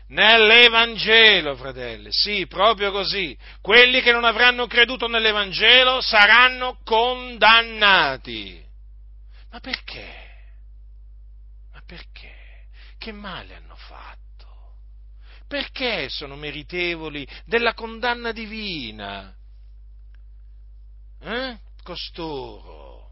nell'Evangelo, 0.09 1.57
fratelli, 1.57 2.09
sì, 2.11 2.47
proprio 2.47 2.91
così. 2.91 3.37
Quelli 3.61 4.01
che 4.01 4.13
non 4.13 4.25
avranno 4.25 4.67
creduto 4.67 5.07
nell'Evangelo 5.07 6.01
saranno 6.01 6.79
condannati. 6.85 8.63
Ma 9.51 9.61
perché? 9.61 10.13
Ma 11.73 11.81
perché? 11.87 12.33
Che 12.99 13.13
male 13.13 13.55
hanno 13.55 13.77
fatto? 13.77 14.23
Perché 15.47 16.09
sono 16.09 16.37
meritevoli 16.37 17.27
della 17.45 17.75
condanna 17.75 18.33
divina? 18.33 19.35
Eh? 21.21 21.59
Costoro, 21.83 23.11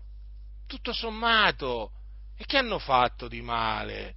tutto 0.66 0.92
sommato, 0.92 1.92
e 2.36 2.44
che 2.46 2.56
hanno 2.56 2.78
fatto 2.78 3.28
di 3.28 3.42
male? 3.42 4.16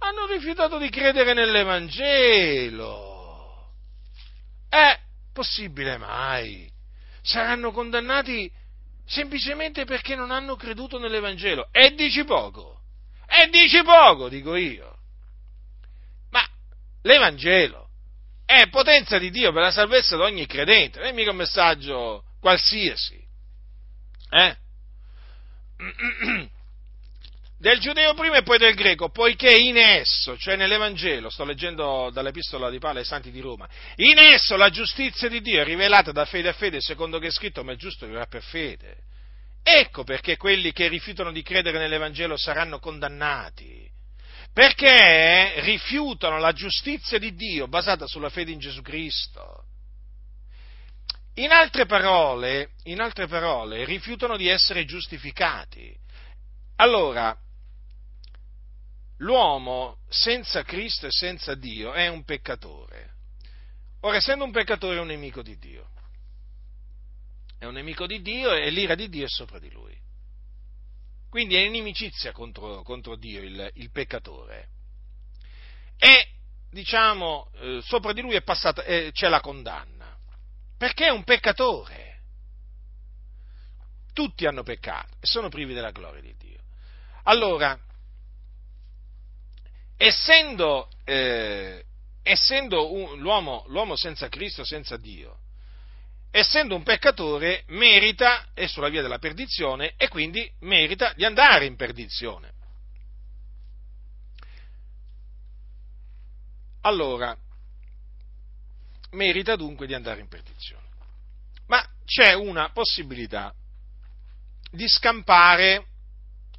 Hanno 0.00 0.26
rifiutato 0.26 0.78
di 0.78 0.90
credere 0.90 1.32
nell'Evangelo. 1.34 3.08
È 4.68 4.98
possibile 5.32 5.96
mai? 5.98 6.70
Saranno 7.22 7.70
condannati 7.70 8.50
semplicemente 9.06 9.84
perché 9.84 10.14
non 10.14 10.30
hanno 10.30 10.56
creduto 10.56 10.98
nell'Evangelo. 10.98 11.68
E 11.70 11.94
dici 11.94 12.24
poco. 12.24 12.82
E 13.26 13.48
dici 13.48 13.82
poco, 13.82 14.28
dico 14.28 14.56
io. 14.56 14.98
Ma 16.30 16.46
l'Evangelo 17.02 17.88
è 18.44 18.68
potenza 18.68 19.18
di 19.18 19.30
Dio 19.30 19.52
per 19.52 19.62
la 19.62 19.70
salvezza 19.70 20.16
di 20.16 20.22
ogni 20.22 20.46
credente, 20.46 20.98
non 20.98 21.08
è 21.08 21.12
mica 21.12 21.30
un 21.30 21.36
messaggio 21.36 22.24
qualsiasi. 22.40 23.22
Eh? 24.30 24.56
del 27.60 27.78
giudeo 27.78 28.14
prima 28.14 28.38
e 28.38 28.42
poi 28.42 28.56
del 28.56 28.74
greco, 28.74 29.10
poiché 29.10 29.54
in 29.54 29.76
esso, 29.76 30.38
cioè 30.38 30.56
nell'Evangelo, 30.56 31.28
sto 31.28 31.44
leggendo 31.44 32.08
dall'Epistola 32.10 32.70
di 32.70 32.78
Paolo 32.78 33.00
ai 33.00 33.04
Santi 33.04 33.30
di 33.30 33.40
Roma, 33.40 33.68
in 33.96 34.16
esso 34.16 34.56
la 34.56 34.70
giustizia 34.70 35.28
di 35.28 35.42
Dio 35.42 35.60
è 35.60 35.64
rivelata 35.64 36.10
da 36.10 36.24
fede 36.24 36.48
a 36.48 36.52
fede, 36.54 36.80
secondo 36.80 37.18
che 37.18 37.26
è 37.26 37.30
scritto, 37.30 37.62
ma 37.62 37.72
il 37.72 37.78
giusto 37.78 38.06
vivrà 38.06 38.24
per 38.24 38.42
fede. 38.42 38.96
Ecco 39.62 40.04
perché 40.04 40.38
quelli 40.38 40.72
che 40.72 40.88
rifiutano 40.88 41.30
di 41.32 41.42
credere 41.42 41.76
nell'Evangelo 41.76 42.38
saranno 42.38 42.78
condannati, 42.78 43.86
perché 44.54 45.60
rifiutano 45.60 46.38
la 46.38 46.52
giustizia 46.52 47.18
di 47.18 47.34
Dio 47.34 47.68
basata 47.68 48.06
sulla 48.06 48.30
fede 48.30 48.52
in 48.52 48.58
Gesù 48.58 48.80
Cristo. 48.80 49.64
In 51.34 51.50
altre 51.50 51.84
parole, 51.84 52.70
in 52.84 53.02
altre 53.02 53.26
parole 53.26 53.84
rifiutano 53.84 54.38
di 54.38 54.48
essere 54.48 54.86
giustificati. 54.86 55.94
Allora, 56.76 57.36
l'uomo 59.20 59.98
senza 60.08 60.62
Cristo 60.62 61.06
e 61.06 61.10
senza 61.10 61.54
Dio 61.54 61.92
è 61.92 62.08
un 62.08 62.24
peccatore. 62.24 63.08
Ora, 64.00 64.16
essendo 64.16 64.44
un 64.44 64.52
peccatore 64.52 64.96
è 64.96 65.00
un 65.00 65.08
nemico 65.08 65.42
di 65.42 65.58
Dio. 65.58 65.88
È 67.58 67.66
un 67.66 67.74
nemico 67.74 68.06
di 68.06 68.22
Dio 68.22 68.52
e 68.52 68.70
l'ira 68.70 68.94
di 68.94 69.08
Dio 69.08 69.26
è 69.26 69.28
sopra 69.28 69.58
di 69.58 69.70
lui. 69.70 69.98
Quindi 71.28 71.54
è 71.54 71.60
inimicizia 71.60 72.32
contro, 72.32 72.82
contro 72.82 73.16
Dio 73.16 73.40
il, 73.42 73.70
il, 73.74 73.90
peccatore. 73.90 74.68
E, 75.98 76.28
diciamo, 76.70 77.50
eh, 77.56 77.80
sopra 77.82 78.12
di 78.12 78.22
lui 78.22 78.40
passata, 78.42 78.82
eh, 78.84 79.10
c'è 79.12 79.28
la 79.28 79.40
condanna. 79.40 80.16
Perché 80.76 81.06
è 81.06 81.10
un 81.10 81.22
peccatore. 81.24 82.08
Tutti 84.14 84.46
hanno 84.46 84.62
peccato 84.62 85.16
e 85.20 85.26
sono 85.26 85.50
privi 85.50 85.74
della 85.74 85.92
gloria 85.92 86.22
di 86.22 86.34
Dio. 86.36 86.60
Allora, 87.24 87.78
essendo, 90.02 90.88
eh, 91.04 91.84
essendo 92.22 92.90
un, 92.90 93.18
l'uomo, 93.18 93.64
l'uomo 93.68 93.96
senza 93.96 94.30
Cristo, 94.30 94.64
senza 94.64 94.96
Dio, 94.96 95.40
essendo 96.30 96.74
un 96.74 96.82
peccatore, 96.82 97.64
merita, 97.68 98.46
è 98.54 98.66
sulla 98.66 98.88
via 98.88 99.02
della 99.02 99.18
perdizione 99.18 99.92
e 99.98 100.08
quindi 100.08 100.50
merita 100.60 101.12
di 101.12 101.26
andare 101.26 101.66
in 101.66 101.76
perdizione. 101.76 102.52
Allora, 106.82 107.36
merita 109.10 109.54
dunque 109.54 109.86
di 109.86 109.92
andare 109.92 110.20
in 110.20 110.28
perdizione. 110.28 110.88
Ma 111.66 111.86
c'è 112.06 112.32
una 112.32 112.70
possibilità 112.70 113.54
di 114.70 114.88
scampare 114.88 115.88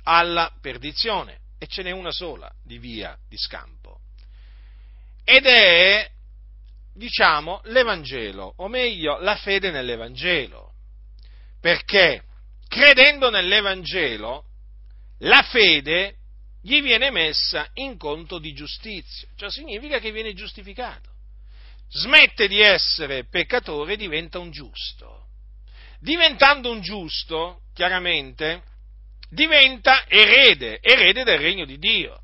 alla 0.03 0.55
perdizione 0.61 1.40
e 1.61 1.67
ce 1.67 1.83
n'è 1.83 1.91
una 1.91 2.11
sola 2.11 2.51
di 2.63 2.79
via 2.79 3.15
di 3.29 3.37
scampo. 3.37 3.99
Ed 5.23 5.45
è, 5.45 6.09
diciamo, 6.91 7.61
l'Evangelo, 7.65 8.55
o 8.57 8.67
meglio, 8.67 9.19
la 9.19 9.35
fede 9.35 9.69
nell'Evangelo. 9.69 10.73
Perché 11.59 12.23
credendo 12.67 13.29
nell'Evangelo, 13.29 14.45
la 15.19 15.43
fede 15.43 16.15
gli 16.63 16.81
viene 16.81 17.11
messa 17.11 17.69
in 17.75 17.95
conto 17.95 18.39
di 18.39 18.53
giustizia, 18.53 19.27
cioè 19.35 19.51
significa 19.51 19.99
che 19.99 20.11
viene 20.11 20.33
giustificato. 20.33 21.11
Smette 21.89 22.47
di 22.47 22.59
essere 22.59 23.25
peccatore 23.25 23.93
e 23.93 23.97
diventa 23.97 24.39
un 24.39 24.49
giusto. 24.49 25.27
Diventando 25.99 26.71
un 26.71 26.81
giusto, 26.81 27.65
chiaramente, 27.75 28.63
diventa 29.31 30.05
erede, 30.07 30.79
erede 30.81 31.23
del 31.23 31.39
regno 31.39 31.65
di 31.65 31.77
Dio. 31.77 32.19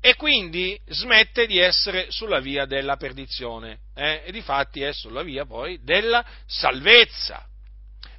E 0.00 0.14
quindi 0.14 0.78
smette 0.88 1.46
di 1.46 1.58
essere 1.58 2.10
sulla 2.10 2.40
via 2.40 2.64
della 2.64 2.96
perdizione, 2.96 3.80
eh? 3.94 4.22
e 4.24 4.32
difatti 4.32 4.80
è 4.82 4.92
sulla 4.92 5.22
via 5.22 5.44
poi 5.44 5.78
della 5.82 6.24
salvezza. 6.46 7.44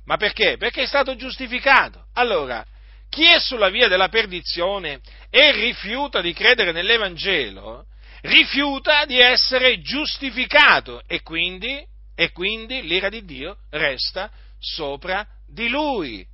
Ma 0.06 0.18
perché? 0.18 0.58
Perché 0.58 0.84
è 0.84 0.88
stato 0.88 1.16
giustificato. 1.16 2.08
Allora, 2.14 2.66
chi 3.10 3.26
è 3.26 3.40
sulla 3.40 3.70
via 3.70 3.88
della 3.88 4.10
perdizione 4.10 5.00
e 5.30 5.52
rifiuta 5.54 6.22
di 6.22 6.34
credere 6.34 6.72
nell'Evangelo, 6.72 7.86
rifiuta 8.22 9.06
di 9.06 9.20
essere 9.20 9.82
giustificato 9.82 11.02
e 11.08 11.22
quindi, 11.22 11.86
e 12.16 12.32
quindi 12.32 12.82
l'ira 12.82 13.10
di 13.10 13.24
Dio 13.24 13.58
resta 13.70 14.30
sopra 14.60 15.26
di 15.48 15.70
lui. 15.70 16.26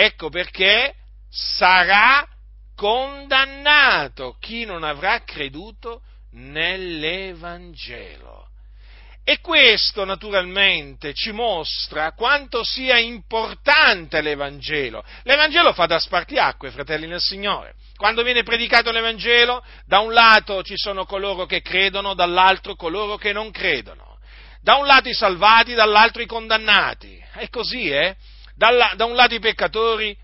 Ecco 0.00 0.28
perché 0.28 0.94
sarà 1.28 2.24
condannato 2.76 4.36
chi 4.38 4.64
non 4.64 4.84
avrà 4.84 5.24
creduto 5.24 6.02
nell'Evangelo. 6.34 8.46
E 9.24 9.40
questo 9.40 10.04
naturalmente 10.04 11.14
ci 11.14 11.32
mostra 11.32 12.12
quanto 12.12 12.62
sia 12.62 12.96
importante 12.96 14.20
l'Evangelo. 14.20 15.04
L'Evangelo 15.24 15.72
fa 15.72 15.86
da 15.86 15.98
spartiacque, 15.98 16.70
fratelli 16.70 17.08
nel 17.08 17.20
Signore. 17.20 17.74
Quando 17.96 18.22
viene 18.22 18.44
predicato 18.44 18.92
l'Evangelo, 18.92 19.64
da 19.84 19.98
un 19.98 20.12
lato 20.12 20.62
ci 20.62 20.76
sono 20.76 21.06
coloro 21.06 21.44
che 21.44 21.60
credono, 21.60 22.14
dall'altro 22.14 22.76
coloro 22.76 23.16
che 23.16 23.32
non 23.32 23.50
credono. 23.50 24.20
Da 24.62 24.76
un 24.76 24.86
lato 24.86 25.08
i 25.08 25.14
salvati, 25.14 25.74
dall'altro 25.74 26.22
i 26.22 26.26
condannati. 26.26 27.20
È 27.32 27.48
così, 27.48 27.90
eh? 27.90 28.14
Da, 28.58 28.92
da 28.96 29.04
un 29.04 29.14
lato 29.14 29.34
i 29.34 29.40
peccatori 29.40 30.16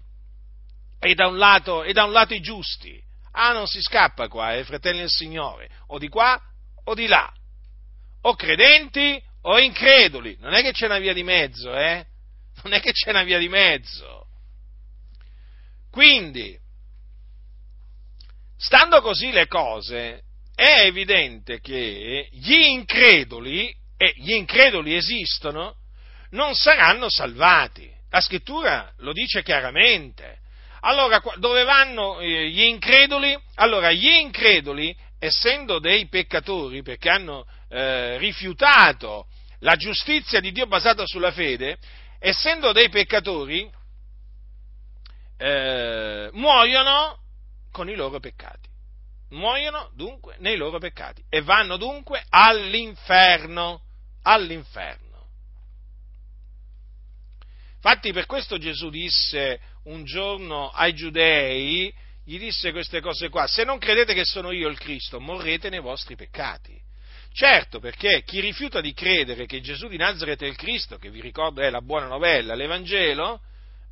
e 0.99 1.15
da, 1.15 1.31
lato, 1.31 1.85
e 1.85 1.93
da 1.93 2.03
un 2.05 2.11
lato 2.11 2.35
i 2.35 2.41
giusti. 2.41 3.01
Ah, 3.31 3.53
non 3.53 3.67
si 3.67 3.81
scappa 3.81 4.27
qua, 4.29 4.55
eh, 4.55 4.65
fratelli 4.65 4.99
del 4.99 5.09
Signore, 5.09 5.71
o 5.89 5.99
di 5.99 6.09
qua 6.09 6.41
o 6.87 6.95
di 6.95 7.07
là, 7.07 7.33
o 8.23 8.35
credenti 8.35 9.23
o 9.43 9.59
increduli, 9.59 10.37
non 10.41 10.53
è 10.53 10.63
che 10.63 10.73
c'è 10.73 10.87
una 10.87 10.99
via 10.99 11.13
di 11.13 11.23
mezzo, 11.23 11.75
eh? 11.75 12.05
Non 12.63 12.73
è 12.73 12.81
che 12.81 12.93
c'è 12.93 13.11
una 13.11 13.23
via 13.23 13.39
di 13.39 13.49
mezzo. 13.49 14.27
Quindi, 15.91 16.59
stando 18.57 19.01
così 19.01 19.31
le 19.31 19.47
cose, 19.47 20.23
è 20.55 20.83
evidente 20.83 21.61
che 21.61 22.29
gli 22.33 22.55
increduli, 22.55 23.75
e 23.97 24.13
gli 24.17 24.33
increduli 24.33 24.95
esistono, 24.95 25.77
non 26.31 26.55
saranno 26.55 27.09
salvati. 27.09 27.94
La 28.15 28.21
scrittura 28.21 28.93
lo 28.99 29.13
dice 29.13 29.43
chiaramente. 29.43 30.39
Allora, 30.83 31.21
dove 31.39 31.65
vanno 31.65 32.21
eh, 32.21 32.49
gli 32.49 32.61
increduli? 32.61 33.37
Allora, 33.57 33.91
gli 33.91 34.07
increduli, 34.07 34.97
essendo 35.19 35.81
dei 35.81 36.07
peccatori, 36.07 36.83
perché 36.83 37.11
hanno 37.11 37.45
eh, 37.69 38.17
rifiutato 38.19 39.27
la 39.61 39.75
giustizia 39.75 40.39
di 40.39 40.53
Dio 40.53 40.69
basata 40.69 41.05
sulla 41.07 41.33
fede, 41.33 41.77
essendo 42.21 42.71
dei 42.71 42.89
peccatori, 42.89 43.69
eh, 45.37 46.31
muoiono 46.35 47.19
con 47.73 47.91
i 47.91 47.97
loro 47.97 48.21
peccati. 48.21 48.69
Muoiono 49.31 49.91
dunque 49.93 50.37
nei 50.39 50.55
loro 50.55 50.79
peccati 50.79 51.21
e 51.29 51.43
vanno 51.43 51.77
dunque 51.77 52.25
all'inferno. 52.29 53.81
All'inferno. 54.23 55.04
Infatti 57.87 58.13
per 58.13 58.25
questo 58.25 58.57
Gesù 58.57 58.89
disse 58.89 59.61
un 59.85 60.05
giorno 60.05 60.71
ai 60.71 60.95
giudei, 60.95 61.93
gli 62.25 62.39
disse 62.39 62.73
queste 62.73 63.03
cose 63.03 63.29
qua, 63.29 63.47
se 63.47 63.63
non 63.63 63.77
credete 63.77 64.15
che 64.15 64.25
sono 64.25 64.53
io 64.53 64.69
il 64.69 64.79
Cristo, 64.79 65.21
morrete 65.21 65.69
nei 65.69 65.81
vostri 65.81 66.17
peccati. 66.17 66.81
Certo, 67.35 67.81
perché 67.81 68.23
chi 68.23 68.41
rifiuta 68.41 68.81
di 68.81 68.95
credere 68.95 69.45
che 69.45 69.61
Gesù 69.61 69.89
di 69.89 69.99
Nazareth 69.99 70.45
è 70.45 70.47
il 70.47 70.57
Cristo, 70.57 70.97
che 70.97 71.11
vi 71.11 71.21
ricordo 71.21 71.61
è 71.61 71.69
la 71.69 71.83
buona 71.83 72.07
novella, 72.07 72.55
l'Evangelo, 72.55 73.43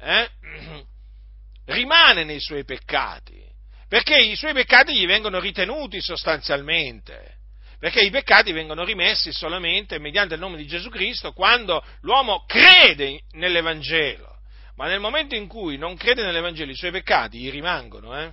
eh, 0.01 0.31
rimane 1.67 2.25
nei 2.25 2.41
suoi 2.41 2.65
peccati, 2.65 3.45
perché 3.89 4.17
i 4.17 4.37
suoi 4.37 4.55
peccati 4.55 4.95
gli 4.95 5.05
vengono 5.05 5.39
ritenuti 5.39 6.01
sostanzialmente 6.01 7.41
perché 7.83 8.01
i 8.01 8.11
peccati 8.11 8.53
vengono 8.53 8.85
rimessi 8.85 9.33
solamente 9.33 9.99
mediante 9.99 10.35
il 10.35 10.41
nome 10.41 10.57
di 10.57 10.69
Gesù 10.69 10.89
Cristo 10.89 11.33
quando 11.33 11.85
l'uomo 12.03 12.45
crede 12.47 13.23
nell'Evangelo, 13.33 14.39
ma 14.77 14.87
nel 14.87 15.01
momento 15.01 15.35
in 15.35 15.49
cui 15.49 15.77
non 15.79 15.97
crede 15.97 16.23
nell'Evangelo 16.23 16.71
i 16.71 16.77
suoi 16.77 16.93
peccati 16.93 17.41
gli 17.41 17.51
rimangono, 17.51 18.17
eh? 18.17 18.33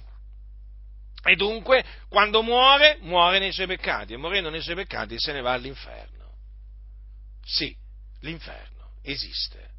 E 1.23 1.35
dunque, 1.35 1.83
quando 2.09 2.43
muore, 2.43 2.99
muore 3.01 3.39
nei 3.39 3.51
suoi 3.51 3.65
peccati, 3.65 4.13
e 4.13 4.17
morendo 4.17 4.51
nei 4.51 4.61
suoi 4.61 4.75
peccati 4.75 5.17
se 5.17 5.33
ne 5.33 5.41
va 5.41 5.53
all'inferno. 5.53 6.35
Sì, 7.43 7.75
l'inferno 8.19 8.91
esiste. 9.01 9.71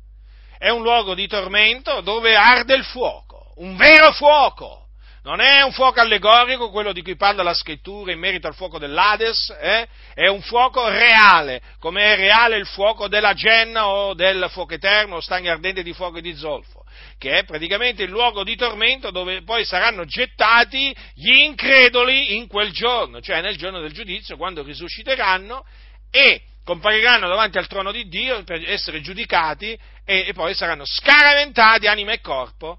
È 0.59 0.69
un 0.69 0.83
luogo 0.83 1.15
di 1.15 1.29
tormento 1.29 2.01
dove 2.01 2.35
arde 2.35 2.75
il 2.75 2.85
fuoco, 2.85 3.53
un 3.59 3.77
vero 3.77 4.11
fuoco, 4.11 4.80
non 5.23 5.41
è 5.41 5.61
un 5.63 5.73
fuoco 5.73 6.01
allegorico, 6.01 6.71
quello 6.71 6.93
di 6.93 7.03
cui 7.03 7.17
parla 7.17 7.43
la 7.43 7.53
scrittura 7.53 8.13
in 8.13 8.19
merito 8.19 8.47
al 8.47 8.55
fuoco 8.55 8.79
dell'Ades, 8.79 9.55
eh? 9.61 9.87
è 10.15 10.29
un 10.29 10.41
fuoco 10.41 10.89
reale, 10.89 11.61
come 11.79 12.15
è 12.15 12.17
reale 12.17 12.57
il 12.57 12.67
fuoco 12.67 13.07
della 13.07 13.35
genna 13.35 13.89
o 13.89 14.15
del 14.15 14.47
fuoco 14.51 14.75
eterno 14.75 15.17
o 15.17 15.21
stagno 15.21 15.51
ardente 15.51 15.83
di 15.83 15.93
fuoco 15.93 16.19
e 16.19 16.23
di 16.23 16.35
zolfo. 16.35 16.85
che 17.19 17.39
è 17.39 17.45
praticamente 17.45 18.03
il 18.03 18.11
luogo 18.11 18.45
di 18.45 18.57
tormento 18.57 19.11
dove 19.11 19.43
poi 19.43 19.65
saranno 19.65 20.07
gettati 20.07 20.95
gli 21.15 21.41
increduli 21.45 22.37
in 22.37 22.47
quel 22.47 22.73
giorno, 22.73 23.21
cioè 23.21 23.43
nel 23.43 23.59
giorno 23.59 23.81
del 23.81 23.93
giudizio, 23.93 24.39
quando 24.39 24.63
risusciteranno 24.63 25.65
e 26.11 26.43
compariranno 26.65 27.29
davanti 27.29 27.59
al 27.59 27.67
trono 27.67 27.93
di 27.93 28.09
Dio 28.09 28.43
per 28.45 28.69
essere 28.69 29.01
giudicati 29.03 29.79
e, 30.05 30.27
e 30.29 30.33
poi 30.33 30.55
saranno 30.55 30.85
scaraventati 30.87 31.87
anima 31.87 32.13
e 32.13 32.21
corpo 32.21 32.79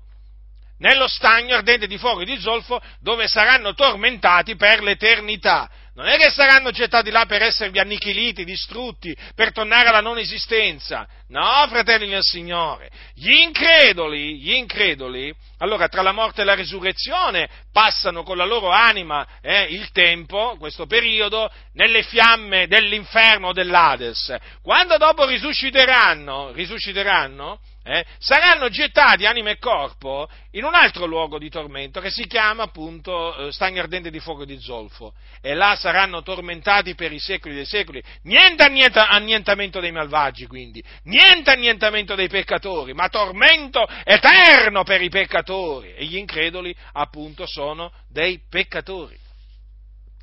nello 0.82 1.08
stagno 1.08 1.56
ardente 1.56 1.88
di 1.88 1.98
fuoco 1.98 2.22
e 2.22 2.26
di 2.26 2.40
zolfo 2.40 2.82
dove 3.00 3.28
saranno 3.28 3.74
tormentati 3.74 4.56
per 4.56 4.82
l'eternità. 4.82 5.70
Non 5.94 6.08
è 6.08 6.18
che 6.18 6.32
saranno 6.32 6.72
gettati 6.72 7.12
là 7.12 7.26
per 7.26 7.44
esservi 7.44 7.78
annichiliti, 7.78 8.46
distrutti, 8.46 9.16
per 9.36 9.52
tornare 9.52 9.90
alla 9.90 10.00
non 10.00 10.18
esistenza. 10.18 11.06
No, 11.28 11.66
fratelli 11.68 12.08
del 12.08 12.24
Signore. 12.24 12.90
Gli 13.14 13.30
increduli, 13.30 14.40
gli 14.40 14.54
increduli, 14.54 15.34
allora 15.58 15.90
tra 15.90 16.02
la 16.02 16.14
morte 16.14 16.42
e 16.42 16.46
la 16.46 16.56
risurrezione 16.56 17.48
passano 17.72 18.24
con 18.24 18.38
la 18.38 18.46
loro 18.46 18.70
anima 18.70 19.28
eh, 19.42 19.64
il 19.64 19.92
tempo, 19.92 20.56
questo 20.58 20.88
periodo, 20.88 21.52
nelle 21.74 22.04
fiamme 22.04 22.68
dell'inferno 22.68 23.50
o 23.50 23.54
dell'Ades. 23.54 24.36
Quando 24.64 24.98
dopo 24.98 25.26
risusciteranno, 25.26 26.54
risusciteranno, 26.54 27.60
eh, 27.84 28.06
saranno 28.20 28.70
gettati 28.70 29.26
anima 29.26 29.50
e 29.50 29.58
corpo 29.58 30.30
in 30.52 30.64
un 30.64 30.76
altro 30.76 31.06
luogo 31.06 31.40
di 31.40 31.50
tormento 31.50 32.00
che 32.00 32.12
si 32.12 32.28
chiama 32.28 32.64
appunto 32.64 33.48
eh, 33.48 33.52
stagno 33.52 33.82
ardente 33.82 34.12
di 34.12 34.20
fuoco 34.20 34.46
di 34.46 34.60
zolfo 34.60 35.14
e 35.42 35.56
là 35.56 35.76
saranno 35.76 36.22
tormentati 36.22 36.94
per 36.94 37.12
i 37.12 37.20
secoli 37.20 37.56
dei 37.56 37.66
secoli. 37.66 38.04
Niente 38.24 38.64
annientamento 38.64 39.80
dei 39.80 39.92
malvagi 39.92 40.46
quindi, 40.46 40.84
niente 41.04 41.52
annientamento 41.52 42.14
dei 42.14 42.28
peccatori, 42.28 42.94
ma 42.94 43.10
tormento 43.10 43.88
eterno 44.04 44.84
per 44.84 45.02
i 45.02 45.10
peccatori 45.10 45.94
e 45.94 46.06
gli 46.06 46.18
increduli 46.18 46.76
appunto 46.94 47.48
sono 47.48 47.92
dei 48.08 48.42
peccatori. 48.48 49.18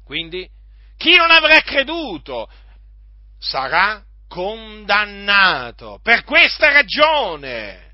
Quindi 0.05 0.49
chi 0.97 1.17
non 1.17 1.31
avrà 1.31 1.61
creduto 1.61 2.49
sarà 3.39 4.03
condannato 4.29 5.99
per 6.03 6.23
questa 6.25 6.71
ragione. 6.71 7.87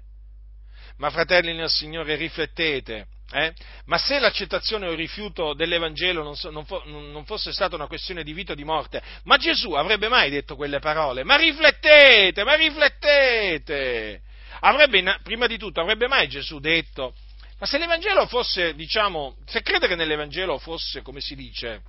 Ma 0.98 1.10
fratelli 1.10 1.54
nel 1.54 1.70
Signore, 1.70 2.14
riflettete, 2.16 3.06
eh? 3.32 3.52
ma 3.86 3.98
se 3.98 4.18
l'accettazione 4.18 4.86
o 4.86 4.92
il 4.92 4.96
rifiuto 4.96 5.54
dell'Evangelo 5.54 6.22
non, 6.22 6.36
so, 6.36 6.50
non, 6.50 6.64
fo, 6.64 6.82
non, 6.86 7.24
fosse 7.24 7.52
stata 7.52 7.74
una 7.74 7.88
questione 7.88 8.22
di 8.22 8.32
vita 8.32 8.52
o 8.52 8.54
di 8.54 8.64
morte, 8.64 9.02
ma 9.24 9.36
Gesù 9.36 9.72
avrebbe 9.72 10.08
mai 10.08 10.30
detto 10.30 10.54
quelle 10.54 10.78
parole? 10.78 11.24
Ma 11.24 11.36
riflettete, 11.36 12.44
ma 12.44 12.54
riflettete! 12.54 14.22
Avrebbe, 14.60 15.18
prima 15.22 15.46
di 15.46 15.58
tutto, 15.58 15.80
avrebbe 15.80 16.06
mai 16.06 16.28
Gesù 16.28 16.60
detto, 16.60 17.14
ma 17.58 17.66
se 17.66 17.78
l'Evangelo 17.78 18.26
fosse, 18.26 18.74
diciamo, 18.74 19.36
se 19.46 19.62
credere 19.62 19.94
nell'Evangelo 19.96 20.58
fosse, 20.58 21.02
come 21.02 21.20
si 21.20 21.34
dice, 21.34 21.82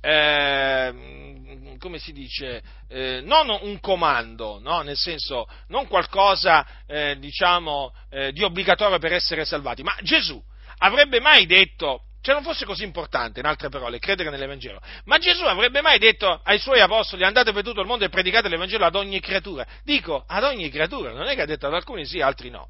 eh, 0.00 1.76
come 1.78 1.98
si 1.98 2.12
dice, 2.12 2.62
eh, 2.88 3.20
non 3.24 3.48
un 3.62 3.80
comando, 3.80 4.58
no? 4.60 4.82
nel 4.82 4.96
senso 4.96 5.48
non 5.68 5.86
qualcosa 5.88 6.66
eh, 6.86 7.16
diciamo, 7.18 7.92
eh, 8.10 8.32
di 8.32 8.42
obbligatorio 8.42 8.98
per 8.98 9.12
essere 9.12 9.44
salvati, 9.44 9.82
ma 9.82 9.96
Gesù 10.02 10.40
avrebbe 10.78 11.20
mai 11.20 11.46
detto, 11.46 12.04
cioè 12.20 12.34
non 12.34 12.44
fosse 12.44 12.64
così 12.64 12.84
importante, 12.84 13.40
in 13.40 13.46
altre 13.46 13.70
parole, 13.70 13.98
credere 13.98 14.30
nell'Evangelo, 14.30 14.80
ma 15.04 15.18
Gesù 15.18 15.44
avrebbe 15.44 15.80
mai 15.80 15.98
detto 15.98 16.40
ai 16.44 16.58
suoi 16.58 16.80
apostoli 16.80 17.24
andate 17.24 17.52
per 17.52 17.64
tutto 17.64 17.80
il 17.80 17.86
mondo 17.86 18.04
e 18.04 18.10
predicate 18.10 18.48
l'Evangelo 18.48 18.84
ad 18.84 18.94
ogni 18.94 19.20
creatura, 19.20 19.66
dico 19.82 20.22
ad 20.26 20.44
ogni 20.44 20.68
creatura, 20.70 21.12
non 21.12 21.26
è 21.26 21.34
che 21.34 21.42
ha 21.42 21.46
detto 21.46 21.66
ad 21.66 21.74
alcuni 21.74 22.04
sì, 22.04 22.20
altri 22.20 22.50
no, 22.50 22.68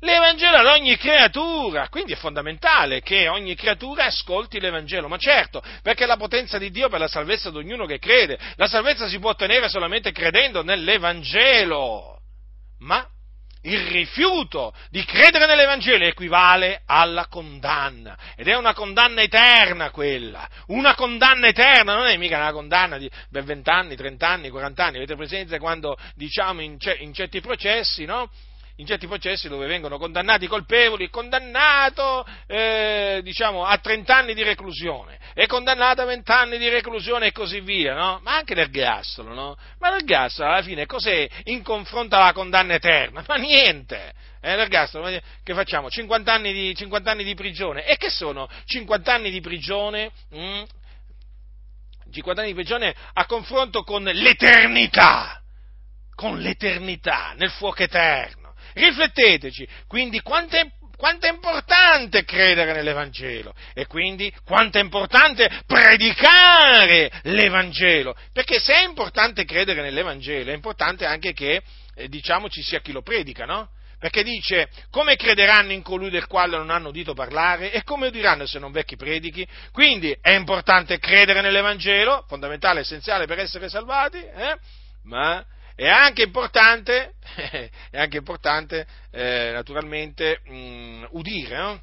l'Evangelo 0.00 0.56
ad 0.56 0.66
ogni 0.66 0.96
creatura, 0.96 1.88
quindi 1.88 2.12
è 2.12 2.16
fondamentale 2.16 3.00
che 3.00 3.28
ogni 3.28 3.54
creatura 3.54 4.04
ascolti 4.04 4.60
l'Evangelo, 4.60 5.08
ma 5.08 5.18
certo, 5.18 5.62
perché 5.82 6.04
è 6.04 6.06
la 6.06 6.16
potenza 6.16 6.58
di 6.58 6.70
Dio 6.70 6.88
per 6.88 7.00
la 7.00 7.08
salvezza 7.08 7.50
di 7.50 7.58
ognuno 7.58 7.86
che 7.86 7.98
crede, 7.98 8.38
la 8.56 8.66
salvezza 8.66 9.08
si 9.08 9.18
può 9.18 9.30
ottenere 9.30 9.68
solamente 9.68 10.12
credendo 10.12 10.62
nell'Evangelo, 10.62 12.20
ma 12.78 13.06
il 13.64 13.78
rifiuto 13.88 14.72
di 14.88 15.04
credere 15.04 15.44
nell'Evangelo 15.44 16.06
equivale 16.06 16.80
alla 16.86 17.26
condanna, 17.26 18.16
ed 18.34 18.48
è 18.48 18.56
una 18.56 18.72
condanna 18.72 19.20
eterna 19.20 19.90
quella, 19.90 20.48
una 20.68 20.94
condanna 20.94 21.48
eterna, 21.48 21.94
non 21.94 22.06
è 22.06 22.16
mica 22.16 22.38
una 22.38 22.52
condanna 22.52 22.96
di, 22.96 23.10
per 23.30 23.44
20 23.44 23.68
anni, 23.68 23.96
30 23.96 24.26
anni, 24.26 24.48
40 24.48 24.84
anni, 24.84 24.96
avete 24.96 25.14
presente 25.14 25.58
quando 25.58 25.98
diciamo 26.14 26.62
in, 26.62 26.78
in 27.00 27.12
certi 27.12 27.40
processi, 27.42 28.06
no? 28.06 28.30
In 28.80 28.86
certi 28.86 29.06
processi 29.06 29.46
dove 29.48 29.66
vengono 29.66 29.98
condannati 29.98 30.44
i 30.44 30.48
colpevoli, 30.48 31.10
condannato 31.10 32.26
eh, 32.46 33.20
diciamo, 33.22 33.64
a 33.64 33.76
30 33.76 34.16
anni 34.16 34.34
di 34.34 34.42
reclusione, 34.42 35.18
e 35.34 35.46
condannato 35.46 36.00
a 36.00 36.06
20 36.06 36.30
anni 36.32 36.58
di 36.58 36.68
reclusione 36.70 37.26
e 37.26 37.32
così 37.32 37.60
via, 37.60 37.94
no? 37.94 38.20
Ma 38.22 38.36
anche 38.36 38.54
l'ergastolo, 38.54 39.34
no? 39.34 39.56
Ma 39.78 39.90
l'ergastolo 39.90 40.48
alla 40.48 40.62
fine 40.62 40.86
cos'è 40.86 41.28
in 41.44 41.62
confronto 41.62 42.16
alla 42.16 42.32
condanna 42.32 42.74
eterna? 42.74 43.22
Ma 43.28 43.36
niente! 43.36 44.14
Eh, 44.40 44.56
l'ergastolo, 44.56 45.10
che 45.42 45.52
facciamo? 45.52 45.90
50 45.90 46.32
anni, 46.32 46.52
di, 46.54 46.74
50 46.74 47.10
anni 47.10 47.24
di 47.24 47.34
prigione. 47.34 47.84
E 47.84 47.98
che 47.98 48.08
sono 48.08 48.48
50 48.64 49.12
anni 49.12 49.30
di 49.30 49.42
prigione? 49.42 50.10
Mm? 50.34 50.62
50 52.10 52.40
anni 52.40 52.50
di 52.50 52.56
prigione 52.56 52.94
a 53.12 53.26
confronto 53.26 53.82
con 53.82 54.04
l'eternità! 54.04 55.38
Con 56.14 56.38
l'eternità, 56.38 57.34
nel 57.36 57.50
fuoco 57.50 57.82
eterno 57.82 58.39
Rifletteteci, 58.74 59.66
quindi 59.86 60.20
quanto 60.20 60.56
è, 60.56 60.70
quanto 60.96 61.26
è 61.26 61.30
importante 61.30 62.24
credere 62.24 62.72
nell'Evangelo 62.72 63.54
e 63.74 63.86
quindi 63.86 64.32
quanto 64.44 64.78
è 64.78 64.80
importante 64.80 65.50
predicare 65.66 67.10
l'Evangelo, 67.22 68.14
perché 68.32 68.58
se 68.60 68.74
è 68.74 68.84
importante 68.84 69.44
credere 69.44 69.82
nell'Evangelo 69.82 70.50
è 70.50 70.54
importante 70.54 71.06
anche 71.06 71.32
che 71.32 71.62
eh, 71.94 72.08
diciamo 72.08 72.48
ci 72.48 72.62
sia 72.62 72.80
chi 72.80 72.92
lo 72.92 73.02
predica, 73.02 73.44
no? 73.44 73.70
Perché 74.00 74.22
dice, 74.22 74.70
come 74.90 75.14
crederanno 75.16 75.72
in 75.72 75.82
colui 75.82 76.08
del 76.08 76.26
quale 76.26 76.56
non 76.56 76.70
hanno 76.70 76.88
udito 76.88 77.12
parlare 77.12 77.70
e 77.70 77.82
come 77.82 78.06
udiranno 78.06 78.46
se 78.46 78.58
non 78.58 78.72
vecchi 78.72 78.96
predichi? 78.96 79.46
Quindi 79.72 80.16
è 80.22 80.30
importante 80.30 80.98
credere 80.98 81.42
nell'Evangelo, 81.42 82.24
fondamentale, 82.26 82.80
essenziale 82.80 83.26
per 83.26 83.40
essere 83.40 83.68
salvati, 83.68 84.16
eh? 84.16 84.56
ma 85.02 85.44
è 85.74 85.88
anche 85.88 86.22
importante, 86.22 87.14
è 87.90 87.98
anche 87.98 88.18
importante 88.18 88.86
eh, 89.10 89.50
naturalmente 89.52 90.40
mh, 90.44 90.54
mm, 90.54 91.04
udire, 91.10 91.56
no? 91.56 91.82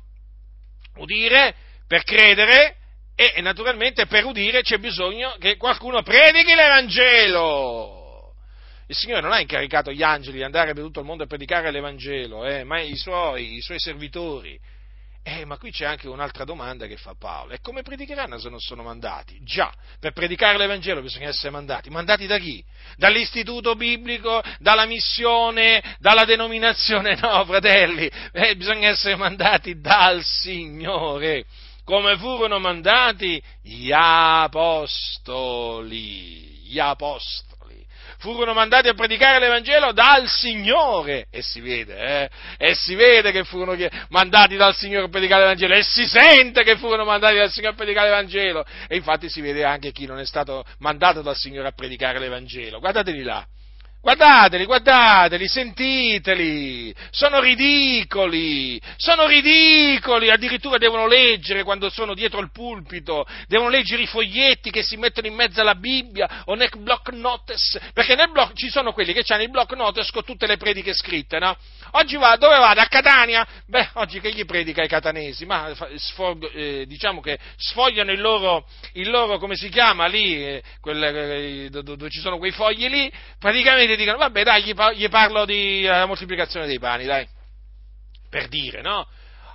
udire 0.98 1.56
per 1.88 2.04
credere 2.04 2.78
e 3.16 3.42
naturalmente 3.42 4.06
per 4.06 4.26
udire 4.26 4.62
c'è 4.62 4.78
bisogno 4.78 5.36
che 5.40 5.58
qualcuno 5.58 6.04
predichi 6.04 6.54
l'Evangelo. 6.54 8.34
Il 8.88 8.96
Signore 8.96 9.22
non 9.22 9.32
ha 9.32 9.40
incaricato 9.40 9.92
gli 9.92 10.04
angeli 10.04 10.38
di 10.38 10.44
andare 10.44 10.74
per 10.74 10.84
tutto 10.84 11.00
il 11.00 11.06
mondo 11.06 11.24
a 11.24 11.28
predicare 11.28 11.72
l'Evangelo, 11.72 12.46
eh, 12.46 12.64
ma 12.64 12.80
i 12.80 12.96
suoi, 12.96 13.56
i 13.56 13.62
suoi 13.62 13.80
servitori 13.80 14.58
eh, 15.28 15.44
ma 15.44 15.58
qui 15.58 15.72
c'è 15.72 15.84
anche 15.84 16.08
un'altra 16.08 16.46
domanda 16.46 16.88
che 16.88 16.96
fa 16.96 17.14
Paolo. 17.14 17.52
E 17.52 17.60
come 17.60 17.82
predicheranno 17.82 18.40
se 18.40 18.48
non 18.50 18.62
sono 18.62 18.82
mandati? 18.82 19.38
Già, 19.44 19.74
per 20.00 20.14
predicare 20.14 20.58
l'Evangelo 20.58 21.02
bisogna 21.02 21.28
essere 21.28 21.50
mandati. 21.50 21.90
Mandati 21.90 22.28
da 22.28 22.38
chi? 22.38 22.64
Dall'istituto 22.96 23.76
biblico, 23.76 24.42
dalla 24.60 24.86
missione, 24.86 25.84
dalla 26.00 26.24
denominazione? 26.24 27.16
No, 27.28 27.44
fratelli, 27.44 28.10
eh, 28.32 28.56
bisogna 28.56 28.88
essere 28.88 29.18
mandati 29.18 29.82
dal 29.82 30.24
Signore. 30.24 31.44
Come 31.84 32.16
furono 32.18 32.58
mandati 32.58 33.44
gli 33.62 33.92
apostoli. 33.92 35.36
Gli 36.64 36.80
apostoli 36.80 37.47
furono 38.18 38.54
mandati 38.54 38.88
a 38.88 38.94
predicare 38.94 39.40
l'Evangelo 39.40 39.92
dal 39.92 40.28
Signore, 40.28 41.28
e 41.32 41.42
si 41.42 41.62
vede, 41.62 41.96
eh? 41.98 42.30
e 42.58 42.76
si 42.76 42.96
vede 42.96 43.32
che 43.32 43.44
furono 43.44 43.76
mandati 44.10 44.56
dal 44.56 44.76
Signore 44.76 45.06
a 45.06 45.10
predicare 45.10 45.42
l'Evangelo, 45.42 45.74
e 45.74 45.84
si 45.84 46.06
sente 46.08 46.64
che 46.64 46.78
furono 46.78 47.06
mandati 47.06 47.36
dal 47.36 47.52
Signore 47.52 47.74
a 47.74 47.78
predicare 47.78 48.10
l'Evangelo, 48.10 48.66
e 48.88 48.96
infatti 48.96 49.30
si 49.30 49.42
vede 49.42 49.64
anche 49.64 49.92
chi 49.92 50.06
non 50.06 50.20
è 50.20 50.26
stato 50.26 50.64
mandato 50.80 51.22
dal 51.22 51.36
Signore 51.36 51.68
a 51.68 51.72
predicare 51.72 52.20
l'Evangelo. 52.20 52.80
Guardateli 52.80 53.24
là, 53.24 53.46
Guardateli, 54.00 54.66
guardateli, 54.66 55.48
sentiteli, 55.48 56.94
sono 57.10 57.40
ridicoli, 57.40 58.80
sono 58.96 59.26
ridicoli, 59.26 60.30
addirittura 60.30 60.78
devono 60.78 61.08
leggere 61.08 61.64
quando 61.64 61.90
sono 61.90 62.14
dietro 62.14 62.40
il 62.40 62.52
pulpito, 62.52 63.26
devono 63.48 63.70
leggere 63.70 64.04
i 64.04 64.08
foglietti 64.08 64.70
che 64.70 64.84
si 64.84 64.98
mettono 64.98 65.28
in 65.28 65.34
mezzo 65.34 65.60
alla 65.60 65.76
Bibbia 65.76 66.44
o 66.46 66.54
nel 66.54 66.70
block 66.78 67.12
notes, 67.12 67.78
perché 67.92 68.16
nel 68.16 68.30
block 68.30 68.54
ci 68.54 68.70
sono 68.70 68.94
quelli 68.94 69.14
che 69.14 69.24
hanno 69.34 69.42
il 69.42 69.50
block 69.50 69.74
notes 69.74 70.12
con 70.12 70.24
tutte 70.24 70.46
le 70.46 70.58
prediche 70.58 70.94
scritte, 70.94 71.40
no? 71.40 71.58
Oggi 71.92 72.18
va, 72.18 72.36
dove 72.36 72.58
vado? 72.58 72.80
A 72.80 72.86
Catania? 72.86 73.48
Beh, 73.66 73.90
oggi 73.94 74.20
che 74.20 74.32
gli 74.32 74.46
predica 74.46 74.82
ai 74.82 74.88
catanesi? 74.88 75.46
Ma 75.46 75.74
sfog, 75.96 76.50
eh, 76.54 76.86
diciamo 76.86 77.20
che 77.20 77.40
sfogliano 77.58 78.12
il 78.12 78.22
loro, 78.22 78.68
il 78.94 79.10
loro, 79.10 79.38
come 79.38 79.56
si 79.56 79.70
chiama 79.70 80.06
lì, 80.06 80.36
eh, 80.36 80.64
quel, 80.80 81.04
eh, 81.04 81.70
dove, 81.70 81.96
dove 81.96 82.10
ci 82.10 82.20
sono 82.20 82.38
quei 82.38 82.52
fogli 82.52 82.88
lì, 82.88 83.12
praticamente 83.40 83.87
fede 83.88 83.96
dicono, 83.96 84.18
vabbè 84.18 84.44
dai, 84.44 84.64
gli, 84.64 85.10
parlo 85.10 85.46
della 85.46 86.04
eh, 86.04 86.06
moltiplicazione 86.06 86.68
dei 86.68 86.80
pani, 86.80 87.06
dai, 87.06 87.28
per 88.30 88.50
dire, 88.50 88.82
no? 88.82 89.08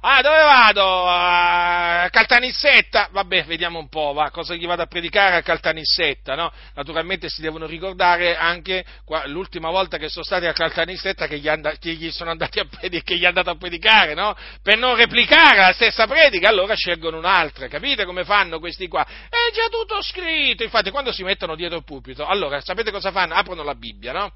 Ah, 0.05 0.20
dove 0.20 0.36
vado? 0.36 1.05
A 1.07 2.09
Caltanissetta? 2.11 3.09
Vabbè, 3.12 3.44
vediamo 3.44 3.78
un 3.78 3.88
po', 3.88 4.12
va, 4.12 4.30
cosa 4.30 4.57
gli 4.57 4.66
vado 4.66 4.82
a 4.82 4.86
predicare 4.86 5.36
a 5.36 5.42
Caltanissetta, 5.42 6.34
no? 6.34 6.50
Naturalmente 6.74 7.28
si 7.28 7.40
devono 7.40 7.66
ricordare 7.66 8.36
anche 8.36 8.84
qua, 9.05 9.24
l'ultima 9.28 9.70
volta 9.70 9.98
che 9.98 10.09
sono 10.09 10.24
stati 10.24 10.46
a 10.46 10.53
Caltanissetta 10.53 11.28
che 11.28 11.38
gli, 11.38 11.46
and- 11.46 11.78
che 11.78 11.92
gli 11.92 12.11
sono 12.11 12.30
andati 12.30 12.59
a 12.59 12.64
predicare, 12.64 13.05
che 13.05 13.16
gli 13.16 13.22
è 13.22 13.26
andato 13.26 13.50
a 13.50 13.55
predicare, 13.57 14.14
no? 14.14 14.34
Per 14.61 14.76
non 14.76 14.96
replicare 14.96 15.59
la 15.59 15.72
stessa 15.72 16.09
predica, 16.09 16.48
allora 16.48 16.74
scelgono 16.74 17.18
un'altra, 17.18 17.68
capite 17.68 18.05
come 18.05 18.24
fanno 18.24 18.59
questi 18.59 18.88
qua? 18.88 19.07
È 19.07 19.53
già 19.55 19.68
tutto 19.70 20.03
scritto, 20.03 20.64
infatti 20.64 20.90
quando 20.90 21.12
si 21.12 21.22
mettono 21.22 21.55
dietro 21.55 21.78
il 21.78 21.84
pulpito, 21.84 22.26
allora 22.26 22.61
sapete 22.61 22.90
cosa 22.90 23.12
fanno? 23.12 23.34
Aprono 23.34 23.62
la 23.62 23.76
Bibbia, 23.76 24.11
no? 24.11 24.32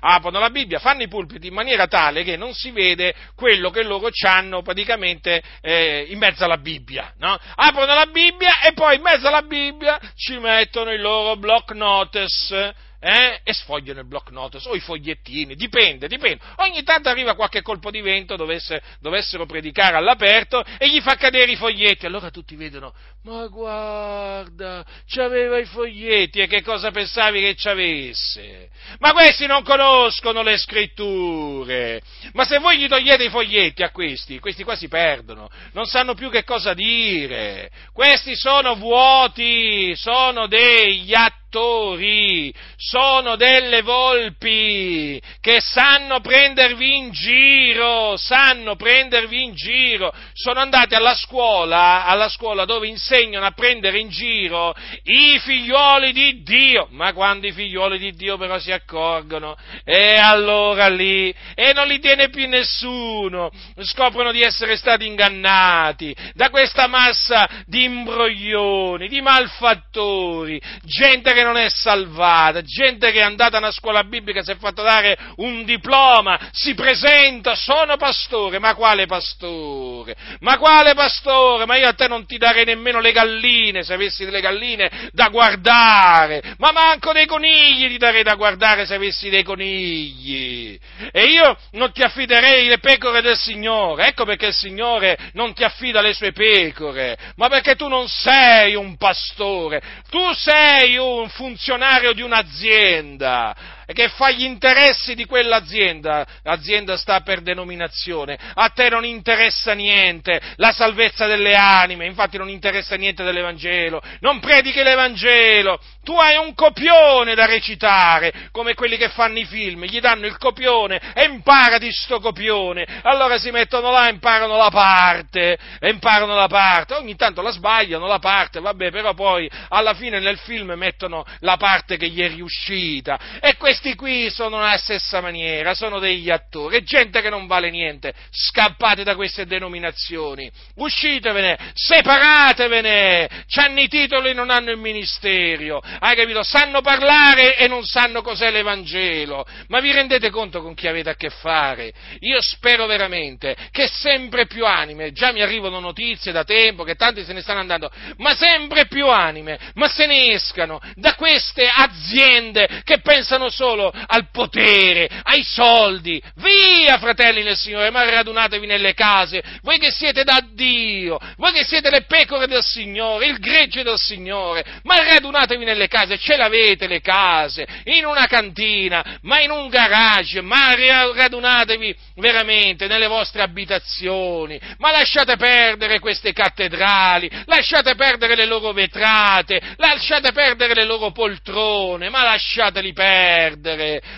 Aprono 0.00 0.38
la 0.38 0.50
Bibbia, 0.50 0.78
fanno 0.78 1.02
i 1.02 1.08
pulpiti 1.08 1.46
in 1.46 1.54
maniera 1.54 1.86
tale 1.86 2.24
che 2.24 2.36
non 2.36 2.52
si 2.54 2.70
vede 2.70 3.14
quello 3.34 3.70
che 3.70 3.82
loro 3.82 4.08
hanno 4.26 4.62
praticamente 4.62 5.42
eh, 5.60 6.06
in 6.08 6.18
mezzo 6.18 6.44
alla 6.44 6.58
Bibbia. 6.58 7.12
No? 7.18 7.38
Aprono 7.54 7.94
la 7.94 8.06
Bibbia 8.06 8.60
e 8.62 8.72
poi 8.72 8.96
in 8.96 9.02
mezzo 9.02 9.28
alla 9.28 9.42
Bibbia 9.42 9.98
ci 10.14 10.38
mettono 10.38 10.92
il 10.92 11.00
loro 11.00 11.36
block 11.36 11.72
notice 11.72 12.74
eh, 13.00 13.40
e 13.42 13.54
sfogliano 13.54 14.00
il 14.00 14.06
block 14.06 14.30
notice 14.30 14.68
o 14.68 14.74
i 14.74 14.80
fogliettini, 14.80 15.54
dipende, 15.54 16.06
dipende. 16.06 16.44
Ogni 16.56 16.82
tanto 16.82 17.08
arriva 17.08 17.34
qualche 17.34 17.62
colpo 17.62 17.90
di 17.90 18.02
vento, 18.02 18.36
dovesse, 18.36 18.82
dovessero 19.00 19.46
predicare 19.46 19.96
all'aperto 19.96 20.62
e 20.78 20.90
gli 20.90 21.00
fa 21.00 21.16
cadere 21.16 21.50
i 21.50 21.56
foglietti. 21.56 22.04
Allora 22.04 22.30
tutti 22.30 22.54
vedono, 22.56 22.92
ma 23.22 23.46
guarda, 23.48 24.82
c'aveva 25.06 25.58
i 25.58 25.66
foglietti 25.66 26.40
e 26.40 26.46
che 26.46 26.62
cosa 26.62 26.90
pensavi 26.90 27.40
che 27.40 27.54
ci 27.54 27.68
avesse? 27.68 28.70
Ma 28.98 29.12
questi 29.12 29.44
non 29.44 29.62
conoscono 29.62 30.40
le 30.42 30.56
scritture. 30.56 32.00
Ma 32.32 32.44
se 32.44 32.58
voi 32.58 32.78
gli 32.78 32.88
togliete 32.88 33.24
i 33.24 33.28
foglietti 33.28 33.82
a 33.82 33.90
questi, 33.90 34.38
questi 34.38 34.64
qua 34.64 34.74
si 34.74 34.88
perdono, 34.88 35.50
non 35.72 35.84
sanno 35.84 36.14
più 36.14 36.30
che 36.30 36.44
cosa 36.44 36.72
dire. 36.72 37.70
Questi 37.92 38.34
sono 38.34 38.74
vuoti, 38.76 39.94
sono 39.96 40.46
degli 40.46 41.12
attori, 41.12 42.54
sono 42.76 43.36
delle 43.36 43.82
volpi 43.82 45.20
che 45.40 45.60
sanno 45.60 46.20
prendervi 46.20 46.96
in 46.96 47.10
giro, 47.10 48.16
sanno 48.16 48.76
prendervi 48.76 49.42
in 49.42 49.54
giro, 49.54 50.10
sono 50.32 50.60
andati 50.60 50.94
alla 50.94 51.14
scuola, 51.14 52.06
alla 52.06 52.30
scuola 52.30 52.64
dove 52.64 52.86
insegnano 52.86 53.08
a 53.12 53.50
prendere 53.50 53.98
in 53.98 54.08
giro 54.08 54.72
i 55.02 55.38
figlioli 55.40 56.12
di 56.12 56.42
Dio, 56.42 56.86
ma 56.90 57.12
quando 57.12 57.48
i 57.48 57.52
figlioli 57.52 57.98
di 57.98 58.12
Dio 58.12 58.36
però 58.36 58.58
si 58.60 58.70
accorgono, 58.70 59.56
e 59.84 60.14
allora 60.14 60.86
lì, 60.88 61.34
e 61.54 61.72
non 61.72 61.88
li 61.88 61.98
tiene 61.98 62.28
più 62.28 62.46
nessuno, 62.46 63.50
scoprono 63.80 64.30
di 64.30 64.42
essere 64.42 64.76
stati 64.76 65.06
ingannati 65.06 66.14
da 66.34 66.50
questa 66.50 66.86
massa 66.86 67.48
di 67.66 67.82
imbroglioni, 67.84 69.08
di 69.08 69.20
malfattori, 69.20 70.60
gente 70.84 71.32
che 71.32 71.42
non 71.42 71.56
è 71.56 71.68
salvata, 71.68 72.62
gente 72.62 73.10
che 73.10 73.18
è 73.18 73.24
andata 73.24 73.56
a 73.56 73.60
una 73.60 73.72
scuola 73.72 74.04
biblica, 74.04 74.42
si 74.42 74.52
è 74.52 74.56
fatto 74.56 74.82
dare 74.82 75.18
un 75.36 75.64
diploma, 75.64 76.38
si 76.52 76.74
presenta, 76.74 77.56
sono 77.56 77.96
pastore, 77.96 78.60
ma 78.60 78.74
quale 78.74 79.06
pastore? 79.06 80.14
Ma 80.40 80.58
quale 80.58 80.94
pastore? 80.94 81.66
Ma 81.66 81.76
io 81.76 81.88
a 81.88 81.92
te 81.92 82.06
non 82.06 82.24
ti 82.26 82.38
darei 82.38 82.64
nemmeno 82.64 82.99
le 83.00 83.12
galline, 83.12 83.82
se 83.82 83.92
avessi 83.92 84.24
delle 84.24 84.40
galline 84.40 85.10
da 85.12 85.28
guardare, 85.28 86.54
ma 86.58 86.72
manco 86.72 87.12
dei 87.12 87.26
conigli 87.26 87.88
ti 87.88 87.98
darei 87.98 88.22
da 88.22 88.34
guardare 88.34 88.86
se 88.86 88.94
avessi 88.94 89.28
dei 89.28 89.42
conigli. 89.42 90.78
E 91.12 91.24
io 91.24 91.56
non 91.72 91.92
ti 91.92 92.02
affiderei 92.02 92.68
le 92.68 92.78
pecore 92.78 93.20
del 93.20 93.36
Signore, 93.36 94.08
ecco 94.08 94.24
perché 94.24 94.46
il 94.46 94.54
Signore 94.54 95.16
non 95.32 95.52
ti 95.54 95.64
affida 95.64 96.00
le 96.00 96.12
sue 96.12 96.32
pecore, 96.32 97.16
ma 97.36 97.48
perché 97.48 97.74
tu 97.74 97.88
non 97.88 98.08
sei 98.08 98.74
un 98.74 98.96
pastore, 98.96 99.80
tu 100.08 100.32
sei 100.34 100.96
un 100.96 101.28
funzionario 101.28 102.12
di 102.12 102.22
un'azienda 102.22 103.78
che 103.92 104.08
fa 104.08 104.30
gli 104.30 104.44
interessi 104.44 105.14
di 105.14 105.24
quell'azienda, 105.24 106.26
l'azienda 106.42 106.96
sta 106.96 107.20
per 107.20 107.40
denominazione, 107.40 108.38
a 108.54 108.68
te 108.70 108.88
non 108.88 109.04
interessa 109.04 109.72
niente 109.72 110.40
la 110.56 110.72
salvezza 110.72 111.26
delle 111.26 111.54
anime, 111.54 112.06
infatti 112.06 112.38
non 112.38 112.48
interessa 112.48 112.96
niente 112.96 113.24
dell'Evangelo, 113.24 114.02
non 114.20 114.40
predichi 114.40 114.82
l'Evangelo, 114.82 115.80
tu 116.02 116.14
hai 116.14 116.36
un 116.36 116.54
copione 116.54 117.34
da 117.34 117.46
recitare, 117.46 118.48
come 118.52 118.74
quelli 118.74 118.96
che 118.96 119.08
fanno 119.08 119.38
i 119.38 119.44
film, 119.44 119.84
gli 119.84 120.00
danno 120.00 120.26
il 120.26 120.38
copione 120.38 121.12
e 121.14 121.24
impara 121.24 121.78
di 121.78 121.90
sto 121.92 122.20
copione, 122.20 122.86
allora 123.02 123.38
si 123.38 123.50
mettono 123.50 123.90
là 123.90 124.08
e 124.08 124.12
imparano 124.12 124.56
la 124.56 124.70
parte, 124.70 125.58
e 125.78 125.90
imparano 125.90 126.34
la 126.34 126.48
parte, 126.48 126.94
ogni 126.94 127.16
tanto 127.16 127.42
la 127.42 127.50
sbagliano 127.50 128.06
la 128.06 128.18
parte, 128.18 128.60
vabbè, 128.60 128.90
però 128.90 129.14
poi 129.14 129.50
alla 129.68 129.94
fine 129.94 130.20
nel 130.20 130.38
film 130.38 130.72
mettono 130.72 131.24
la 131.40 131.56
parte 131.56 131.96
che 131.96 132.08
gli 132.08 132.20
è 132.20 132.28
riuscita. 132.28 133.38
E 133.40 133.56
questi 133.80 133.96
qui 133.96 134.28
sono 134.28 134.58
nella 134.58 134.76
stessa 134.76 135.22
maniera, 135.22 135.72
sono 135.72 135.98
degli 135.98 136.28
attori, 136.28 136.82
gente 136.82 137.22
che 137.22 137.30
non 137.30 137.46
vale 137.46 137.70
niente. 137.70 138.12
Scappate 138.30 139.04
da 139.04 139.14
queste 139.14 139.46
denominazioni, 139.46 140.50
uscitevene, 140.74 141.72
separatevene, 141.72 143.44
hanno 143.54 143.80
i 143.80 143.88
titoli 143.88 144.30
e 144.30 144.32
non 144.34 144.50
hanno 144.50 144.70
il 144.70 144.76
ministero. 144.76 145.80
Hai 145.98 146.14
capito? 146.14 146.42
Sanno 146.42 146.82
parlare 146.82 147.56
e 147.56 147.68
non 147.68 147.84
sanno 147.84 148.20
cos'è 148.20 148.50
l'Evangelo. 148.50 149.46
Ma 149.68 149.80
vi 149.80 149.92
rendete 149.92 150.28
conto 150.28 150.60
con 150.60 150.74
chi 150.74 150.86
avete 150.86 151.08
a 151.08 151.14
che 151.14 151.30
fare? 151.30 151.90
Io 152.20 152.42
spero 152.42 152.84
veramente 152.84 153.56
che 153.70 153.88
sempre 153.88 154.46
più 154.46 154.66
anime, 154.66 155.12
già 155.12 155.32
mi 155.32 155.40
arrivano 155.40 155.80
notizie 155.80 156.32
da 156.32 156.44
tempo 156.44 156.84
che 156.84 156.96
tanti 156.96 157.24
se 157.24 157.32
ne 157.32 157.40
stanno 157.40 157.60
andando, 157.60 157.90
ma 158.18 158.34
sempre 158.34 158.86
più 158.86 159.08
anime, 159.08 159.58
ma 159.74 159.88
se 159.88 160.04
ne 160.04 160.32
escano 160.32 160.80
da 160.96 161.14
queste 161.14 161.66
aziende 161.66 162.82
che 162.84 163.00
pensano 163.00 163.48
solo 163.48 163.69
al 163.78 164.28
potere, 164.30 165.08
ai 165.22 165.42
soldi. 165.42 166.20
Via, 166.36 166.98
fratelli 166.98 167.42
del 167.42 167.56
Signore, 167.56 167.90
ma 167.90 168.08
radunatevi 168.08 168.66
nelle 168.66 168.94
case, 168.94 169.42
voi 169.62 169.78
che 169.78 169.90
siete 169.90 170.24
da 170.24 170.42
Dio, 170.52 171.18
voi 171.36 171.52
che 171.52 171.64
siete 171.64 171.90
le 171.90 172.02
pecore 172.02 172.46
del 172.46 172.62
Signore, 172.62 173.26
il 173.26 173.38
gregge 173.38 173.82
del 173.82 173.98
Signore, 173.98 174.64
ma 174.82 174.96
radunatevi 174.96 175.64
nelle 175.64 175.88
case, 175.88 176.18
ce 176.18 176.36
l'avete 176.36 176.86
le 176.86 177.00
case, 177.00 177.66
in 177.84 178.04
una 178.04 178.26
cantina, 178.26 179.18
ma 179.22 179.40
in 179.40 179.50
un 179.50 179.68
garage, 179.68 180.40
ma 180.40 180.74
radunatevi 180.74 181.94
veramente 182.16 182.86
nelle 182.86 183.06
vostre 183.06 183.42
abitazioni, 183.42 184.60
ma 184.78 184.90
lasciate 184.90 185.36
perdere 185.36 185.98
queste 185.98 186.32
cattedrali, 186.32 187.30
lasciate 187.46 187.94
perdere 187.94 188.34
le 188.34 188.46
loro 188.46 188.72
vetrate, 188.72 189.60
lasciate 189.76 190.32
perdere 190.32 190.74
le 190.74 190.84
loro 190.84 191.10
poltrone, 191.10 192.08
ma 192.08 192.22
lasciateli 192.22 192.92
perdere, 192.92 193.49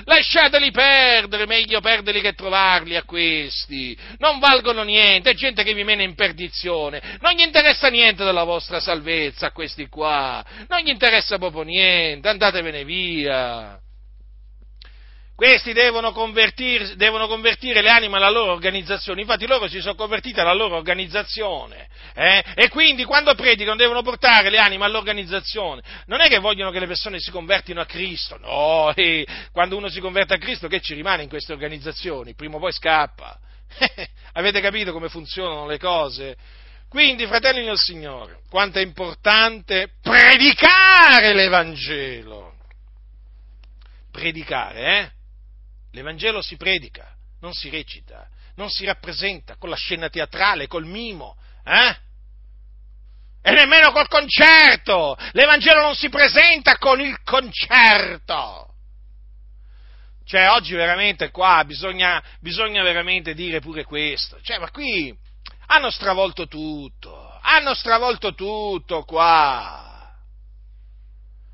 lasciateli 0.04 0.70
perdere, 0.70 1.46
meglio 1.46 1.80
perderli 1.80 2.20
che 2.20 2.32
trovarli 2.32 2.96
a 2.96 3.04
questi, 3.04 3.96
non 4.18 4.38
valgono 4.38 4.82
niente, 4.82 5.30
è 5.30 5.34
gente 5.34 5.62
che 5.62 5.74
vi 5.74 5.84
mena 5.84 6.02
in 6.02 6.14
perdizione, 6.14 7.18
non 7.20 7.32
gli 7.32 7.42
interessa 7.42 7.88
niente 7.88 8.24
della 8.24 8.44
vostra 8.44 8.80
salvezza 8.80 9.46
a 9.46 9.52
questi 9.52 9.88
qua, 9.88 10.44
non 10.68 10.80
gli 10.80 10.90
interessa 10.90 11.38
proprio 11.38 11.62
niente, 11.62 12.28
andatevene 12.28 12.84
via. 12.84 13.80
Questi 15.42 15.72
devono, 15.72 16.12
devono, 16.94 17.26
convertire 17.26 17.82
le 17.82 17.90
anime 17.90 18.16
alla 18.18 18.30
loro 18.30 18.52
organizzazione, 18.52 19.22
infatti 19.22 19.48
loro 19.48 19.66
si 19.66 19.80
sono 19.80 19.96
convertiti 19.96 20.38
alla 20.38 20.52
loro 20.52 20.76
organizzazione 20.76 21.88
eh? 22.14 22.44
e 22.54 22.68
quindi 22.68 23.02
quando 23.02 23.34
predicano 23.34 23.74
devono 23.74 24.02
portare 24.02 24.50
le 24.50 24.58
anime 24.58 24.84
all'organizzazione. 24.84 25.82
Non 26.06 26.20
è 26.20 26.28
che 26.28 26.38
vogliono 26.38 26.70
che 26.70 26.78
le 26.78 26.86
persone 26.86 27.18
si 27.18 27.32
convertino 27.32 27.80
a 27.80 27.86
Cristo, 27.86 28.38
no, 28.38 28.92
eh, 28.94 29.26
quando 29.50 29.76
uno 29.76 29.88
si 29.88 29.98
converte 29.98 30.34
a 30.34 30.38
Cristo 30.38 30.68
che 30.68 30.80
ci 30.80 30.94
rimane 30.94 31.24
in 31.24 31.28
queste 31.28 31.52
organizzazioni? 31.52 32.36
Prima 32.36 32.54
o 32.54 32.60
poi 32.60 32.72
scappa. 32.72 33.36
Avete 34.34 34.60
capito 34.60 34.92
come 34.92 35.08
funzionano 35.08 35.66
le 35.66 35.78
cose? 35.78 36.36
Quindi, 36.88 37.26
fratelli 37.26 37.64
del 37.64 37.78
Signore, 37.78 38.42
quanto 38.48 38.78
è 38.78 38.82
importante 38.82 39.94
predicare 40.00 41.34
l'Evangelo. 41.34 42.54
Predicare, 44.12 44.98
eh? 45.00 45.20
L'Evangelo 45.92 46.40
si 46.40 46.56
predica, 46.56 47.14
non 47.40 47.52
si 47.52 47.68
recita, 47.68 48.26
non 48.56 48.70
si 48.70 48.84
rappresenta 48.84 49.56
con 49.56 49.68
la 49.68 49.76
scena 49.76 50.08
teatrale, 50.08 50.66
col 50.66 50.86
mimo, 50.86 51.36
eh? 51.64 51.96
E 53.44 53.50
nemmeno 53.52 53.92
col 53.92 54.08
concerto! 54.08 55.16
L'Evangelo 55.32 55.82
non 55.82 55.94
si 55.94 56.08
presenta 56.08 56.78
con 56.78 57.00
il 57.00 57.20
concerto! 57.22 58.68
Cioè, 60.24 60.48
oggi 60.48 60.74
veramente 60.74 61.30
qua 61.30 61.62
bisogna, 61.64 62.22
bisogna 62.40 62.82
veramente 62.82 63.34
dire 63.34 63.60
pure 63.60 63.84
questo. 63.84 64.40
Cioè, 64.40 64.58
ma 64.58 64.70
qui 64.70 65.14
hanno 65.66 65.90
stravolto 65.90 66.46
tutto, 66.46 67.38
hanno 67.42 67.74
stravolto 67.74 68.34
tutto 68.34 69.02
qua. 69.04 70.16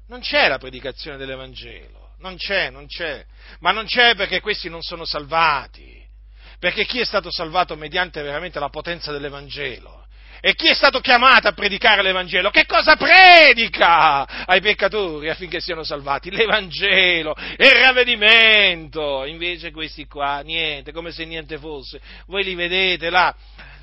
Non 0.06 0.20
c'è 0.20 0.46
la 0.46 0.58
predicazione 0.58 1.16
dell'Evangelo 1.16 1.97
non 2.18 2.36
c'è, 2.36 2.70
non 2.70 2.86
c'è, 2.86 3.24
ma 3.60 3.70
non 3.70 3.86
c'è 3.86 4.14
perché 4.14 4.40
questi 4.40 4.68
non 4.68 4.82
sono 4.82 5.04
salvati, 5.04 6.04
perché 6.58 6.84
chi 6.84 7.00
è 7.00 7.04
stato 7.04 7.30
salvato 7.30 7.76
mediante 7.76 8.22
veramente 8.22 8.58
la 8.58 8.68
potenza 8.68 9.12
dell'Evangelo? 9.12 10.06
E 10.40 10.54
chi 10.54 10.68
è 10.68 10.74
stato 10.74 11.00
chiamato 11.00 11.48
a 11.48 11.52
predicare 11.52 12.00
l'Evangelo? 12.00 12.50
Che 12.50 12.64
cosa 12.64 12.94
predica 12.94 14.46
ai 14.46 14.60
peccatori 14.60 15.28
affinché 15.28 15.60
siano 15.60 15.82
salvati? 15.82 16.30
L'Evangelo, 16.30 17.34
il 17.56 17.70
ravvedimento. 17.70 19.24
Invece 19.24 19.72
questi 19.72 20.06
qua, 20.06 20.40
niente, 20.40 20.92
come 20.92 21.10
se 21.10 21.24
niente 21.24 21.58
fosse. 21.58 22.00
Voi 22.26 22.44
li 22.44 22.54
vedete 22.54 23.10
là, 23.10 23.34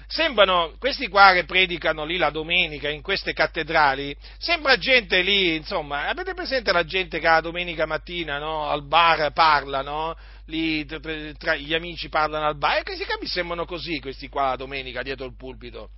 sembrano, 0.07 0.73
questi 0.79 1.07
qua 1.07 1.33
che 1.33 1.45
predicano 1.45 2.05
lì 2.05 2.17
la 2.17 2.29
domenica 2.29 2.89
in 2.89 3.01
queste 3.01 3.33
cattedrali, 3.33 4.15
sembra 4.37 4.77
gente 4.77 5.21
lì, 5.21 5.55
insomma, 5.55 6.07
avete 6.07 6.33
presente 6.33 6.71
la 6.71 6.83
gente 6.83 7.19
che 7.19 7.27
la 7.27 7.41
domenica 7.41 7.85
mattina 7.85 8.37
no, 8.37 8.67
al 8.67 8.85
bar 8.85 9.31
parla, 9.33 9.81
no? 9.81 10.15
Lì, 10.45 10.85
tra, 10.85 11.55
gli 11.55 11.73
amici 11.73 12.09
parlano 12.09 12.45
al 12.45 12.57
bar, 12.57 12.79
e 12.79 12.83
che 12.83 12.95
si 12.95 13.05
capisce 13.05 13.33
sembrano 13.35 13.65
così 13.65 13.99
questi 13.99 14.29
qua 14.29 14.49
la 14.49 14.55
domenica 14.55 15.01
dietro 15.01 15.25
il 15.25 15.35
pulpito. 15.35 15.89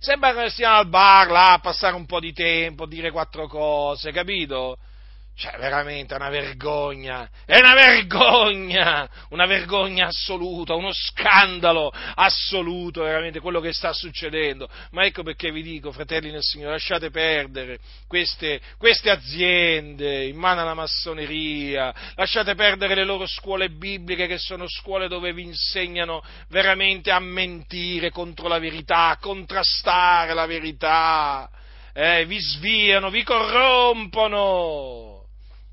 Sembra 0.00 0.32
che 0.34 0.50
stiano 0.50 0.76
al 0.76 0.88
bar 0.88 1.30
là 1.30 1.52
a 1.54 1.58
passare 1.58 1.96
un 1.96 2.06
po' 2.06 2.20
di 2.20 2.32
tempo, 2.32 2.86
dire 2.86 3.10
quattro 3.10 3.46
cose, 3.48 4.12
capito? 4.12 4.78
Cioè, 5.38 5.56
veramente 5.56 6.14
è 6.14 6.16
una 6.16 6.30
vergogna, 6.30 7.30
è 7.46 7.60
una 7.60 7.72
vergogna, 7.74 9.08
una 9.28 9.46
vergogna 9.46 10.08
assoluta, 10.08 10.74
uno 10.74 10.92
scandalo 10.92 11.92
assoluto, 12.16 13.04
veramente 13.04 13.38
quello 13.38 13.60
che 13.60 13.72
sta 13.72 13.92
succedendo. 13.92 14.68
Ma 14.90 15.04
ecco 15.04 15.22
perché 15.22 15.52
vi 15.52 15.62
dico, 15.62 15.92
fratelli 15.92 16.32
nel 16.32 16.42
Signore, 16.42 16.72
lasciate 16.72 17.10
perdere 17.10 17.78
queste, 18.08 18.60
queste 18.78 19.10
aziende 19.10 20.24
in 20.24 20.36
mano 20.36 20.62
alla 20.62 20.74
massoneria, 20.74 21.94
lasciate 22.16 22.56
perdere 22.56 22.96
le 22.96 23.04
loro 23.04 23.28
scuole 23.28 23.70
bibliche 23.70 24.26
che 24.26 24.38
sono 24.38 24.66
scuole 24.66 25.06
dove 25.06 25.32
vi 25.32 25.42
insegnano 25.42 26.20
veramente 26.48 27.12
a 27.12 27.20
mentire 27.20 28.10
contro 28.10 28.48
la 28.48 28.58
verità, 28.58 29.10
a 29.10 29.18
contrastare 29.18 30.34
la 30.34 30.46
verità. 30.46 31.48
Eh, 31.92 32.26
vi 32.26 32.40
sviano, 32.40 33.08
vi 33.08 33.22
corrompono 33.22 35.17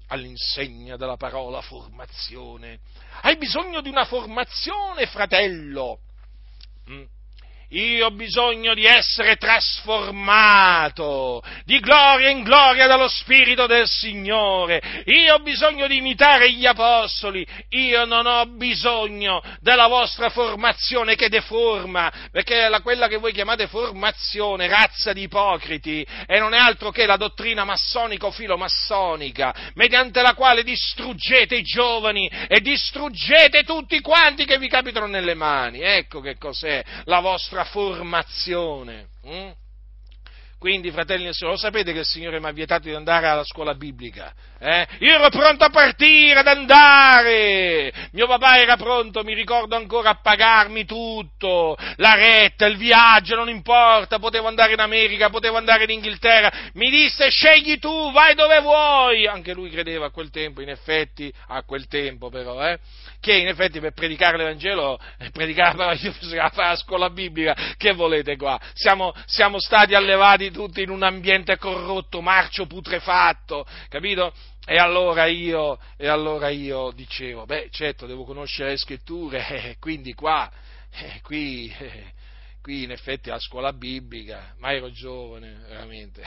all'insegna 0.08 0.98
della 0.98 1.18
parola 1.18 1.62
formazione. 1.62 2.80
Hai 3.22 3.38
bisogno 3.38 3.82
di 3.82 3.90
una 3.90 4.06
formazione, 4.06 5.06
fratello. 5.08 6.00
Mm? 6.90 7.04
Io 7.70 8.06
ho 8.06 8.12
bisogno 8.12 8.76
di 8.76 8.86
essere 8.86 9.38
trasformato 9.38 11.42
di 11.64 11.80
gloria 11.80 12.30
in 12.30 12.44
gloria 12.44 12.86
dallo 12.86 13.08
Spirito 13.08 13.66
del 13.66 13.88
Signore. 13.88 15.04
Io 15.06 15.36
ho 15.36 15.40
bisogno 15.40 15.88
di 15.88 15.98
imitare 15.98 16.52
gli 16.52 16.66
Apostoli. 16.66 17.46
Io 17.70 18.06
non 18.06 18.28
ho 18.28 18.46
bisogno 18.46 19.42
della 19.62 19.88
vostra 19.88 20.30
formazione 20.30 21.16
che 21.16 21.30
deforma, 21.30 22.12
perché 22.32 22.70
la, 22.70 22.82
quella 22.82 23.08
che 23.08 23.18
voi 23.18 23.34
chiamate 23.34 23.68
formazione, 23.68 24.68
razza 24.68 25.12
di 25.12 25.24
ipocriti, 25.24 26.06
e 26.28 26.40
non 26.40 26.54
è 26.54 26.58
altro 26.58 26.92
che 26.92 27.06
la 27.06 27.18
dottrina 27.18 27.64
massonica 27.64 28.28
o 28.28 28.32
filomassonica, 28.32 29.72
mediante 29.74 30.22
la 30.22 30.36
quale 30.36 30.64
distruggete 30.64 31.56
i 31.56 31.64
giovani 31.64 32.30
e 32.48 32.62
distruggete 32.62 33.64
tutti 33.64 34.00
quanti 34.02 34.46
che 34.46 34.60
vi 34.60 34.68
capitano 34.68 35.08
nelle 35.08 35.34
mani. 35.34 35.80
Ecco 35.80 36.22
che 36.22 36.38
cos'è 36.38 36.84
la 37.06 37.20
vostra 37.20 37.55
nostra 37.56 37.64
formazione. 37.64 39.08
Hm? 39.24 39.52
Quindi, 40.58 40.90
fratelli 40.90 41.28
e 41.28 41.34
sorelle, 41.34 41.58
lo 41.58 41.62
sapete 41.62 41.94
che 41.94 42.00
il 42.00 42.06
Signore 42.06 42.40
mi 42.40 42.48
ha 42.48 42.52
vietato 42.52 42.88
di 42.88 42.96
andare 42.96 43.28
alla 43.28 43.44
scuola 43.44 43.76
biblica? 43.76 44.34
Eh? 44.58 44.88
Io 45.00 45.14
ero 45.14 45.30
pronto 45.30 45.64
a 45.64 45.70
partire, 45.70 46.40
ad 46.40 46.48
andare! 46.48 47.94
Mio 48.14 48.26
papà 48.26 48.58
era 48.58 48.76
pronto, 48.76 49.24
mi 49.24 49.36
ricordo 49.36 49.76
ancora, 49.76 50.12
a 50.12 50.20
pagarmi 50.20 50.86
tutto, 50.86 51.78
la 51.98 52.16
retta, 52.16 52.66
il 52.66 52.78
viaggio, 52.78 53.36
non 53.36 53.50
importa, 53.50 54.18
potevo 54.18 54.48
andare 54.48 54.74
in 54.74 54.80
America, 54.80 55.30
potevo 55.30 55.58
andare 55.58 55.84
in 55.84 55.92
Inghilterra. 55.92 56.52
Mi 56.74 56.90
disse, 56.90 57.30
scegli 57.30 57.78
tu, 57.78 58.12
vai 58.12 58.34
dove 58.34 58.60
vuoi! 58.62 59.28
Anche 59.28 59.54
lui 59.54 59.70
credeva 59.70 60.08
a 60.08 60.12
quel 60.12 60.32
tempo, 60.32 60.62
in 60.62 60.70
effetti, 60.70 61.32
a 61.50 61.62
quel 61.62 61.88
tempo 61.88 62.30
però, 62.30 62.66
eh? 62.66 62.80
Che 63.26 63.34
in 63.34 63.48
effetti 63.48 63.80
per 63.80 63.92
predicare 63.92 64.38
l'Evangelo, 64.38 65.00
eh, 65.18 65.32
predicare 65.32 65.96
io 65.98 66.14
bisogna 66.20 66.48
fare 66.50 66.70
la 66.70 66.76
scuola 66.76 67.10
biblica, 67.10 67.56
che 67.76 67.94
volete 67.94 68.38
qua? 68.38 68.62
Siamo, 68.76 69.16
siamo 69.26 69.60
stati 69.60 69.96
allevati 69.96 70.52
tutti 70.52 70.84
in 70.84 70.92
un 70.92 71.02
ambiente 71.02 71.58
corrotto, 71.58 72.22
marcio, 72.22 72.68
putrefatto, 72.68 73.66
capito? 73.90 74.32
E 74.64 74.78
allora 74.78 75.26
io, 75.26 75.80
e 75.98 76.08
allora 76.08 76.50
io 76.50 76.92
dicevo, 76.92 77.46
beh 77.46 77.70
certo 77.72 78.06
devo 78.06 78.26
conoscere 78.26 78.70
le 78.70 78.78
scritture, 78.78 79.48
eh, 79.50 79.78
quindi 79.80 80.14
qua, 80.14 80.48
eh, 80.92 81.20
qui, 81.24 81.74
eh, 81.80 82.14
qui 82.66 82.82
in 82.82 82.90
effetti 82.90 83.30
a 83.30 83.38
scuola 83.38 83.74
biblica, 83.74 84.56
ma 84.58 84.74
ero 84.74 84.92
giovane, 84.92 85.56
veramente. 85.70 86.24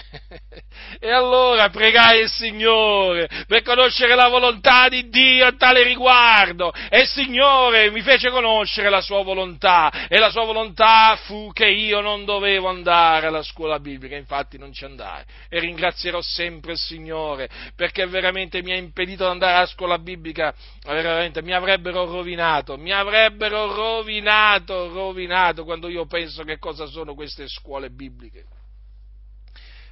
e 1.01 1.11
allora 1.11 1.69
pregai 1.69 2.21
il 2.21 2.29
Signore 2.31 3.29
per 3.49 3.63
conoscere 3.63 4.15
la 4.15 4.29
volontà 4.29 4.89
di 4.89 5.09
Dio 5.09 5.47
a 5.47 5.55
tale 5.55 5.83
riguardo. 5.83 6.73
E 6.91 7.01
il 7.01 7.09
Signore 7.09 7.91
mi 7.91 8.03
fece 8.03 8.31
conoscere 8.31 8.89
la 8.89 9.01
sua 9.01 9.25
volontà. 9.25 10.07
E 10.07 10.17
la 10.21 10.31
sua 10.31 10.45
volontà 10.45 11.17
fu 11.25 11.51
che 11.53 11.67
io 11.67 12.01
non 12.01 12.25
dovevo 12.25 12.69
andare 12.69 13.27
alla 13.27 13.43
scuola 13.43 13.81
biblica, 13.81 14.15
infatti 14.15 14.59
non 14.59 14.73
ci 14.73 14.85
andai. 14.85 15.25
E 15.49 15.59
ringrazierò 15.59 16.21
sempre 16.21 16.71
il 16.71 16.79
Signore 16.79 17.49
perché 17.75 18.07
veramente 18.07 18.63
mi 18.63 18.71
ha 18.71 18.77
impedito 18.77 19.25
di 19.25 19.31
andare 19.31 19.57
alla 19.57 19.67
scuola 19.67 19.99
biblica, 19.99 20.55
veramente 20.87 21.43
mi 21.43 21.53
avrebbero 21.53 22.05
rovinato, 22.05 22.77
mi 22.77 22.93
avrebbero 22.93 23.75
rovinato, 23.75 24.93
rovinato 24.93 25.65
quando 25.65 25.89
io 25.89 26.07
penso 26.07 26.27
penso 26.29 26.45
che 26.45 26.59
cosa 26.59 26.85
sono 26.87 27.15
queste 27.15 27.49
scuole 27.49 27.89
bibliche. 27.91 28.45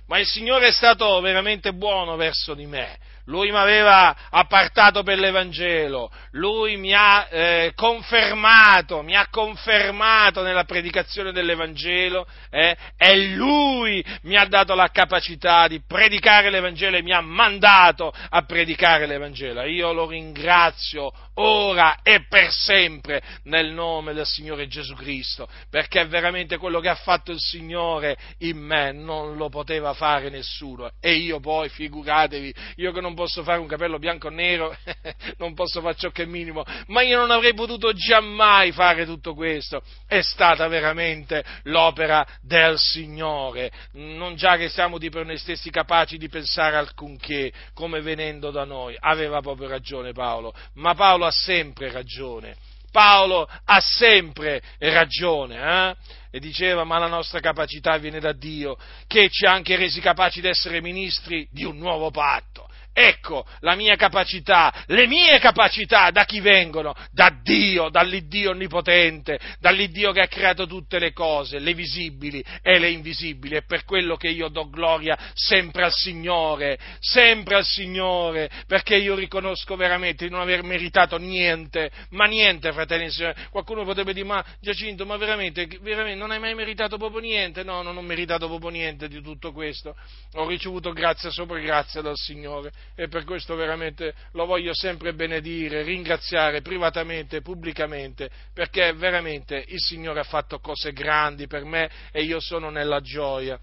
Ma 0.07 0.19
il 0.19 0.27
Signore 0.27 0.69
è 0.69 0.71
stato 0.71 1.19
veramente 1.21 1.73
buono 1.73 2.15
verso 2.17 2.55
di 2.55 2.67
me 2.67 2.99
lui 3.27 3.51
mi 3.51 3.57
aveva 3.57 4.15
appartato 4.31 5.03
per 5.03 5.19
l'Evangelo, 5.19 6.11
lui 6.33 6.77
mi 6.77 6.93
ha 6.93 7.27
eh, 7.31 7.73
confermato, 7.75 9.03
mi 9.03 9.15
ha 9.15 9.29
confermato 9.31 10.43
nella 10.43 10.65
predicazione 10.65 11.33
dell'Evangelo 11.33 12.27
eh, 12.51 12.77
e 12.97 13.27
lui 13.29 14.05
mi 14.23 14.37
ha 14.37 14.47
dato 14.47 14.75
la 14.75 14.89
capacità 14.89 15.67
di 15.69 15.83
predicare 15.87 16.51
l'Evangelo 16.51 16.97
e 16.97 17.03
mi 17.03 17.13
ha 17.13 17.21
mandato 17.21 18.13
a 18.29 18.43
predicare 18.43 19.07
l'Evangelo. 19.07 19.63
Io 19.65 19.93
lo 19.93 20.07
ringrazio 20.07 21.13
ora 21.35 21.99
e 22.03 22.27
per 22.29 22.51
sempre 22.51 23.23
nel 23.45 23.73
nome 23.73 24.15
del 24.15 24.27
Signore 24.27 24.69
Gesù 24.69 24.95
Cristo, 24.95 25.49
perché 25.71 26.05
veramente 26.07 26.57
quello 26.57 26.81
che 26.81 26.89
ha 26.89 26.95
fatto 26.95 27.33
il 27.33 27.41
Signore 27.41 28.17
in 28.39 28.59
me 28.59 28.93
non 28.93 29.37
lo 29.37 29.49
poteva 29.49 29.93
fare 29.95 30.31
nessuno 30.31 30.91
e 31.01 31.15
io 31.15 31.41
poi, 31.41 31.69
figuratevi, 31.69 32.55
io 32.77 32.93
che 32.93 33.01
non 33.01 33.15
posso 33.17 33.43
fare 33.43 33.59
un 33.59 33.67
capello 33.67 33.99
bianco 33.99 34.29
o 34.29 34.31
nero, 34.31 34.77
non 35.39 35.55
posso 35.55 35.81
fare 35.81 35.97
ciò 35.97 36.11
che 36.11 36.23
è 36.23 36.27
minimo, 36.27 36.65
ma 36.87 37.03
io 37.03 37.19
non 37.19 37.33
avrei 37.33 37.55
potuto 37.55 37.93
giammai 37.93 38.71
fare 38.71 39.05
tutto 39.05 39.35
questo. 39.35 39.83
È 40.07 40.21
stata 40.21 40.69
veramente 40.69 41.45
l'opera 41.65 42.25
del 42.41 42.79
Signore. 42.79 43.73
Non 43.95 44.37
già 44.37 44.57
che 44.57 44.69
siamo 44.69 44.99
di 44.99 45.11
per 45.11 45.27
noi 45.27 45.39
stessi 45.39 45.71
capaci 45.71 46.17
di 46.17 46.29
pensare 46.29 46.77
alcunché, 46.77 47.53
come 47.75 48.01
venendo 48.01 48.53
da 48.53 48.63
noi. 48.63 48.97
Aveva 49.01 49.41
proprio 49.41 49.67
ragione 49.67 50.13
Paolo, 50.13 50.55
ma 50.75 50.95
Paolo 50.95 51.25
ha 51.25 51.33
sempre 51.33 51.91
ragione. 51.91 52.57
Paolo 52.97 53.47
ha 53.65 53.81
sempre 53.81 54.63
ragione, 54.79 55.57
eh? 55.91 55.97
e 56.31 56.41
diceva 56.41 56.85
ma 56.85 56.99
la 56.99 57.09
nostra 57.09 57.41
capacità 57.41 57.99
viene 57.99 58.21
da 58.21 58.33
Dio, 58.33 58.79
che 59.07 59.29
ci 59.29 59.45
ha 59.45 59.53
anche 59.53 59.77
resi 59.77 60.01
capaci 60.01 60.41
di 60.41 60.49
essere 60.49 60.81
ministri 60.81 61.47
di 61.51 61.65
un 61.65 61.77
nuovo 61.77 62.11
patto. 62.11 62.66
Ecco 62.99 63.45
la 63.61 63.75
mia 63.75 63.95
capacità, 63.95 64.73
le 64.87 65.07
mie 65.07 65.39
capacità 65.39 66.11
da 66.11 66.25
chi 66.25 66.41
vengono? 66.41 66.95
Da 67.13 67.29
Dio, 67.43 67.91
dall'Iddio 67.91 68.53
onnipotente, 68.53 69.39
dall'Iddio 69.61 70.13
che 70.13 70.23
ha 70.23 70.29
creato 70.29 70.67
tutte 70.67 70.99
le 70.99 71.13
cose, 71.13 71.59
le 71.59 71.75
visibili 71.75 72.43
e 72.63 72.79
le 72.79 72.89
invisibili. 72.89 73.57
È 73.57 73.65
per 73.65 73.85
quello 73.85 74.17
che 74.17 74.29
io 74.29 74.49
do 74.49 74.71
gloria 74.71 75.15
sempre 75.35 75.85
al 75.85 75.93
Signore, 75.93 76.79
sempre 76.99 77.57
al 77.57 77.67
Signore, 77.67 78.49
perché 78.67 78.97
io 78.97 79.15
riconosco 79.15 79.77
veramente 79.77 80.25
di 80.25 80.31
non 80.31 80.41
aver 80.41 80.63
meritato 80.63 81.19
niente, 81.19 81.91
ma 82.13 82.25
niente, 82.25 82.73
fratelli 82.73 83.05
e 83.05 83.11
signori. 83.11 83.35
Qualcuno 83.51 83.85
potrebbe 83.85 84.15
dire, 84.15 84.25
ma 84.25 84.43
Giacinto, 84.59 85.05
ma 85.05 85.19
veramente, 85.19 85.69
veramente 85.83 86.19
non 86.19 86.31
hai 86.31 86.39
mai 86.39 86.55
meritato 86.55 86.97
proprio 86.97 87.21
niente? 87.21 87.63
No, 87.63 87.83
non 87.83 87.95
ho 87.95 88.03
meritato 88.03 88.47
proprio 88.47 88.71
niente 88.71 89.07
di 89.07 89.21
tutto 89.21 89.53
questo. 89.53 89.95
Ho 90.37 90.49
ricevuto 90.49 90.95
grazia 90.95 91.29
sopra 91.29 91.59
grazia 91.59 92.01
dal 92.01 92.17
Signore 92.17 92.73
e 92.95 93.09
per 93.09 93.25
questo 93.25 93.55
veramente 93.55 94.15
lo 94.33 94.47
voglio 94.47 94.75
sempre 94.75 95.15
benedire, 95.15 95.83
ringraziare 95.83 96.63
privatamente, 96.63 97.43
pubblicamente, 97.43 98.31
perché 98.55 98.93
veramente 98.93 99.65
il 99.69 99.81
Signore 99.81 100.21
ha 100.21 100.25
fatto 100.25 100.59
cose 100.61 100.93
grandi 100.93 101.47
per 101.47 101.65
me 101.65 101.91
e 102.13 102.23
io 102.23 102.41
sono 102.41 102.71
nella 102.71 103.01
gioia. 103.01 103.59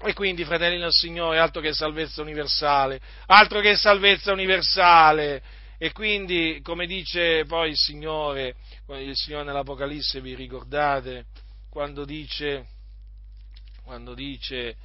E 0.00 0.12
quindi, 0.12 0.44
fratelli 0.44 0.78
del 0.78 0.90
Signore, 0.90 1.38
altro 1.38 1.60
che 1.60 1.72
salvezza 1.72 2.20
universale, 2.20 3.00
altro 3.26 3.60
che 3.60 3.76
salvezza 3.76 4.32
universale, 4.32 5.42
E 5.76 5.92
quindi, 5.92 6.60
come 6.62 6.86
dice 6.86 7.44
poi 7.46 7.70
il 7.70 7.76
Signore, 7.76 8.54
il 8.88 9.16
Signore 9.16 9.44
nell'Apocalisse, 9.44 10.20
vi 10.20 10.34
ricordate, 10.34 11.26
quando 11.68 12.04
dice, 12.04 12.66
quando 13.82 14.14
dice 14.14 14.76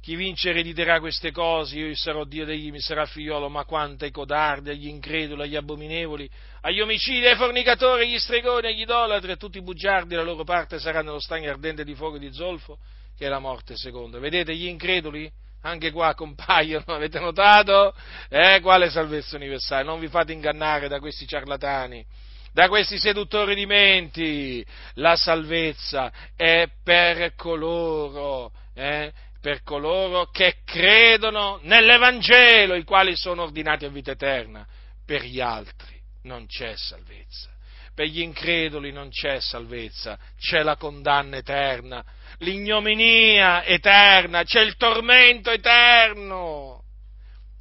chi 0.00 0.16
vince 0.16 0.48
erediterà 0.48 0.98
queste 0.98 1.30
cose, 1.30 1.78
io 1.78 1.94
sarò 1.94 2.24
Dio 2.24 2.46
degli, 2.46 2.70
mi 2.70 2.80
sarà 2.80 3.04
figliolo, 3.04 3.50
ma 3.50 3.64
quanto 3.64 4.04
ai 4.04 4.10
codardi, 4.10 4.70
agli 4.70 4.86
increduli, 4.86 5.42
agli 5.42 5.56
abominevoli, 5.56 6.28
agli 6.62 6.80
omicidi, 6.80 7.26
ai 7.26 7.36
fornicatori, 7.36 8.04
agli 8.04 8.18
stregoni, 8.18 8.68
agli 8.68 8.80
idolatri, 8.80 9.32
a 9.32 9.36
tutti 9.36 9.58
i 9.58 9.62
bugiardi, 9.62 10.14
la 10.14 10.22
loro 10.22 10.42
parte 10.42 10.78
sarà 10.78 11.02
nello 11.02 11.20
stagno 11.20 11.50
ardente 11.50 11.84
di 11.84 11.94
fuoco 11.94 12.16
e 12.16 12.20
di 12.20 12.32
zolfo, 12.32 12.78
che 13.16 13.26
è 13.26 13.28
la 13.28 13.40
morte 13.40 13.76
seconda. 13.76 14.18
Vedete 14.18 14.54
gli 14.56 14.66
increduli? 14.66 15.30
Anche 15.62 15.90
qua 15.90 16.14
compaiono, 16.14 16.84
avete 16.94 17.20
notato? 17.20 17.94
Eh, 18.30 18.60
quale 18.62 18.88
salvezza 18.88 19.36
universale? 19.36 19.84
Non 19.84 20.00
vi 20.00 20.08
fate 20.08 20.32
ingannare 20.32 20.88
da 20.88 20.98
questi 20.98 21.26
ciarlatani 21.26 22.04
da 22.52 22.66
questi 22.66 22.98
seduttori 22.98 23.54
di 23.54 23.64
menti. 23.64 24.64
La 24.94 25.14
salvezza 25.14 26.10
è 26.34 26.66
per 26.82 27.34
coloro 27.36 28.50
eh, 28.74 29.12
per 29.40 29.62
coloro 29.62 30.26
che 30.26 30.58
credono 30.64 31.58
nell'Evangelo, 31.62 32.74
i 32.74 32.84
quali 32.84 33.16
sono 33.16 33.42
ordinati 33.42 33.86
a 33.86 33.88
vita 33.88 34.10
eterna. 34.10 34.66
Per 35.04 35.24
gli 35.24 35.40
altri 35.40 35.98
non 36.22 36.46
c'è 36.46 36.76
salvezza. 36.76 37.48
Per 37.94 38.06
gli 38.06 38.20
increduli 38.20 38.92
non 38.92 39.10
c'è 39.10 39.40
salvezza, 39.40 40.18
c'è 40.38 40.62
la 40.62 40.76
condanna 40.76 41.36
eterna, 41.36 42.04
l'ignominia 42.38 43.64
eterna, 43.64 44.44
c'è 44.44 44.60
il 44.60 44.76
tormento 44.76 45.50
eterno. 45.50 46.84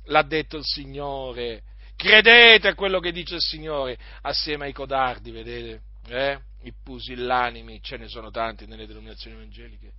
L'ha 0.05 0.21
detto 0.21 0.57
il 0.57 0.63
Signore. 0.63 1.63
Credete 1.95 2.69
a 2.69 2.75
quello 2.75 2.99
che 2.99 3.11
dice 3.11 3.35
il 3.35 3.41
Signore, 3.41 3.97
assieme 4.21 4.65
ai 4.65 4.73
codardi, 4.73 5.31
vedete? 5.31 5.81
Eh? 6.07 6.39
I 6.63 6.73
pusillanimi, 6.83 7.81
ce 7.81 7.97
ne 7.97 8.07
sono 8.07 8.31
tanti 8.31 8.65
nelle 8.65 8.85
denominazioni 8.85 9.35
evangeliche. 9.35 9.91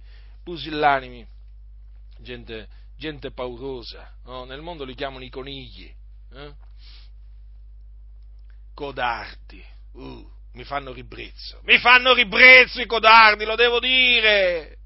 Pusillanimi 0.43 1.27
gente, 2.23 2.69
gente 2.97 3.31
paurosa, 3.31 4.17
no? 4.25 4.45
nel 4.45 4.61
mondo 4.61 4.85
li 4.85 4.95
chiamano 4.95 5.25
i 5.25 5.31
conigli, 5.31 5.93
eh? 6.33 6.55
codardi, 8.75 9.65
uh, 9.93 10.31
mi 10.53 10.65
fanno 10.65 10.93
ribrezzo, 10.93 11.61
mi 11.65 11.79
fanno 11.79 12.15
ribrezzo 12.15 12.81
i 12.81 12.87
codardi, 12.87 13.45
lo 13.45 13.57
devo 13.57 13.79
dire, 13.79 14.79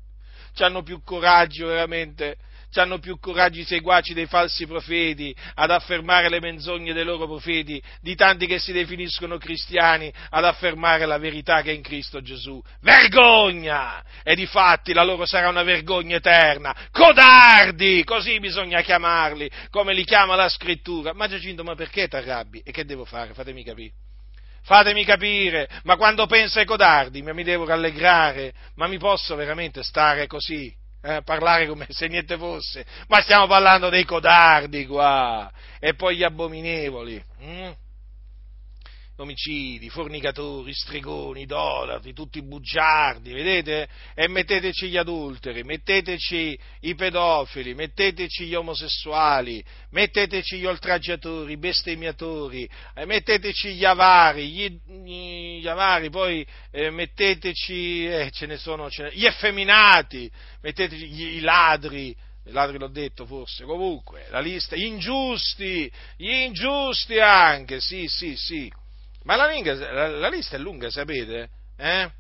hanno 0.59 0.83
più 0.83 1.03
coraggio 1.03 1.67
veramente 1.67 2.39
hanno 2.81 2.99
più 2.99 3.19
coraggio 3.19 3.61
i 3.61 3.65
seguaci 3.65 4.15
dei 4.15 4.27
falsi 4.27 4.67
profeti 4.67 5.35
ad 5.55 5.71
affermare 5.71 6.29
le 6.29 6.41
menzogne 6.41 6.93
dei 6.93 7.05
loro 7.05 7.27
profeti 7.27 7.83
di 8.01 8.15
tanti 8.15 8.47
che 8.47 8.59
si 8.59 8.73
definiscono 8.73 9.39
cristiani 9.39 10.13
ad 10.31 10.45
affermare 10.45 11.07
la 11.07 11.19
verità 11.19 11.63
che 11.63 11.71
è 11.71 11.75
in 11.75 11.83
Cristo 11.83 12.23
Gesù. 12.23 12.63
Vergogna! 12.81 14.03
E 14.23 14.35
di 14.35 14.47
fatti 14.47 14.93
la 14.93 15.05
loro 15.05 15.27
sarà 15.27 15.49
una 15.49 15.63
vergogna 15.63 16.17
eterna. 16.17 16.75
Codardi! 16.91 18.05
Così 18.05 18.39
bisogna 18.41 18.81
chiamarli, 18.83 19.51
come 19.71 19.95
li 19.95 20.05
chiama 20.05 20.35
la 20.35 20.49
scrittura. 20.49 21.13
Ma 21.13 21.29
Giacinto, 21.29 21.65
ma 21.65 21.75
perché 21.75 22.09
ti 22.09 22.17
arrabbi? 22.17 22.61
E 22.65 22.73
che 22.73 22.85
devo 22.85 23.05
fare? 23.05 23.35
Fatemi 23.35 23.65
capire. 23.65 23.93
Fatemi 24.63 25.05
capire, 25.05 25.69
ma 25.83 25.97
quando 25.97 26.25
penso 26.25 26.59
ai 26.59 26.65
codardi 26.65 27.21
mi 27.21 27.43
devo 27.43 27.67
rallegrare, 27.67 28.55
ma 28.77 28.87
mi 28.87 28.97
posso 28.97 29.35
veramente 29.37 29.83
stare 29.83 30.27
così? 30.27 30.75
Eh, 31.05 31.23
parlare 31.23 31.67
come 31.67 31.87
se 31.91 32.09
niente 32.09 32.39
fosse, 32.39 32.85
ma 33.09 33.21
stiamo 33.21 33.47
parlando 33.47 33.91
dei 33.91 34.05
codardi 34.05 34.87
qua, 34.87 35.53
e 35.79 35.95
poi 35.95 36.17
gli 36.17 36.25
abominevoli. 36.25 37.23
Hm? 37.41 37.73
Omicidi, 39.17 39.89
fornicatori, 39.91 40.75
stregoni, 40.75 41.43
idolatri, 41.43 42.13
tutti 42.13 42.43
bugiardi, 42.43 43.33
vedete? 43.33 43.89
E 44.15 44.27
metteteci 44.27 44.89
gli 44.89 44.97
adulteri, 44.97 45.63
metteteci 45.63 46.59
i 46.81 46.95
pedofili, 46.97 47.75
metteteci 47.75 48.47
gli 48.47 48.55
omosessuali, 48.55 49.65
metteteci 49.91 50.59
gli 50.59 50.67
oltraggiatori, 50.67 51.53
i 51.53 51.59
bestemmiatori, 51.59 52.69
eh, 52.95 53.05
metteteci 53.05 53.75
gli 53.75 53.85
avari, 53.85 54.49
gli, 54.51 54.81
gli 55.61 55.67
avari, 55.69 56.11
poi 56.11 56.45
eh, 56.73 56.91
metteteci, 56.91 58.07
eh, 58.07 58.31
ce 58.33 58.47
ne 58.47 58.57
sono, 58.57 58.91
ce 58.91 59.05
ne, 59.05 59.11
gli 59.13 59.27
effeminati, 59.27 60.29
metteteci 60.61 61.07
gli, 61.07 61.37
i 61.37 61.41
ladri, 61.41 62.17
i 62.47 62.51
ladri 62.51 62.79
l'ho 62.79 62.89
detto 62.89 63.27
forse, 63.27 63.65
comunque, 63.65 64.27
la 64.31 64.41
lista, 64.41 64.75
gli 64.75 64.85
ingiusti, 64.85 65.91
gli 66.17 66.31
ingiusti 66.31 67.21
anche, 67.21 67.79
sì, 67.79 68.09
sì, 68.09 68.35
sì 68.37 68.73
ma 69.25 69.37
la, 69.37 69.47
la, 69.47 70.09
la 70.09 70.29
lista 70.29 70.57
è 70.57 70.59
lunga, 70.59 70.91
sapete? 70.91 71.51
Eh? 71.77 72.11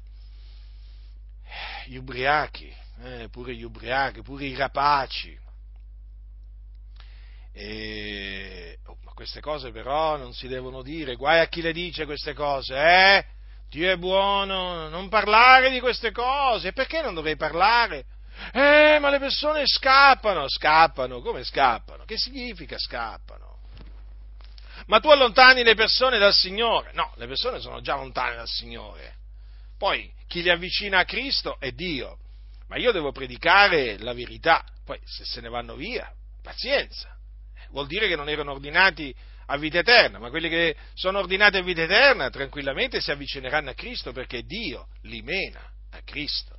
Gli 1.87 1.97
ubriachi, 1.97 2.75
eh, 3.03 3.29
pure 3.31 3.55
gli 3.55 3.63
ubriachi, 3.63 4.23
pure 4.23 4.45
i 4.45 4.55
rapaci. 4.55 5.39
E, 7.53 8.79
oh, 8.87 8.99
ma 9.05 9.13
queste 9.13 9.41
cose 9.41 9.71
però 9.71 10.17
non 10.17 10.33
si 10.33 10.49
devono 10.49 10.83
dire, 10.83 11.15
guai 11.15 11.41
a 11.41 11.47
chi 11.47 11.61
le 11.63 11.73
dice 11.73 12.05
queste 12.05 12.35
cose, 12.35 12.75
eh? 12.75 13.25
Dio 13.69 13.91
è 13.91 13.97
buono, 13.97 14.89
non 14.89 15.09
parlare 15.09 15.71
di 15.71 15.81
queste 15.81 16.11
cose, 16.11 16.73
perché 16.73 17.03
non 17.03 17.15
dovrei 17.15 17.37
parlare? 17.37 18.07
Eh, 18.53 18.99
ma 19.01 19.11
le 19.11 19.19
persone 19.19 19.63
scappano, 19.67 20.49
scappano, 20.49 21.21
come 21.21 21.45
scappano? 21.45 22.05
Che 22.05 22.17
significa 22.17 22.79
scappano? 22.79 23.54
Ma 24.87 25.01
tu 25.01 25.09
allontani 25.09 25.63
le 25.63 25.75
persone 25.75 26.19
dal 26.19 26.35
Signore. 26.35 26.91
No, 26.93 27.13
le 27.17 27.27
persone 27.27 27.61
sono 27.61 27.81
già 27.81 27.97
lontane 27.97 28.37
dal 28.37 28.49
Signore. 28.49 29.17
Poi 29.79 30.13
chi 30.27 30.43
li 30.43 30.51
avvicina 30.51 31.01
a 31.01 31.05
Cristo 31.05 31.59
è 31.59 31.73
Dio, 31.73 32.19
ma 32.69 32.77
io 32.77 32.93
devo 32.93 33.13
predicare 33.13 33.99
la 33.99 34.13
verità. 34.13 34.65
Poi 34.85 34.99
se 35.05 35.25
se 35.25 35.41
ne 35.41 35.49
vanno 35.49 35.75
via, 35.75 36.11
pazienza. 36.43 37.17
Vuol 37.71 37.87
dire 37.87 38.09
che 38.09 38.17
non 38.17 38.29
erano 38.29 38.53
ordinati 38.53 39.15
a 39.47 39.57
vita 39.57 39.79
eterna, 39.79 40.19
ma 40.19 40.31
quelli 40.31 40.49
che 40.49 40.77
sono 40.95 41.19
ordinati 41.19 41.57
a 41.57 41.63
vita 41.63 41.83
eterna 41.83 42.31
tranquillamente 42.31 43.01
si 43.01 43.11
avvicineranno 43.11 43.71
a 43.71 43.75
Cristo 43.75 44.13
perché 44.13 44.43
Dio 44.43 44.89
li 45.03 45.23
mena 45.23 45.61
a 45.91 46.01
Cristo. 46.03 46.59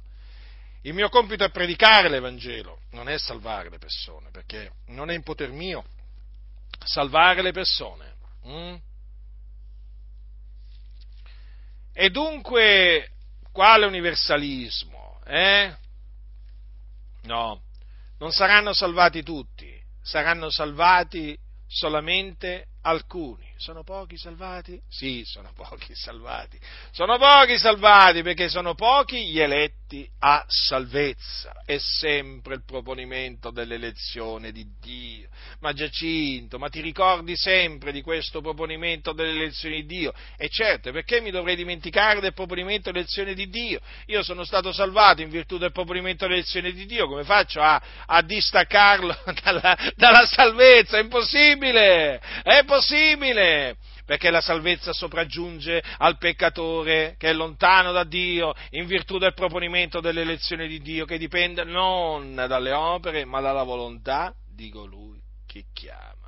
Il 0.81 0.93
mio 0.93 1.09
compito 1.09 1.43
è 1.43 1.49
predicare 1.49 2.09
l'Evangelo, 2.09 2.81
non 2.91 3.09
è 3.09 3.17
salvare 3.17 3.69
le 3.69 3.79
persone, 3.79 4.29
perché 4.29 4.71
non 4.87 5.09
è 5.09 5.15
in 5.15 5.23
poter 5.23 5.51
mio 5.51 5.83
salvare 6.83 7.41
le 7.41 7.51
persone. 7.51 8.14
Mm? 8.47 8.75
E 11.93 12.09
dunque, 12.09 13.11
quale 13.51 13.85
universalismo? 13.85 15.19
Eh? 15.25 15.73
No, 17.23 17.61
non 18.19 18.31
saranno 18.31 18.73
salvati 18.73 19.23
tutti, 19.23 19.81
saranno 20.01 20.49
salvati 20.49 21.37
solamente 21.67 22.67
alcuni. 22.81 23.51
Sono 23.57 23.83
pochi 23.83 24.17
salvati? 24.17 24.79
Sì, 24.87 25.23
sono 25.25 25.51
pochi 25.53 25.95
salvati. 25.95 26.59
Sono 26.91 27.17
pochi 27.17 27.57
salvati 27.57 28.21
perché 28.21 28.49
sono 28.49 28.75
pochi 28.75 29.29
gli 29.29 29.39
eletti 29.39 29.84
a 30.19 30.43
salvezza. 30.47 31.61
È 31.63 31.77
sempre 31.77 32.55
il 32.55 32.63
proponimento 32.65 33.51
dell'elezione 33.51 34.51
di 34.51 34.65
Dio. 34.81 35.29
Ma 35.59 35.73
Giacinto, 35.73 36.57
ma 36.57 36.69
ti 36.69 36.81
ricordi 36.81 37.35
sempre 37.35 37.91
di 37.91 38.01
questo 38.01 38.41
proponimento 38.41 39.13
dell'elezione 39.13 39.75
di 39.75 39.85
Dio? 39.85 40.13
E 40.37 40.49
certo, 40.49 40.91
perché 40.91 41.21
mi 41.21 41.31
dovrei 41.31 41.55
dimenticare 41.55 42.19
del 42.19 42.33
proponimento 42.33 42.91
dell'elezione 42.91 43.33
di 43.33 43.47
Dio? 43.49 43.79
Io 44.07 44.23
sono 44.23 44.43
stato 44.43 44.71
salvato 44.71 45.21
in 45.21 45.29
virtù 45.29 45.57
del 45.57 45.71
proponimento 45.71 46.25
dell'elezione 46.25 46.71
di 46.71 46.85
Dio, 46.85 47.07
come 47.07 47.23
faccio 47.23 47.61
a, 47.61 47.81
a 48.05 48.21
distaccarlo 48.21 49.15
dalla, 49.43 49.77
dalla 49.95 50.25
salvezza? 50.25 50.97
È 50.97 51.01
impossibile! 51.01 52.19
È 52.43 52.63
possibile! 52.65 53.77
Perché 54.05 54.29
la 54.29 54.41
salvezza 54.41 54.93
sopraggiunge 54.93 55.83
al 55.97 56.17
peccatore 56.17 57.15
che 57.17 57.29
è 57.29 57.33
lontano 57.33 57.91
da 57.91 58.03
Dio 58.03 58.53
in 58.71 58.85
virtù 58.85 59.17
del 59.17 59.33
proponimento 59.33 59.99
dell'elezione 59.99 60.67
di 60.67 60.79
Dio 60.79 61.05
che 61.05 61.17
dipende 61.17 61.63
non 61.63 62.35
dalle 62.35 62.71
opere 62.71 63.25
ma 63.25 63.41
dalla 63.41 63.63
volontà 63.63 64.33
di 64.47 64.69
colui 64.69 65.19
che 65.45 65.65
chiama. 65.73 66.24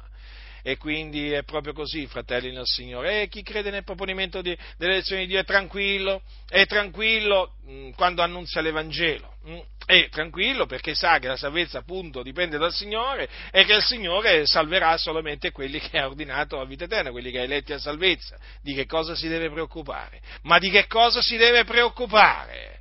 E 0.67 0.75
quindi 0.75 1.31
è 1.31 1.43
proprio 1.43 1.71
così, 1.71 2.07
fratelli 2.07 2.51
nel 2.51 2.65
Signore. 2.65 3.21
E 3.21 3.27
chi 3.29 3.41
crede 3.41 3.69
nel 3.69 3.85
proponimento 3.85 4.41
di, 4.41 4.53
dell'elezione 4.75 5.21
di 5.21 5.27
Dio 5.27 5.39
è 5.39 5.45
tranquillo, 5.45 6.21
è 6.45 6.65
tranquillo 6.65 7.53
mh, 7.63 7.71
mm, 7.71 7.89
quando 7.91 8.21
annunzia 8.21 8.59
l'Evangelo. 8.59 9.35
Mh, 9.45 9.53
mm, 9.53 9.59
è 9.85 10.09
tranquillo 10.09 10.65
perché 10.65 10.93
sa 10.93 11.19
che 11.19 11.29
la 11.29 11.37
salvezza 11.37 11.77
appunto 11.77 12.21
dipende 12.21 12.57
dal 12.57 12.73
Signore 12.73 13.29
e 13.49 13.63
che 13.63 13.75
il 13.75 13.81
Signore 13.81 14.45
salverà 14.45 14.97
solamente 14.97 15.51
quelli 15.51 15.79
che 15.79 15.99
ha 15.99 16.05
ordinato 16.05 16.59
a 16.59 16.65
vita 16.65 16.83
eterna, 16.83 17.11
quelli 17.11 17.31
che 17.31 17.39
ha 17.39 17.43
eletti 17.43 17.71
a 17.71 17.79
salvezza. 17.79 18.37
Di 18.61 18.73
che 18.73 18.85
cosa 18.85 19.15
si 19.15 19.29
deve 19.29 19.49
preoccupare? 19.49 20.19
Ma 20.41 20.59
di 20.59 20.69
che 20.69 20.85
cosa 20.87 21.21
si 21.21 21.37
deve 21.37 21.63
preoccupare? 21.63 22.76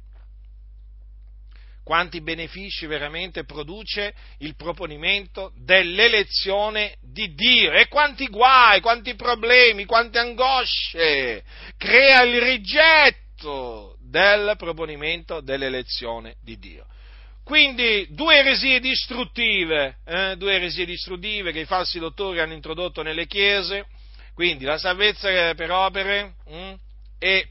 Quanti 1.87 2.21
benefici 2.21 2.85
veramente 2.87 3.45
produce 3.45 4.13
il 4.39 4.57
proponimento 4.57 5.53
dell'elezione 5.55 6.97
di 7.01 7.33
Dio 7.33 7.71
e 7.75 7.87
quanti 7.87 8.27
guai, 8.27 8.81
quanti 8.81 9.15
problemi, 9.15 9.85
quante 9.85 10.19
angosce 10.19 11.45
crea 11.77 12.25
il 12.25 12.41
rigetto 12.41 13.99
del 14.01 14.55
proponimento 14.59 15.41
dell'elezione 15.41 16.35
di 16.43 16.59
Dio. 16.59 16.87
Quindi 17.45 18.09
due 18.11 18.39
eresie 18.39 18.81
distruttive, 18.81 19.99
eh, 20.07 20.35
due 20.37 20.55
eresie 20.55 20.87
distruttive 20.87 21.53
che 21.53 21.61
i 21.61 21.67
falsi 21.67 22.01
dottori 22.01 22.41
hanno 22.41 22.55
introdotto 22.55 23.03
nelle 23.03 23.29
chiese, 23.29 23.87
quindi 24.35 24.65
la 24.65 24.77
salvezza 24.77 25.55
per 25.55 25.71
opere 25.71 26.35
mh, 26.49 26.57
mm, 26.57 26.73
e 27.21 27.49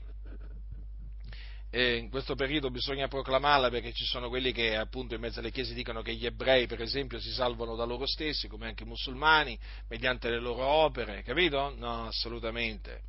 e 1.78 1.98
in 1.98 2.10
questo 2.10 2.36
periodo 2.36 2.72
bisogna 2.72 3.10
proclamarla 3.10 3.70
perché 3.70 3.92
ci 3.92 4.06
sono 4.06 4.30
quelli 4.30 4.54
che 4.54 4.78
appunto 4.78 5.14
in 5.14 5.20
mezzo 5.20 5.42
alle 5.42 5.52
chiese 5.52 5.74
dicono 5.74 6.02
che 6.02 6.14
gli 6.14 6.26
ebrei 6.26 6.68
per 6.68 6.82
esempio 6.82 7.20
si 7.20 7.32
salvano 7.32 7.76
da 7.76 7.84
loro 7.84 8.06
stessi 8.06 8.48
come 8.48 8.68
anche 8.68 8.84
i 8.84 8.88
musulmani 8.88 9.60
mediante 9.90 10.30
le 10.30 10.40
loro 10.40 10.64
opere, 10.64 11.22
capito? 11.22 11.76
No, 11.78 12.08
assolutamente. 12.08 13.02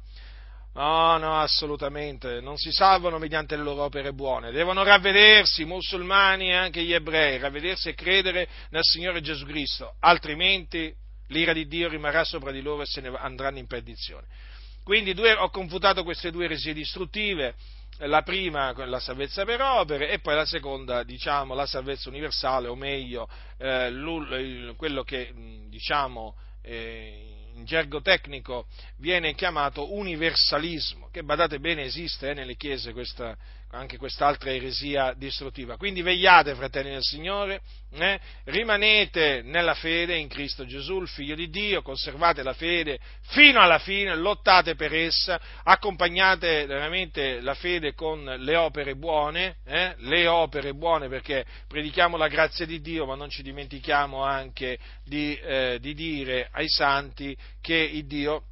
No, 0.74 1.16
no, 1.16 1.38
assolutamente, 1.38 2.40
non 2.40 2.56
si 2.56 2.72
salvano 2.72 3.18
mediante 3.18 3.55
le 3.55 3.62
loro 3.62 3.84
opere 3.84 4.12
buone, 4.12 4.51
devono 4.51 4.82
ravvedersi, 4.82 5.62
i 5.62 5.64
musulmani 5.64 6.48
e 6.48 6.55
anche 6.55 6.82
gli 6.82 6.93
ebrei, 6.93 7.38
ravvedersi 7.38 7.90
e 7.90 7.94
credere 7.94 8.48
nel 8.70 8.82
Signore 8.82 9.20
Gesù 9.20 9.47
Cristo, 9.47 9.94
altrimenti 10.01 10.93
l'ira 11.28 11.52
di 11.52 11.68
Dio 11.68 11.88
rimarrà 11.88 12.24
sopra 12.24 12.51
di 12.51 12.62
loro 12.62 12.82
e 12.82 12.86
se 12.86 13.01
ne 13.01 13.16
andranno 13.16 13.59
in 13.59 13.68
perdizione. 13.68 14.26
Quindi 14.86 15.14
due, 15.14 15.32
ho 15.32 15.51
confutato 15.51 16.05
queste 16.05 16.30
due 16.30 16.44
eresie 16.44 16.72
distruttive, 16.72 17.55
la 18.01 18.23
prima 18.23 18.74
la 18.85 19.01
salvezza 19.01 19.44
per 19.44 19.60
opere 19.60 20.10
e 20.10 20.18
poi 20.18 20.35
la 20.35 20.44
seconda 20.44 21.02
diciamo 21.02 21.55
la 21.55 21.66
salvezza 21.66 22.09
universale 22.09 22.68
o 22.68 22.74
meglio 22.74 23.28
eh, 23.59 24.74
quello 24.77 25.02
che 25.02 25.32
diciamo 25.68 26.36
eh, 26.62 27.51
in 27.55 27.64
gergo 27.64 28.02
tecnico 28.02 28.66
viene 28.98 29.35
chiamato 29.35 29.94
universalismo 29.94 31.09
che 31.10 31.23
badate 31.23 31.59
bene 31.59 31.85
esiste 31.85 32.31
eh, 32.31 32.35
nelle 32.35 32.56
chiese 32.56 32.93
questa, 32.93 33.36
anche 33.77 33.97
quest'altra 33.97 34.53
eresia 34.53 35.15
distruttiva. 35.16 35.77
Quindi 35.77 36.03
vegliate, 36.03 36.55
fratelli 36.55 36.90
del 36.90 37.03
Signore, 37.03 37.61
eh? 37.93 38.19
rimanete 38.44 39.43
nella 39.43 39.74
fede 39.74 40.16
in 40.16 40.28
Cristo 40.28 40.65
Gesù, 40.66 41.01
il 41.01 41.09
Figlio 41.09 41.35
di 41.35 41.48
Dio, 41.48 41.82
conservate 41.82 42.43
la 42.43 42.55
fede 42.55 42.98
fino 43.28 43.61
alla 43.61 43.78
fine, 43.78 44.15
lottate 44.16 44.74
per 44.74 44.94
essa, 44.94 45.40
accompagnate 45.62 46.66
veramente 46.66 47.40
la 47.40 47.55
fede 47.55 47.94
con 47.94 48.24
le 48.24 48.57
opere 48.57 48.97
buone, 48.97 49.57
eh? 49.65 49.94
le 49.98 50.27
opere 50.27 50.74
buone 50.74 51.09
perché 51.09 51.44
predichiamo 51.69 52.16
la 52.16 52.28
grazia 52.28 52.66
di 52.66 52.81
Dio, 52.81 53.07
ma 53.07 53.15
non 53.15 53.28
ci 53.31 53.43
dimentichiamo 53.43 54.23
anche 54.23 54.78
di, 55.05 55.36
eh, 55.36 55.78
di 55.81 55.94
dire 55.94 56.48
ai 56.53 56.69
santi 56.69 57.36
che 57.61 57.77
il 57.77 58.07
Dio 58.07 58.43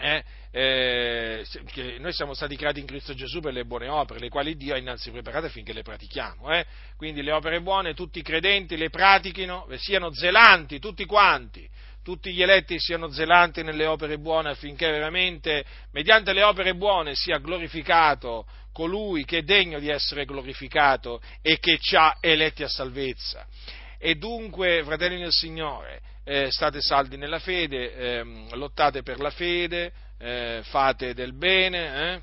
eh, 0.00 0.24
eh, 0.50 1.44
noi 1.98 2.12
siamo 2.12 2.34
stati 2.34 2.56
creati 2.56 2.80
in 2.80 2.86
Cristo 2.86 3.14
Gesù 3.14 3.40
per 3.40 3.52
le 3.52 3.64
buone 3.64 3.88
opere, 3.88 4.20
le 4.20 4.28
quali 4.28 4.56
Dio 4.56 4.74
ha 4.74 4.78
innanzi 4.78 5.10
preparate 5.10 5.46
affinché 5.46 5.72
le 5.72 5.82
pratichiamo. 5.82 6.50
Eh? 6.52 6.64
Quindi 6.96 7.22
le 7.22 7.32
opere 7.32 7.60
buone 7.60 7.94
tutti 7.94 8.20
i 8.20 8.22
credenti 8.22 8.76
le 8.76 8.90
pratichino, 8.90 9.66
siano 9.76 10.12
zelanti 10.12 10.78
tutti 10.78 11.04
quanti, 11.04 11.68
tutti 12.02 12.32
gli 12.32 12.42
eletti 12.42 12.78
siano 12.78 13.10
zelanti 13.10 13.62
nelle 13.62 13.84
opere 13.84 14.18
buone 14.18 14.50
affinché 14.50 14.90
veramente 14.90 15.64
mediante 15.92 16.32
le 16.32 16.42
opere 16.42 16.74
buone 16.74 17.14
sia 17.14 17.38
glorificato 17.38 18.46
colui 18.72 19.24
che 19.24 19.38
è 19.38 19.42
degno 19.42 19.78
di 19.78 19.88
essere 19.88 20.24
glorificato 20.24 21.20
e 21.42 21.58
che 21.58 21.78
ci 21.80 21.96
ha 21.96 22.16
eletti 22.20 22.62
a 22.62 22.68
salvezza. 22.68 23.46
E 23.98 24.14
dunque, 24.14 24.82
fratelli 24.84 25.18
del 25.18 25.32
Signore, 25.32 26.00
eh, 26.28 26.50
state 26.50 26.82
saldi 26.82 27.16
nella 27.16 27.38
fede, 27.38 27.94
eh, 27.94 28.46
lottate 28.50 29.02
per 29.02 29.18
la 29.18 29.30
fede, 29.30 29.90
eh, 30.18 30.60
fate 30.64 31.14
del 31.14 31.32
bene, 31.32 32.12
eh? 32.12 32.22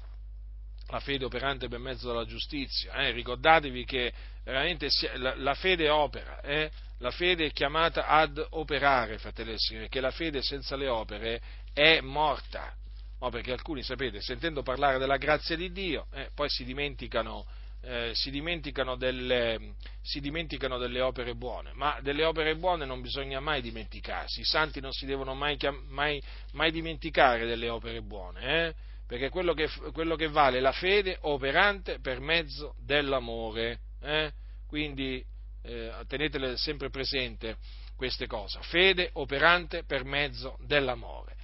la 0.89 0.99
fede 0.99 1.25
operante 1.25 1.67
per 1.67 1.79
mezzo 1.79 2.09
della 2.09 2.25
giustizia. 2.25 2.93
Eh? 2.93 3.09
Ricordatevi 3.13 3.83
che 3.83 4.13
veramente 4.43 4.89
la, 5.15 5.33
la 5.37 5.55
fede 5.55 5.89
opera, 5.89 6.39
eh? 6.41 6.69
la 6.99 7.09
fede 7.09 7.47
è 7.47 7.51
chiamata 7.51 8.05
ad 8.05 8.45
operare, 8.51 9.17
fratelli 9.17 9.53
e 9.53 9.57
signori, 9.57 9.89
che 9.89 10.01
la 10.01 10.11
fede 10.11 10.43
senza 10.43 10.75
le 10.75 10.87
opere 10.87 11.41
è 11.73 11.99
morta. 12.01 12.75
No, 13.19 13.29
perché 13.31 13.53
alcuni, 13.53 13.81
sapete, 13.81 14.21
sentendo 14.21 14.61
parlare 14.61 14.99
della 14.99 15.17
grazia 15.17 15.55
di 15.55 15.71
Dio, 15.71 16.05
poi 16.35 16.47
si 16.47 16.63
dimenticano 16.63 17.43
eh, 17.85 18.11
si, 18.15 18.31
dimenticano 18.31 18.95
delle, 18.95 19.75
si, 20.01 20.19
dimenticano 20.19 20.77
delle, 20.79 21.01
opere 21.01 21.35
buone, 21.35 21.71
ma 21.73 21.99
delle 22.01 22.25
opere 22.25 22.55
buone 22.55 22.83
non 22.85 23.01
bisogna 23.01 23.39
mai 23.39 23.61
dimenticarsi, 23.61 24.41
i 24.41 24.45
santi 24.45 24.79
non 24.79 24.91
si 24.91 25.05
devono 25.05 25.35
mai, 25.35 25.57
mai, 25.89 26.21
mai 26.53 26.71
dimenticare 26.71 27.45
delle 27.45 27.69
opere 27.69 28.01
buone, 28.01 28.41
eh? 28.41 28.73
perché 29.05 29.29
quello 29.29 29.53
che, 29.53 29.69
quello 29.93 30.15
che, 30.15 30.27
vale 30.27 30.57
è 30.57 30.61
la 30.61 30.71
fede 30.71 31.17
operante 31.21 31.99
per 31.99 32.19
mezzo 32.19 32.73
dell'amore, 32.83 33.79
eh? 34.01 34.31
quindi 34.67 35.23
eh, 35.61 35.93
tenetele 36.07 36.57
sempre 36.57 36.89
presente 36.89 37.57
queste 37.95 38.25
cose, 38.25 38.59
fede 38.63 39.11
operante 39.13 39.83
per 39.83 40.03
mezzo 40.03 40.57
dell'amore. 40.65 41.35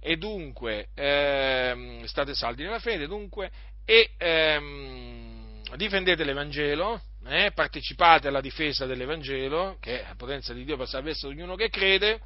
E 0.00 0.16
dunque, 0.16 0.88
ehm, 0.94 2.04
state 2.04 2.34
saldi 2.34 2.62
nella 2.62 2.78
fede, 2.78 3.06
dunque, 3.06 3.50
e 3.86 4.10
ehm, 4.16 5.33
difendete 5.76 6.24
l'Evangelo, 6.24 7.00
eh, 7.26 7.52
partecipate 7.52 8.28
alla 8.28 8.40
difesa 8.40 8.86
dell'Evangelo, 8.86 9.78
che 9.80 10.02
è 10.02 10.08
la 10.08 10.14
potenza 10.16 10.52
di 10.52 10.64
Dio 10.64 10.76
per 10.76 10.88
salvezza 10.88 11.26
di 11.26 11.34
ognuno 11.34 11.56
che 11.56 11.68
crede, 11.68 12.20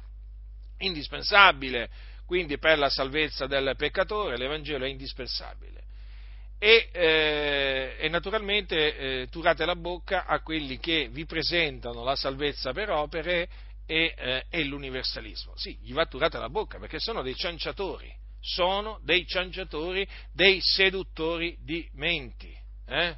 indispensabile 0.79 1.89
quindi 2.29 2.59
per 2.59 2.77
la 2.77 2.91
salvezza 2.91 3.47
del 3.47 3.73
peccatore, 3.75 4.37
l'Evangelo 4.37 4.85
è 4.85 4.87
indispensabile. 4.87 5.81
E, 6.59 6.89
eh, 6.91 7.95
e 7.97 8.07
naturalmente 8.07 8.95
eh, 8.95 9.27
turate 9.31 9.65
la 9.65 9.75
bocca 9.75 10.27
a 10.27 10.39
quelli 10.41 10.77
che 10.77 11.09
vi 11.09 11.25
presentano 11.25 12.03
la 12.03 12.15
salvezza 12.15 12.71
per 12.71 12.91
opere 12.91 13.49
e, 13.87 14.13
eh, 14.15 14.45
e 14.47 14.63
l'universalismo. 14.63 15.53
Sì, 15.55 15.75
gli 15.81 15.91
va 15.91 16.05
turata 16.05 16.37
la 16.37 16.49
bocca 16.49 16.77
perché 16.77 16.99
sono 16.99 17.23
dei 17.23 17.33
cianciatori, 17.33 18.13
sono 18.39 18.99
dei 19.01 19.25
cianciatori, 19.25 20.07
dei 20.31 20.59
seduttori 20.61 21.57
di 21.63 21.89
menti. 21.93 22.55
Eh? 22.85 23.17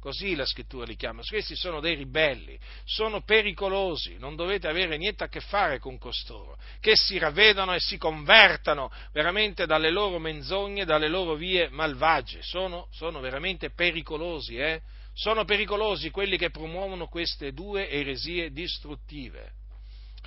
Così 0.00 0.36
la 0.36 0.46
scrittura 0.46 0.84
li 0.86 0.94
chiama. 0.94 1.22
Questi 1.26 1.56
sono 1.56 1.80
dei 1.80 1.96
ribelli, 1.96 2.58
sono 2.84 3.22
pericolosi, 3.22 4.16
non 4.18 4.36
dovete 4.36 4.68
avere 4.68 4.96
niente 4.96 5.24
a 5.24 5.28
che 5.28 5.40
fare 5.40 5.80
con 5.80 5.98
costoro, 5.98 6.56
che 6.80 6.94
si 6.94 7.18
ravvedano 7.18 7.74
e 7.74 7.80
si 7.80 7.98
convertano 7.98 8.92
veramente 9.12 9.66
dalle 9.66 9.90
loro 9.90 10.20
menzogne, 10.20 10.84
dalle 10.84 11.08
loro 11.08 11.34
vie 11.34 11.68
malvagie. 11.70 12.42
Sono, 12.42 12.86
sono 12.92 13.18
veramente 13.18 13.70
pericolosi, 13.70 14.56
eh? 14.56 14.82
Sono 15.14 15.44
pericolosi 15.44 16.10
quelli 16.10 16.38
che 16.38 16.50
promuovono 16.50 17.08
queste 17.08 17.52
due 17.52 17.90
eresie 17.90 18.52
distruttive. 18.52 19.57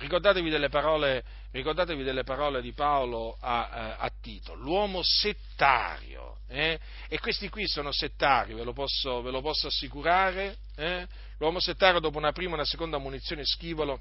Ricordatevi 0.02 0.50
delle 0.50 0.68
parole, 0.68 1.22
ricordatevi 1.52 2.02
delle 2.02 2.24
parole 2.24 2.60
di 2.60 2.72
Paolo 2.72 3.36
a, 3.40 3.68
a, 3.68 3.96
a 3.98 4.10
Tito, 4.20 4.52
l'uomo 4.54 5.00
settario, 5.04 6.38
eh? 6.48 6.76
e 7.06 7.20
questi 7.20 7.48
qui 7.48 7.68
sono 7.68 7.92
settari, 7.92 8.52
ve 8.52 8.64
lo 8.64 8.72
posso, 8.72 9.22
ve 9.22 9.30
lo 9.30 9.40
posso 9.40 9.68
assicurare, 9.68 10.56
eh? 10.74 11.06
l'uomo 11.38 11.60
settario 11.60 12.00
dopo 12.00 12.18
una 12.18 12.32
prima 12.32 12.50
e 12.50 12.54
una 12.54 12.64
seconda 12.64 12.98
munizione 12.98 13.44
schivolo, 13.44 14.00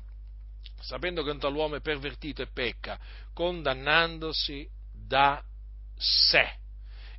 sapendo 0.80 1.22
che 1.22 1.30
un 1.30 1.38
tal 1.38 1.54
uomo 1.54 1.76
è 1.76 1.82
pervertito 1.82 2.42
e 2.42 2.48
pecca, 2.52 3.00
condannandosi 3.32 4.68
da 4.92 5.40
sé. 5.96 6.52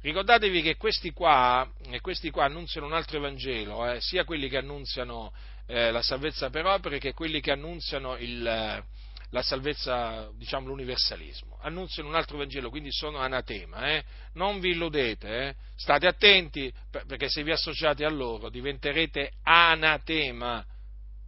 Ricordatevi 0.00 0.60
che 0.60 0.76
questi 0.76 1.12
qua, 1.12 1.70
questi 2.00 2.30
qua 2.30 2.46
annunziano 2.46 2.88
un 2.88 2.94
altro 2.94 3.18
Evangelo, 3.18 3.88
eh? 3.88 4.00
sia 4.00 4.24
quelli 4.24 4.48
che 4.48 4.56
annunziano 4.56 5.32
eh, 5.66 5.90
la 5.90 6.02
salvezza 6.02 6.50
per 6.50 6.66
opere 6.66 6.98
che 6.98 7.12
quelli 7.12 7.40
che 7.40 7.52
annunziano 7.52 8.16
il, 8.16 8.42
la 9.32 9.42
salvezza, 9.42 10.30
diciamo 10.36 10.66
l'universalismo. 10.66 11.58
Annunziano 11.62 12.08
un 12.08 12.14
altro 12.14 12.36
Vangelo, 12.36 12.68
quindi 12.68 12.92
sono 12.92 13.18
anatema. 13.18 13.88
Eh? 13.88 14.04
Non 14.34 14.60
vi 14.60 14.70
illudete, 14.70 15.28
eh? 15.28 15.54
state 15.74 16.06
attenti 16.06 16.72
perché 16.90 17.28
se 17.28 17.42
vi 17.42 17.50
associate 17.50 18.04
a 18.04 18.10
loro 18.10 18.50
diventerete 18.50 19.32
anatema 19.42 20.64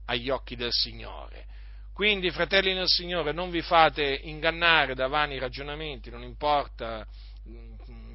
agli 0.04 0.28
occhi 0.28 0.54
del 0.54 0.72
Signore. 0.72 1.46
Quindi, 1.94 2.30
fratelli 2.30 2.74
nel 2.74 2.88
Signore, 2.88 3.32
non 3.32 3.50
vi 3.50 3.62
fate 3.62 4.20
ingannare 4.24 4.94
da 4.94 5.06
vani 5.06 5.38
ragionamenti, 5.38 6.10
non 6.10 6.22
importa, 6.22 7.06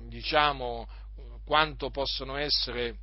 diciamo, 0.07 0.87
quanto 1.45 1.89
possono 1.89 2.35
essere 2.35 2.97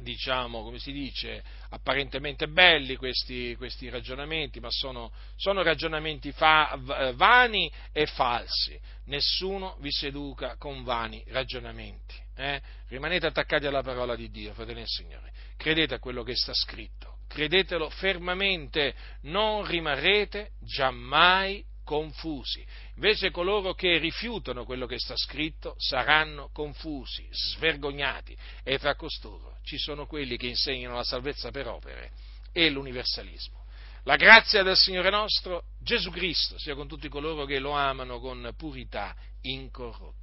diciamo, 0.00 0.62
come 0.62 0.78
si 0.78 0.92
dice, 0.92 1.42
apparentemente 1.70 2.48
belli 2.48 2.96
questi, 2.96 3.54
questi 3.56 3.88
ragionamenti, 3.88 4.60
ma 4.60 4.70
sono, 4.70 5.12
sono 5.36 5.62
ragionamenti 5.62 6.32
fa, 6.32 6.78
vani 7.14 7.70
e 7.92 8.06
falsi. 8.06 8.78
Nessuno 9.06 9.76
vi 9.80 9.90
seduca 9.90 10.56
con 10.56 10.82
vani 10.82 11.24
ragionamenti. 11.28 12.14
Eh? 12.36 12.60
Rimanete 12.88 13.26
attaccati 13.26 13.66
alla 13.66 13.82
parola 13.82 14.16
di 14.16 14.30
Dio, 14.30 14.52
fratelli 14.52 14.82
e 14.82 14.86
Signore. 14.86 15.32
Credete 15.56 15.94
a 15.94 15.98
quello 15.98 16.22
che 16.22 16.34
sta 16.34 16.54
scritto, 16.54 17.18
credetelo 17.28 17.90
fermamente, 17.90 18.94
non 19.22 19.66
rimarrete 19.66 20.52
giammai 20.60 21.64
confusi. 21.90 22.64
Invece 22.94 23.32
coloro 23.32 23.74
che 23.74 23.98
rifiutano 23.98 24.64
quello 24.64 24.86
che 24.86 25.00
sta 25.00 25.16
scritto 25.16 25.74
saranno 25.76 26.48
confusi, 26.52 27.26
svergognati 27.32 28.36
e 28.62 28.78
tra 28.78 28.94
costoro 28.94 29.56
ci 29.64 29.76
sono 29.76 30.06
quelli 30.06 30.36
che 30.36 30.46
insegnano 30.46 30.94
la 30.94 31.02
salvezza 31.02 31.50
per 31.50 31.66
opere 31.66 32.12
e 32.52 32.70
l'universalismo. 32.70 33.64
La 34.04 34.14
grazia 34.14 34.62
del 34.62 34.76
Signore 34.76 35.10
nostro 35.10 35.64
Gesù 35.80 36.12
Cristo 36.12 36.56
sia 36.60 36.76
con 36.76 36.86
tutti 36.86 37.08
coloro 37.08 37.44
che 37.44 37.58
lo 37.58 37.72
amano 37.72 38.20
con 38.20 38.54
purità 38.56 39.12
incorrotta. 39.40 40.19